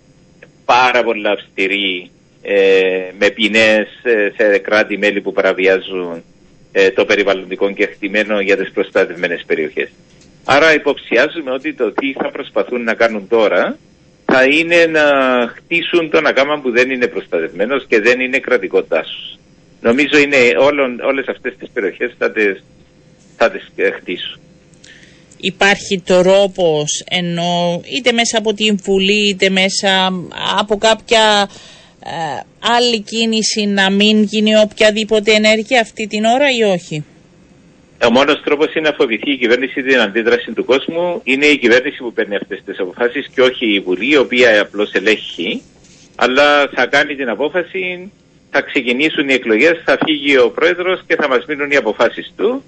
πάρα 0.65 1.03
πολλά 1.03 1.32
αυστηρή 1.32 2.11
ε, 2.41 3.11
με 3.20 3.30
ποινές 3.30 3.88
ε, 4.03 4.32
σε 4.38 4.57
κράτη-μέλη 4.57 5.22
που 5.22 5.34
παραβιάζουν 5.34 6.24
ε, 6.72 6.89
το 6.89 7.05
περιβαλλοντικό 7.05 7.72
κεκτημένο 7.72 8.39
για 8.39 8.57
τις 8.57 8.72
προστατευμένες 8.72 9.43
περιοχές. 9.47 9.89
Άρα 10.45 10.74
υποψιάζουμε 10.74 11.51
ότι 11.51 11.74
το 11.74 11.91
τι 11.91 12.13
θα 12.13 12.32
προσπαθούν 12.32 12.84
να 12.84 12.93
κάνουν 12.93 13.28
τώρα 13.28 13.78
θα 14.32 14.43
είναι 14.43 14.86
να 14.86 15.05
χτίσουν 15.55 16.09
τον 16.09 16.25
ακάμα 16.25 16.59
που 16.61 16.71
δεν 16.71 16.89
είναι 16.89 17.07
προστατευμένος 17.07 17.86
και 17.88 17.99
δεν 17.99 18.19
είναι 18.19 18.39
κρατικό 18.39 18.82
δάσος. 18.82 19.39
Νομίζω 19.82 20.17
είναι 20.17 20.38
όλων, 20.59 20.99
όλες 20.99 21.27
αυτές 21.27 21.55
τις 21.59 21.69
περιοχές 21.73 22.15
θα 22.17 22.32
τις, 22.32 22.63
θα 23.38 23.51
τις 23.51 23.71
ε, 23.75 23.91
χτίσουν. 23.91 24.39
Υπάρχει 25.41 26.01
τρόπος 26.05 27.03
ενώ 27.09 27.82
είτε 27.97 28.11
μέσα 28.11 28.38
από 28.38 28.53
την 28.53 28.80
Βουλή 28.84 29.30
είτε 29.30 29.49
μέσα 29.49 30.13
από 30.59 30.77
κάποια 30.77 31.49
ε, 32.05 32.41
άλλη 32.59 33.01
κίνηση 33.01 33.65
να 33.65 33.89
μην 33.91 34.23
γίνει 34.23 34.55
οποιαδήποτε 34.55 35.32
ενέργεια 35.32 35.82
αυτή 35.82 36.07
την 36.07 36.25
ώρα 36.25 36.45
ή 36.59 36.63
όχι; 36.63 37.03
Ο 38.06 38.12
μόνος 38.12 38.41
τρόπος 38.43 38.74
είναι 38.74 38.89
να 38.89 38.95
φοβηθεί 38.95 39.32
η 39.32 39.38
κυβέρνηση 39.38 39.84
την 39.84 40.00
αντίδραση 40.00 40.52
του 40.52 40.66
κόσμου. 40.66 41.22
Είναι 41.24 41.45
η 41.45 41.58
κυβέρνηση 41.58 41.97
που 41.97 42.14
παίρνει 42.14 42.36
αυτές 42.36 42.62
τις 42.66 42.80
αποφάσεις 42.80 43.28
και 43.34 43.41
όχι 43.41 43.74
η 43.74 43.80
Βουλή, 43.80 44.12
η 44.12 44.18
οποία 44.18 44.62
απλώς 44.62 44.91
ελέγχει. 44.93 45.62
Αλλά 46.16 46.70
θα 46.74 46.86
κάνει 46.86 47.16
την 47.16 47.30
απόφαση, 47.30 48.12
θα 48.50 48.62
ξεκινήσουν 48.62 49.30
οι 49.30 49.34
εκλογές, 49.34 49.82
θα 49.86 49.97
φύγει 50.06 50.38
ο 50.38 50.50
πρόεδρος 50.50 51.02
και 51.08 51.16
θα 51.16 51.28
μας 51.28 51.45
μείνουν 51.47 51.72
οι 51.72 51.76
αποφάσεις 51.76 52.34
του. 52.38 52.64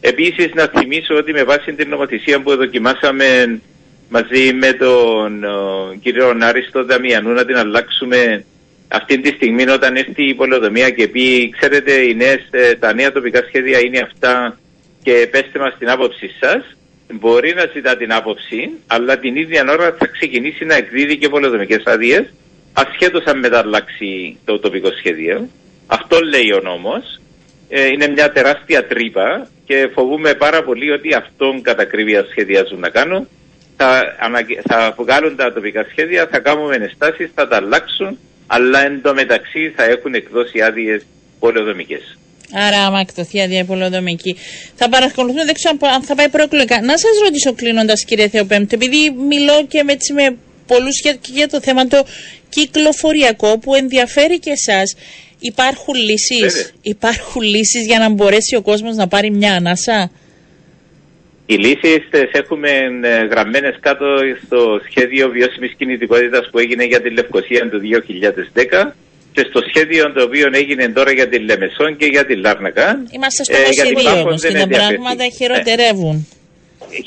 Επίσης, 0.00 0.54
να 0.54 0.66
θυμίσω 0.66 1.14
ότι 1.16 1.32
με 1.32 1.44
βάση 1.44 1.72
την 1.72 1.88
νομοθεσία 1.88 2.42
που 2.42 2.56
δοκιμάσαμε 2.56 3.60
μαζί 4.08 4.52
με 4.52 4.72
τον 4.72 5.44
ο, 5.44 5.94
κύριο 6.00 6.36
Άριστο 6.40 6.84
Δαμιανού 6.84 7.32
να 7.32 7.44
την 7.44 7.56
αλλάξουμε 7.56 8.44
αυτή 8.88 9.20
τη 9.20 9.28
στιγμή 9.28 9.68
όταν 9.68 9.96
έρθει 9.96 10.28
η 10.28 10.34
πολεοδομία 10.34 10.90
και 10.90 11.08
πει 11.08 11.54
ξέρετε 11.58 11.92
οι 11.92 12.14
νέες, 12.14 12.48
ε, 12.50 12.74
τα 12.74 12.94
νέα 12.94 13.12
τοπικά 13.12 13.44
σχέδια 13.48 13.78
είναι 13.78 13.98
αυτά 13.98 14.58
και 15.06 15.28
πέστε 15.30 15.58
μας 15.58 15.74
την 15.78 15.90
άποψή 15.90 16.30
σας. 16.40 16.76
Μπορεί 17.12 17.54
να 17.54 17.64
ζητά 17.74 17.96
την 17.96 18.12
άποψη 18.12 18.70
αλλά 18.86 19.18
την 19.18 19.36
ίδια 19.36 19.64
ώρα 19.70 19.96
θα 19.98 20.06
ξεκινήσει 20.06 20.64
να 20.64 20.74
εκδίδει 20.74 21.16
και 21.18 21.28
πολεοδομικές 21.28 21.82
άδειες 21.84 22.34
ασχέτως 22.72 23.24
αν 23.24 23.38
μεταλλάξει 23.38 24.38
το 24.44 24.58
τοπικό 24.58 24.88
σχέδιο. 24.98 25.48
Αυτό 25.86 26.20
λέει 26.20 26.52
ο 26.52 26.60
νόμος. 26.62 27.20
Ε, 27.68 27.86
είναι 27.86 28.08
μια 28.08 28.32
τεράστια 28.32 28.86
τρύπα 28.86 29.48
και 29.64 29.90
φοβούμε 29.94 30.34
πάρα 30.34 30.62
πολύ 30.62 30.90
ότι 30.90 31.14
αυτόν 31.14 31.62
κατά 31.62 31.82
ακρίβεια 31.82 32.26
σχεδιάζουν 32.30 32.78
να 32.78 32.88
κάνουν. 32.88 33.28
Θα, 33.76 34.16
αναγε- 34.20 34.60
θα 34.68 34.94
βγάλουν 34.98 35.36
τα 35.36 35.52
τοπικά 35.52 35.86
σχέδια, 35.90 36.26
θα 36.30 36.38
κάνουμε 36.38 36.74
ενστάσεις, 36.74 37.30
θα 37.34 37.48
τα 37.48 37.56
αλλάξουν 37.56 38.18
αλλά 38.46 38.86
εντωμεταξύ 38.86 39.72
θα 39.76 39.84
έχουν 39.84 40.14
εκδώσει 40.14 40.60
άδειες 40.62 41.06
πολεοδομικές. 41.38 42.18
Άρα, 42.52 42.86
άμα 42.86 43.00
εκδοθεί 43.00 43.40
άδεια 43.40 43.64
πολεοδομική. 43.64 44.36
Θα 44.74 44.88
παρακολουθούμε, 44.88 45.44
δεν 45.44 45.54
ξέρω 45.54 45.76
αν 45.94 46.02
θα 46.02 46.14
πάει 46.14 46.28
προεκλογικά. 46.28 46.80
Να 46.80 46.98
σας 46.98 47.10
ρωτήσω 47.24 47.54
κλείνοντας, 47.54 48.04
κύριε 48.04 48.28
Θεοπέμπτο, 48.28 48.74
επειδή 48.74 49.10
μιλώ 49.10 49.66
και 49.68 49.82
με, 49.82 49.92
έτσι, 49.92 50.12
με 50.12 50.36
πολλούς 50.66 51.00
για, 51.00 51.12
και 51.12 51.30
για 51.32 51.48
το 51.48 51.60
θέμα 51.60 51.86
το 51.86 52.04
κυκλοφοριακό 52.48 53.58
που 53.58 53.74
ενδιαφέρει 53.74 54.38
και 54.38 54.50
εσάς. 54.50 54.94
Υπάρχουν 55.38 55.94
λύσεις; 55.94 56.40
Βέβαια. 56.40 56.70
Υπάρχουν 56.82 57.42
λύσεις 57.42 57.86
για 57.86 57.98
να 57.98 58.08
μπορέσει 58.10 58.56
ο 58.56 58.62
κόσμος 58.62 58.96
να 58.96 59.08
πάρει 59.08 59.30
μια 59.30 59.52
ανάσα; 59.54 60.10
Οι 61.46 61.54
λύσεις 61.54 62.08
έχουμε 62.32 62.70
γραμμένες 63.30 63.76
κάτω 63.80 64.06
στο 64.46 64.80
σχέδιο 64.90 65.28
βιώσιμης 65.28 65.74
κινητικότητας 65.78 66.48
που 66.50 66.58
έγινε 66.58 66.84
για 66.84 67.00
τη 67.02 67.10
Λευκοσία 67.10 67.68
του 67.70 67.80
2010 67.80 68.94
και 69.36 69.46
στο 69.50 69.60
σχέδιο 69.68 70.12
το 70.12 70.22
οποίο 70.22 70.48
έγινε 70.52 70.88
τώρα 70.88 71.12
για 71.12 71.28
τη 71.28 71.38
Λεμεσόν 71.38 71.96
και 71.96 72.06
για 72.06 72.24
τη 72.26 72.36
Λάρνακα. 72.36 73.02
Είμαστε 73.10 73.44
στο 73.44 73.56
Ε, 73.56 73.68
γιατί 73.70 73.94
22 73.96 74.04
Πάφος 74.04 74.20
όμως 74.22 74.40
και 74.42 74.48
δεν 74.48 74.56
τα 74.56 74.62
ενδιαφέρει. 74.62 74.94
πράγματα 74.94 75.24
Ναι. 75.24 75.30
χειροτερεύουν. 75.30 76.16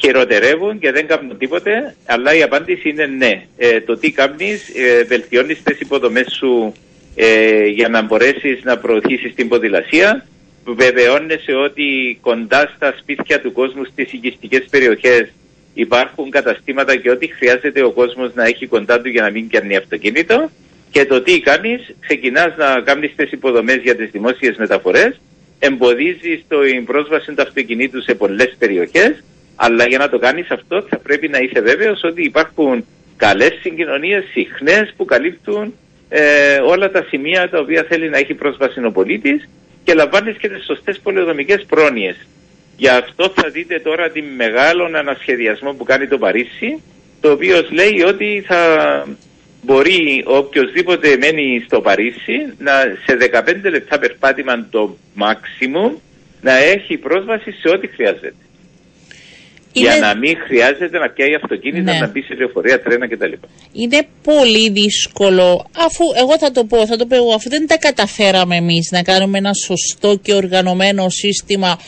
χειροτερεύουν 0.02 0.80
και 0.80 0.92
δεν 0.92 1.08
κάνουν 1.08 1.38
τίποτε, 1.38 1.96
αλλά 2.06 2.36
η 2.36 2.42
απάντηση 2.44 2.90
είναι 2.90 3.06
ναι. 3.06 3.44
Ε, 3.58 3.82
το 3.82 3.98
τι 3.98 4.12
κάνεις, 4.12 4.70
ε, 4.76 5.04
βελτιώνεις 5.04 5.64
τις 5.64 5.80
υποδομές 5.80 6.28
σου 6.40 6.74
ε, 7.16 7.66
για 7.66 7.90
να 7.90 8.02
μπορέσεις 8.02 8.60
να 8.64 8.78
προωθήσεις 8.78 9.34
την 9.36 9.48
ποδηλασία, 9.48 10.26
βεβαιώνεσαι 10.66 11.54
ότι 11.68 12.18
κοντά 12.22 12.72
στα 12.76 12.94
σπίτια 13.00 13.42
του 13.42 13.52
κόσμου 13.52 13.86
στις 13.86 14.14
οικιστικές 14.14 14.64
περιοχές 14.70 15.30
υπάρχουν 15.74 16.30
καταστήματα 16.30 16.96
και 16.96 17.10
ό,τι 17.12 17.28
χρειάζεται 17.28 17.84
ο 17.84 17.92
κόσμος 17.92 18.32
να 18.34 18.44
έχει 18.46 18.66
κοντά 18.68 19.02
του 19.02 19.10
για 19.10 19.22
να 19.22 19.30
μην 19.30 19.48
πιάνει 19.48 19.76
αυτοκίνητο 19.76 20.50
και 20.92 21.06
το 21.06 21.22
τι 21.22 21.40
κάνεις, 21.40 21.96
ξεκινάς 22.00 22.58
να 22.58 22.82
κάνεις 22.82 23.16
τις 23.16 23.32
υποδομές 23.32 23.76
για 23.76 23.96
τις 23.96 24.10
δημόσιες 24.12 24.58
μεταφορές, 24.58 25.20
εμποδίζεις 25.60 26.46
την 26.48 26.86
πρόσβαση 26.86 27.34
του 27.34 27.42
αυτοκινήτου 27.42 28.02
σε 28.02 28.16
πολλές 28.16 28.56
περιοχές 28.60 29.24
Αλλά 29.56 29.88
για 29.88 29.98
να 29.98 30.10
το 30.10 30.20
κάνεις 30.20 30.50
αυτό 30.50 30.86
θα 30.90 30.98
πρέπει 30.98 31.28
να 31.28 31.38
είσαι 31.38 31.62
βέβαιος 31.62 32.04
ότι 32.04 32.24
υπάρχουν 32.24 32.86
καλές 33.18 33.60
συγκοινωνίες, 33.62 34.24
συχνές 34.32 34.94
που 34.98 35.06
καλύπτουν 35.06 35.74
ε, 36.10 36.56
όλα 36.56 36.92
τα 36.92 37.06
σημεία 37.10 37.50
τα 37.50 37.60
οποία 37.60 37.86
θέλει 37.90 38.10
να 38.10 38.18
έχει 38.18 38.34
πρόσβαση 38.34 38.86
ο 38.86 38.92
πολίτης 38.92 39.50
και 39.84 39.94
λαμβάνεις 39.94 40.38
και 40.38 40.50
τις 40.50 40.66
σωστές 40.66 41.00
πολεοδομικές 41.00 41.66
πρόνοιες. 41.66 42.16
Γι' 42.78 42.88
αυτό 42.88 43.32
θα 43.36 43.50
δείτε 43.50 43.80
τώρα 43.80 44.10
τη 44.10 44.22
μεγάλο 44.22 44.90
ανασχεδιασμό 44.94 45.74
που 45.74 45.84
κάνει 45.84 46.08
το 46.08 46.18
Παρίσι, 46.18 46.82
το 47.22 47.32
οποίος 47.32 47.72
λέει 47.72 48.04
ότι 48.08 48.44
θα 48.48 48.60
μπορεί 49.62 50.24
οποιοδήποτε 50.28 51.18
μένει 51.18 51.64
στο 51.66 51.82
Παρίσι 51.82 52.54
να 52.58 52.72
σε 53.06 53.18
15 53.66 53.72
λεπτά 53.72 54.00
περπάτημα 54.00 54.68
το 54.70 54.98
maximum 55.20 55.92
να 56.42 56.58
έχει 56.58 56.98
πρόσβαση 56.98 57.52
σε 57.52 57.70
ό,τι 57.70 57.88
χρειάζεται. 57.88 58.34
Για 59.72 59.98
να 59.98 60.16
μην 60.16 60.38
χρειάζεται 60.48 60.98
να 60.98 61.10
πιάει 61.10 61.36
αυτοκίνητα, 61.36 61.92
ναι. 61.92 62.00
να 62.00 62.08
μπει 62.08 62.22
σε 62.22 62.34
λεωφορεία, 62.34 62.82
τρένα 62.82 63.08
κτλ. 63.08 63.32
Είναι 63.72 64.08
πολύ 64.24 64.70
δύσκολο, 64.70 65.66
αφού 65.78 66.04
εγώ 66.18 66.38
θα 66.38 66.52
το 66.52 66.66
πω, 66.66 66.86
θα 66.88 66.96
το 66.96 67.06
πω 67.06 67.16
εγώ, 67.16 67.34
αφού 67.34 67.50
δεν 67.50 67.68
τα 67.68 67.78
καταφέραμε 67.78 68.56
εμείς 68.56 68.90
να 68.92 69.02
κάνουμε 69.02 69.38
ένα 69.38 69.54
σωστό 69.54 70.16
και 70.22 70.34
οργανωμένο 70.34 71.10
σύστημα 71.10 71.80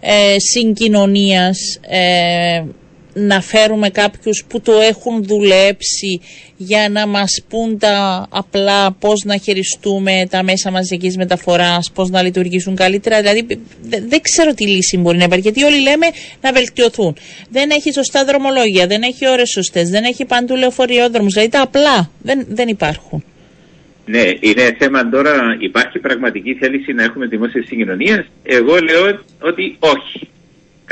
ε, 0.00 0.36
συγκοινωνίας 0.38 1.58
ε, 1.88 2.62
να 3.26 3.40
φέρουμε 3.40 3.90
κάποιους 3.90 4.44
που 4.48 4.60
το 4.60 4.72
έχουν 4.72 5.24
δουλέψει 5.24 6.20
για 6.56 6.88
να 6.88 7.06
μας 7.06 7.42
πούν 7.48 7.78
τα 7.78 8.26
απλά 8.30 8.92
πώς 8.92 9.24
να 9.24 9.36
χειριστούμε 9.36 10.26
τα 10.30 10.42
μέσα 10.42 10.70
μαζικής 10.70 11.16
μεταφοράς, 11.16 11.90
πώς 11.94 12.10
να 12.10 12.22
λειτουργήσουν 12.22 12.76
καλύτερα. 12.76 13.20
Δηλαδή 13.20 13.46
δεν 13.82 14.20
ξέρω 14.20 14.54
τι 14.54 14.66
λύση 14.68 14.96
μπορεί 14.96 15.18
να 15.18 15.24
υπάρχει 15.24 15.42
γιατί 15.42 15.64
όλοι 15.64 15.80
λέμε 15.80 16.06
να 16.40 16.52
βελτιωθούν. 16.52 17.16
Δεν 17.50 17.70
έχει 17.70 17.92
σωστά 17.92 18.24
δρομολόγια, 18.24 18.86
δεν 18.86 19.02
έχει 19.02 19.28
ώρες 19.28 19.50
σωστές, 19.50 19.88
δεν 19.88 20.04
έχει 20.04 20.24
παντού 20.24 20.56
λεωφοριόδρομους, 20.56 21.32
δηλαδή 21.32 21.50
τα 21.50 21.62
απλά 21.62 22.10
δεν, 22.22 22.46
δεν 22.48 22.68
υπάρχουν. 22.68 23.24
Ναι, 24.04 24.22
είναι 24.40 24.76
θέμα 24.78 25.08
τώρα, 25.08 25.56
υπάρχει 25.58 25.98
πραγματική 25.98 26.54
θέληση 26.54 26.92
να 26.92 27.02
έχουμε 27.02 27.26
δημόσιες 27.26 27.66
συγκοινωνίες. 27.66 28.26
Εγώ 28.42 28.76
λέω 28.76 29.20
ότι 29.40 29.76
όχι 29.78 30.28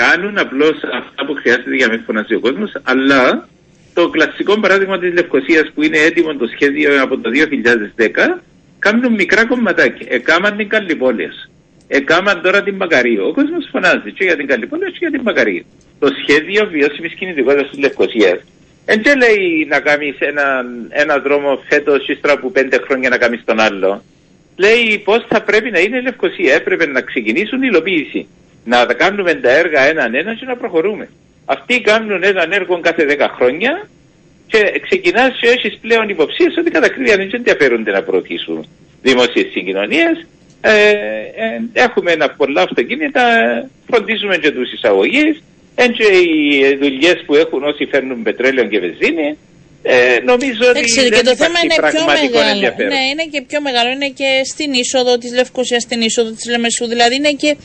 κάνουν 0.00 0.38
απλώς 0.38 0.76
αυτά 1.00 1.26
που 1.26 1.34
χρειάζεται 1.34 1.74
για 1.76 1.86
να 1.86 1.92
μην 1.92 2.02
φωνάζει 2.04 2.34
ο 2.34 2.40
κόσμος, 2.40 2.72
αλλά 2.82 3.48
το 3.94 4.08
κλασικό 4.08 4.60
παράδειγμα 4.60 4.98
της 4.98 5.12
Λευκοσίας 5.12 5.70
που 5.74 5.82
είναι 5.82 5.98
έτοιμο 5.98 6.34
το 6.34 6.46
σχέδιο 6.54 7.02
από 7.02 7.18
το 7.18 7.30
2010, 7.30 8.40
κάνουν 8.78 9.12
μικρά 9.12 9.46
κομματάκια. 9.46 10.06
Εκάμαν 10.10 10.56
την 10.56 10.68
Καλλιπόλια. 10.68 11.32
Εκάμαν 11.88 12.42
τώρα 12.42 12.62
την 12.62 12.74
Μακαρίου. 12.74 13.26
Ο 13.26 13.32
κόσμος 13.32 13.68
φωνάζει 13.70 14.12
και 14.12 14.24
για 14.24 14.36
την 14.36 14.46
Καλλιπόλια 14.46 14.88
και 14.88 14.98
για 14.98 15.10
την 15.10 15.20
Μακαρίου. 15.20 15.64
Το 15.98 16.08
σχέδιο 16.22 16.66
βιώσιμης 16.66 17.14
κινητικότητας 17.14 17.70
της 17.70 17.78
Λευκοσίας 17.78 18.40
δεν 18.86 19.18
λέει 19.18 19.66
να 19.68 19.80
κάνεις 19.80 20.16
ένα, 20.18 20.64
ένα 20.88 21.18
δρόμο 21.18 21.60
φέτος 21.68 22.08
ύστερα 22.08 22.32
από 22.32 22.50
πέντε 22.50 22.78
χρόνια 22.86 23.08
να 23.08 23.18
κάνεις 23.18 23.42
τον 23.44 23.60
άλλο. 23.60 24.02
Λέει 24.56 25.02
πώς 25.04 25.24
θα 25.28 25.42
πρέπει 25.42 25.70
να 25.70 25.80
είναι 25.80 25.96
η 25.96 26.02
Λευκοσία. 26.02 26.54
Έπρεπε 26.54 26.86
να 26.86 27.00
ξεκινήσουν 27.00 27.62
η 27.62 27.68
υλοποίηση 27.70 28.26
να 28.66 28.84
κάνουμε 28.84 29.34
τα 29.34 29.50
έργα 29.50 29.80
έναν 29.80 30.14
ένας 30.14 30.38
και 30.38 30.44
να 30.44 30.56
προχωρούμε. 30.56 31.08
Αυτοί 31.44 31.80
κάνουν 31.80 32.22
έναν 32.22 32.52
έργο 32.52 32.80
κάθε 32.80 33.04
10 33.08 33.26
χρόνια 33.36 33.88
και 34.46 34.80
ξεκινάς 34.86 35.38
και 35.40 35.48
έχεις 35.48 35.78
πλέον 35.80 36.08
υποψίες 36.08 36.56
ότι 36.58 36.70
κατά 36.70 36.88
κρύβια 36.88 37.16
δεν 37.16 37.30
ενδιαφέρονται 37.32 37.90
να 37.90 38.02
προωθήσουν 38.02 38.68
δημόσιες 39.02 39.46
συγκοινωνίες. 39.52 40.26
Ε, 40.60 40.90
ε, 40.90 41.60
έχουμε 41.72 42.12
ένα 42.12 42.30
πολλά 42.30 42.62
αυτοκίνητα, 42.62 43.22
φροντίζουμε 43.90 44.36
και 44.36 44.50
τους 44.50 44.72
εισαγωγείς, 44.72 45.42
έτσι 45.74 46.02
οι 46.02 46.76
δουλειές 46.80 47.22
που 47.26 47.34
έχουν 47.34 47.62
όσοι 47.64 47.84
φέρνουν 47.90 48.22
πετρέλαιο 48.22 48.64
και 48.64 48.78
βενζίνη. 48.78 49.38
Ε, 49.82 50.18
νομίζω 50.24 50.64
ότι 50.70 50.80
δεν 50.80 51.10
και 51.10 51.22
το 51.30 51.36
θέμα 51.36 51.58
είναι 51.64 51.74
πιο 51.90 52.04
μεγάλο. 52.04 52.60
Ναι, 52.94 53.02
είναι 53.10 53.26
και 53.32 53.42
πιο 53.48 53.60
μεγάλο. 53.60 53.90
Είναι 53.90 54.08
και 54.08 54.30
στην 54.44 54.72
είσοδο 54.72 55.18
της 55.18 55.32
Λευκοσίας, 55.34 55.82
στην 55.82 56.00
είσοδο 56.00 56.30
της 56.30 56.46
Λεμεσού. 56.50 56.86
Δηλαδή 56.86 57.14
είναι 57.14 57.32
και 57.32 57.48
ε, 57.48 57.56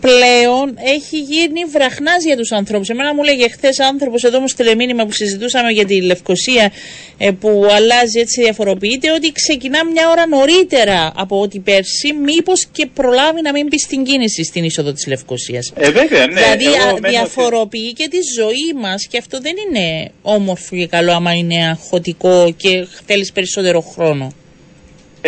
πλέον 0.00 0.76
έχει 0.96 1.18
γίνει 1.18 1.64
βραχνάς 1.64 2.24
για 2.24 2.36
τους 2.36 2.52
ανθρώπους. 2.52 2.88
Εμένα 2.88 3.14
μου 3.14 3.22
λέγε 3.22 3.48
χθες 3.48 3.80
άνθρωπος 3.80 4.24
εδώ 4.24 4.40
μου 4.40 4.48
στείλε 4.48 4.74
μήνυμα 4.74 5.04
που 5.04 5.12
συζητούσαμε 5.12 5.70
για 5.70 5.84
τη 5.84 6.02
Λευκοσία 6.02 6.72
ε, 7.18 7.30
που 7.30 7.66
αλλάζει 7.70 8.18
έτσι 8.20 8.42
διαφοροποιείται 8.42 9.12
ότι 9.12 9.32
ξεκινά 9.32 9.84
μια 9.84 10.10
ώρα 10.10 10.26
νωρίτερα 10.26 11.12
από 11.16 11.40
ό,τι 11.40 11.58
πέρσι, 11.58 12.12
μήπως 12.12 12.66
και 12.72 12.86
προλάβει 12.94 13.42
να 13.42 13.52
μην 13.52 13.66
μπει 13.66 13.78
στην 13.78 14.04
κίνηση 14.04 14.44
στην 14.44 14.64
είσοδο 14.64 14.92
της 14.92 15.06
Λευκοσίας. 15.06 15.72
Ε, 15.76 15.90
βέβαια, 15.90 16.26
ναι. 16.26 16.56
Δηλαδή 16.56 17.08
διαφοροποιεί 17.08 17.92
και 17.92 18.08
τη 18.08 18.18
ζωή 18.36 18.80
μας 18.80 19.06
και 19.06 19.18
αυτό 19.18 19.40
δεν 19.40 19.54
είναι 19.68 20.10
όμορφο 20.22 20.76
και 20.76 20.86
καλό 20.86 21.12
άμα 21.12 21.32
είναι 21.32 21.68
αγχωτικό 21.68 22.54
και 22.56 22.86
θέλεις 23.06 23.32
περισσότερο 23.32 23.80
χρόνο. 23.80 24.32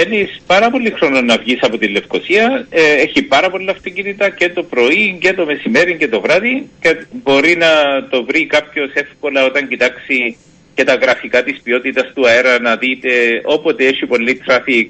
Θέλει 0.03 0.29
πάρα 0.47 0.71
πολύ 0.71 0.91
χρόνο 0.91 1.21
να 1.21 1.37
βγεις 1.39 1.59
από 1.63 1.79
τη 1.79 1.89
Λευκοσία. 1.89 2.67
Ε, 2.71 2.93
έχει 2.93 3.23
πάρα 3.23 3.51
πολλά 3.51 3.71
αυτοκίνητα 3.71 4.29
και 4.31 4.49
το 4.49 4.63
πρωί 4.63 5.19
και 5.21 5.33
το 5.33 5.45
μεσημέρι 5.45 5.97
και 5.97 6.09
το 6.09 6.21
βράδυ. 6.21 6.69
Και 6.81 6.97
μπορεί 7.11 7.57
να 7.57 7.69
το 8.11 8.25
βρει 8.25 8.47
κάποιος 8.47 8.91
εύκολα 8.95 9.45
όταν 9.45 9.69
κοιτάξει 9.69 10.37
και 10.75 10.85
τα 10.85 10.95
γραφικά 10.95 11.43
της 11.43 11.61
ποιότητας 11.63 12.13
του 12.15 12.29
αέρα 12.29 12.61
να 12.61 12.77
δείτε 12.77 13.11
όποτε 13.45 13.85
έχει 13.85 14.07
πολύ 14.07 14.43
traffic 14.47 14.89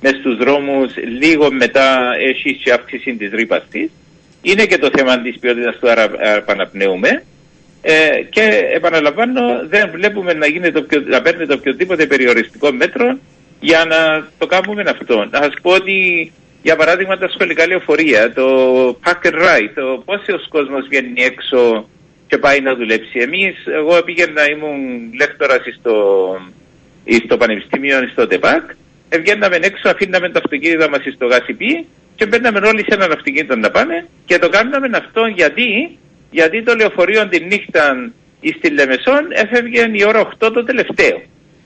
μες 0.00 0.16
στους 0.16 0.36
δρόμους 0.36 0.92
λίγο 1.18 1.52
μετά 1.52 2.10
έχει 2.18 2.54
και 2.54 2.72
αύξηση 2.72 3.16
της 3.16 3.30
ρήπας 3.30 3.62
της. 3.70 3.90
Είναι 4.42 4.64
και 4.66 4.78
το 4.78 4.90
θέμα 4.96 5.20
της 5.20 5.38
ποιότητας 5.38 5.78
του 5.78 5.88
αέρα 5.88 6.36
επαναπνέουμε. 6.36 7.24
Ε, 7.82 8.08
και 8.30 8.62
επαναλαμβάνω 8.74 9.40
δεν 9.68 9.90
βλέπουμε 9.90 10.32
να, 10.32 10.46
γίνεται 10.46 10.80
το, 10.80 11.02
να 11.06 11.22
παίρνει 11.22 11.52
οποιοδήποτε 11.52 12.06
περιοριστικό 12.06 12.72
μέτρο 12.72 13.18
για 13.60 13.84
να 13.84 14.28
το 14.38 14.46
κάνουμε 14.46 14.82
αυτό. 14.86 15.28
Να 15.30 15.42
σας 15.42 15.54
πω 15.62 15.70
ότι 15.70 16.32
για 16.62 16.76
παράδειγμα 16.76 17.18
τα 17.18 17.28
σχολικά 17.28 17.66
λεωφορεία, 17.66 18.32
το 18.32 18.46
pack 19.04 19.26
and 19.26 19.34
ride, 19.34 19.70
το 19.74 20.02
πόσο 20.04 20.40
κόσμος 20.48 20.86
βγαίνει 20.88 21.22
έξω 21.22 21.88
και 22.26 22.38
πάει 22.38 22.60
να 22.60 22.74
δουλέψει. 22.74 23.18
Εμείς, 23.18 23.54
εγώ 23.66 24.02
πήγαινα, 24.02 24.50
ήμουν 24.50 25.12
λέκτορα 25.18 25.56
στο, 25.78 25.94
στο 27.24 27.36
Πανεπιστήμιο, 27.36 28.08
στο 28.12 28.26
ΤΕΠΑΚ, 28.26 28.70
βγαίναμε 29.20 29.56
έξω, 29.56 29.88
αφήναμε 29.88 30.28
τα 30.28 30.40
αυτοκίνητα 30.44 30.88
μας 30.88 31.00
στο 31.14 31.26
ΓΑΣΙΠΗ 31.26 31.86
και 32.16 32.26
μπαίναμε 32.26 32.58
όλοι 32.66 32.80
σε 32.80 32.94
έναν 32.94 33.12
αυτοκίνητο 33.12 33.56
να 33.56 33.70
πάμε 33.70 34.06
και 34.26 34.38
το 34.38 34.48
κάναμε 34.48 34.88
αυτό 34.92 35.26
γιατί, 35.26 35.98
γιατί 36.30 36.62
το 36.62 36.74
λεωφορείο 36.74 37.28
τη 37.28 37.44
νύχτα 37.44 38.12
στη 38.58 38.70
Λεμεσόν 38.70 39.26
έφευγε 39.30 39.90
η 39.92 40.04
ώρα 40.06 40.28
8 40.28 40.50
το 40.52 40.64
τελευταίο. 40.64 41.22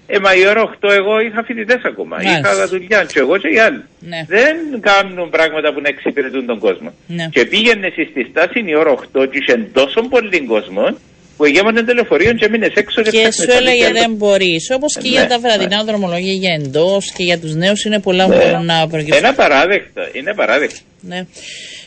Ε, 0.06 0.18
μα 0.18 0.34
η 0.34 0.46
ώρα 0.46 0.76
8 0.80 0.90
εγώ 0.90 1.20
είχα 1.20 1.42
φοιτητές 1.44 1.82
ακόμα. 1.84 2.22
Ναι. 2.22 2.30
Είχα 2.30 2.66
δουλειά 2.68 3.04
και 3.12 3.18
εγώ 3.18 3.36
και 3.38 3.48
οι 3.48 3.58
άλλοι. 3.58 3.82
Ναι. 3.98 4.24
Δεν 4.28 4.56
κάνουν 4.80 5.30
πράγματα 5.30 5.72
που 5.72 5.80
να 5.80 5.88
εξυπηρετούν 5.88 6.46
τον 6.46 6.58
κόσμο. 6.58 6.92
Ναι. 7.06 7.28
Και 7.32 7.44
πήγαινε 7.44 7.88
στη 8.10 8.26
στάση 8.30 8.64
η 8.66 8.74
ώρα 8.76 8.94
8 8.94 9.30
και 9.30 9.38
είχε 9.38 9.68
τόσο 9.72 10.00
πολύ 10.02 10.40
κόσμο 10.40 10.96
που 11.36 11.44
εγέμανε 11.44 11.82
το 11.82 11.94
λεωφορείο 11.94 12.32
και 12.32 12.44
έμεινε 12.44 12.70
έξω 12.74 13.02
και, 13.02 13.10
και 13.10 13.32
σου 13.32 13.50
έλεγε 13.50 13.92
δεν 13.92 14.12
μπορείς. 14.14 14.70
Όπως 14.70 14.96
και 15.02 15.08
για 15.08 15.20
ναι, 15.22 15.26
τα 15.28 15.38
βραδινά 15.38 15.76
ναι. 15.76 15.84
δρομολόγια 15.84 16.32
για 16.32 16.54
εντός 16.54 17.12
και 17.16 17.22
για 17.22 17.38
τους 17.38 17.54
νέους 17.54 17.84
είναι 17.84 18.00
πολλά 18.00 18.24
που 18.24 18.32
μπορούν 18.32 18.64
να 18.64 18.88
προκύψουν. 18.88 19.18
Είναι 19.18 19.28
απαράδεκτο. 19.28 20.02
Είναι 20.12 20.34
παράδεκτο. 20.34 20.78
Ναι. 21.00 21.26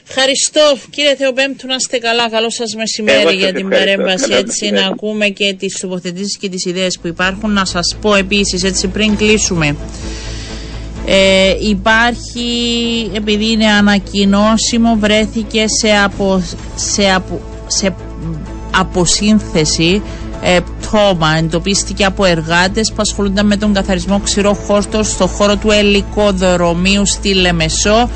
Ευχαριστώ 0.10 0.78
κύριε 0.90 1.16
Θεοπέμπτου 1.16 1.68
να 1.68 1.76
είστε 1.76 1.98
καλά. 1.98 2.30
Καλό 2.30 2.50
σας 2.50 2.76
μεσημέρι 2.76 3.36
για 3.36 3.54
την 3.54 3.70
παρέμβαση. 3.70 4.34
Έτσι 4.34 4.70
να 4.70 4.86
ακούμε 4.86 5.28
και 5.28 5.54
τις 5.54 5.80
τοποθετήσεις 5.80 6.38
και 6.38 6.50
τις 6.50 6.66
ιδέες 6.66 7.00
που 7.00 7.08
υπάρχουν. 7.08 7.52
Να 7.52 7.66
σας 7.66 7.98
πω 8.02 8.16
επίσης 8.16 8.64
έτσι 8.64 8.88
πριν 8.88 9.16
κλείσουμε. 9.16 9.76
Ε, 11.06 11.56
υπάρχει, 11.60 12.50
επειδή 13.14 13.52
είναι 13.52 13.68
ανακοινώσιμο, 13.68 14.96
βρέθηκε 15.00 15.66
σε, 15.68 15.90
απο, 16.04 16.44
σε, 16.76 17.12
απο, 17.14 17.42
σε 17.68 17.96
αποσύνθεση 18.72 20.02
ε, 20.42 20.60
πτώμα. 20.82 21.36
Εντοπίστηκε 21.38 22.06
από 22.06 22.26
εργάτες 22.26 22.90
που 22.90 22.98
ασχολούνταν 23.02 23.46
με 23.46 23.58
τον 23.58 23.74
καθαρισμό 23.74 24.20
ξηρό 24.20 24.54
χόρτο 24.54 25.04
στο 25.04 25.28
χώρο 25.28 25.56
του 25.56 25.72
ελικοδρομίου 25.72 27.06
στη 27.06 27.34
Λεμεσό. 27.34 28.10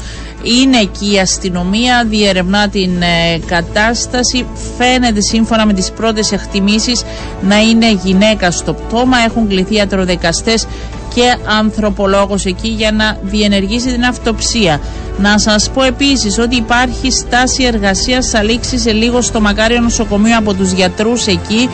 Είναι 0.44 0.78
εκεί 0.78 1.14
η 1.14 1.20
αστυνομία, 1.20 2.06
διερευνά 2.10 2.70
την 2.70 3.02
ε, 3.02 3.40
κατάσταση. 3.46 4.46
Φαίνεται 4.78 5.22
σύμφωνα 5.22 5.66
με 5.66 5.74
τις 5.74 5.92
πρώτες 5.92 6.32
εκτιμήσεις 6.32 7.04
να 7.42 7.62
είναι 7.62 7.92
γυναίκα 7.92 8.52
στο 8.52 8.74
πτώμα. 8.74 9.18
Έχουν 9.26 9.48
κληθεί 9.48 9.76
ιατροδεκαστές 9.76 10.68
και 11.14 11.36
ανθρωπολόγος 11.60 12.46
εκεί 12.46 12.68
για 12.68 12.92
να 12.92 13.18
διενεργήσει 13.24 13.88
την 13.92 14.06
αυτοψία. 14.06 14.80
Να 15.18 15.38
σας 15.38 15.70
πω 15.70 15.84
επίσης 15.84 16.38
ότι 16.40 16.56
υπάρχει 16.56 17.12
στάση 17.12 17.64
εργασίας 17.64 18.30
θα 18.30 18.44
λήξει 18.44 18.78
σε 18.78 18.92
λίγο 18.92 19.22
στο 19.22 19.42
Μακάριο 19.42 19.80
Νοσοκομείο 19.80 20.38
από 20.38 20.54
τους 20.54 20.72
γιατρούς 20.72 21.28
εκεί 21.28 21.70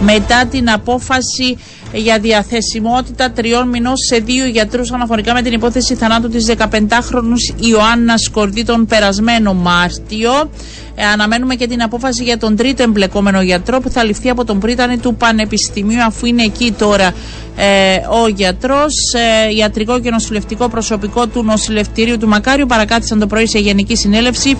μετά 0.00 0.44
την 0.50 0.70
απόφαση 0.70 1.56
για 1.92 2.18
διαθεσιμότητα 2.18 3.30
τριών 3.30 3.68
μηνών 3.68 3.96
σε 3.96 4.16
δύο 4.16 4.46
γιατρούς 4.46 4.92
αναφορικά 4.92 5.32
με 5.32 5.42
την 5.42 5.52
υπόθεση 5.52 5.94
θανάτου 5.94 6.28
της 6.28 6.52
15χρονου 6.58 7.56
Ιωάννας 7.68 8.22
Σκορδί 8.22 8.64
τον 8.64 8.86
περασμένο 8.86 9.54
Μάρτιο. 9.54 10.50
Ε, 10.94 11.04
αναμένουμε 11.04 11.54
και 11.54 11.66
την 11.66 11.82
απόφαση 11.82 12.22
για 12.24 12.38
τον 12.38 12.56
τρίτο 12.56 12.82
εμπλεκόμενο 12.82 13.42
γιατρό 13.42 13.80
που 13.80 13.90
θα 13.90 14.04
ληφθεί 14.04 14.28
από 14.28 14.44
τον 14.44 14.58
πρίτανη 14.58 14.98
του 14.98 15.14
Πανεπιστημίου 15.14 16.02
αφού 16.02 16.26
είναι 16.26 16.42
εκεί 16.42 16.74
τώρα 16.78 17.12
ε, 17.56 17.96
ο 18.22 18.28
γιατρός. 18.28 18.81
Ε, 18.84 19.54
ιατρικό 19.56 20.00
και 20.00 20.10
νοσηλευτικό 20.10 20.68
προσωπικό 20.68 21.26
του 21.26 21.42
νοσηλευτηρίου 21.42 22.18
του 22.18 22.28
Μακάριου 22.28 22.66
παρακάτησαν 22.66 23.18
το 23.18 23.26
πρωί 23.26 23.46
σε 23.46 23.58
γενική 23.58 23.96
συνέλευση 23.96 24.56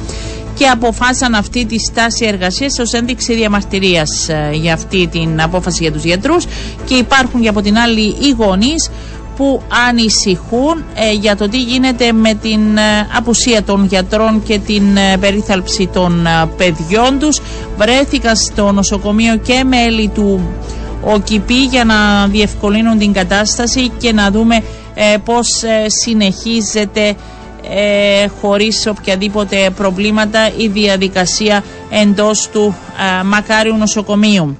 και 0.54 0.66
αποφάσισαν 0.66 1.34
αυτή 1.34 1.64
τη 1.64 1.78
στάση 1.78 2.24
εργασίας 2.26 2.78
ως 2.78 2.92
ένδειξη 2.92 3.34
διαμαρτυρίας 3.34 4.28
ε, 4.28 4.50
για 4.52 4.72
αυτή 4.72 5.06
την 5.06 5.42
απόφαση 5.42 5.82
για 5.82 5.92
τους 5.92 6.04
γιατρούς. 6.04 6.44
Και 6.84 6.94
υπάρχουν 6.94 7.40
και 7.40 7.48
από 7.48 7.60
την 7.60 7.76
άλλη 7.76 8.00
οι 8.00 8.34
γονείς 8.38 8.90
που 9.36 9.62
ανησυχούν 9.88 10.84
ε, 10.94 11.12
για 11.12 11.36
το 11.36 11.48
τι 11.48 11.62
γίνεται 11.62 12.12
με 12.12 12.34
την 12.34 12.76
ε, 12.76 13.08
απουσία 13.16 13.62
των 13.62 13.84
γιατρών 13.84 14.42
και 14.42 14.58
την 14.58 14.96
ε, 14.96 15.16
περίθαλψη 15.20 15.88
των 15.92 16.26
παιδιών 16.56 17.18
τους. 17.18 17.40
Βρέθηκαν 17.76 18.36
στο 18.36 18.72
νοσοκομείο 18.72 19.36
και 19.36 19.64
μέλη 19.64 20.08
του 20.08 20.40
ΟΚΙΠΗ 21.04 21.64
για 21.64 21.84
να 21.84 22.26
διευκολύνουν 22.26 22.98
την 22.98 23.12
κατάσταση 23.12 23.88
και 23.88 24.12
να 24.12 24.30
δούμε 24.30 24.62
πώς 25.24 25.62
συνεχίζεται 25.86 27.14
ε, 27.70 28.26
χωρίς 28.40 28.86
οποιαδήποτε 28.86 29.70
προβλήματα 29.76 30.50
η 30.56 30.68
διαδικασία 30.68 31.64
εντός 31.90 32.48
του 32.52 32.76
μακάριου 33.24 33.76
νοσοκομείου. 33.76 34.56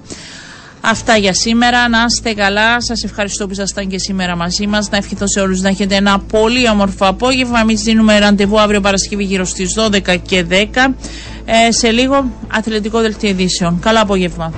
Αυτά 0.84 1.16
για 1.16 1.34
σήμερα. 1.34 1.88
Να 1.88 2.04
είστε 2.08 2.32
καλά. 2.34 2.80
Σας 2.80 3.04
ευχαριστώ 3.04 3.46
που 3.46 3.52
ήσασταν 3.52 3.88
και 3.88 3.98
σήμερα 3.98 4.36
μαζί 4.36 4.66
μας. 4.66 4.90
Να 4.90 4.96
ευχηθώ 4.96 5.26
σε 5.26 5.40
όλους 5.40 5.60
να 5.60 5.68
έχετε 5.68 5.94
ένα 5.94 6.18
πολύ 6.18 6.68
όμορφο 6.68 7.06
απόγευμα. 7.06 7.60
Εμείς 7.60 7.82
δίνουμε 7.82 8.18
ραντεβού 8.18 8.60
αύριο 8.60 8.80
Παρασκευή 8.80 9.24
γύρω 9.24 9.44
στις 9.44 9.74
12 9.74 10.16
και 10.16 10.44
10. 10.48 10.94
Ε, 11.44 11.72
σε 11.72 11.90
λίγο 11.90 12.30
αθλητικό 12.48 13.00
δελτίο 13.00 13.28
ειδήσεων. 13.28 13.78
Καλό 13.80 14.00
απόγευμα. 14.00 14.52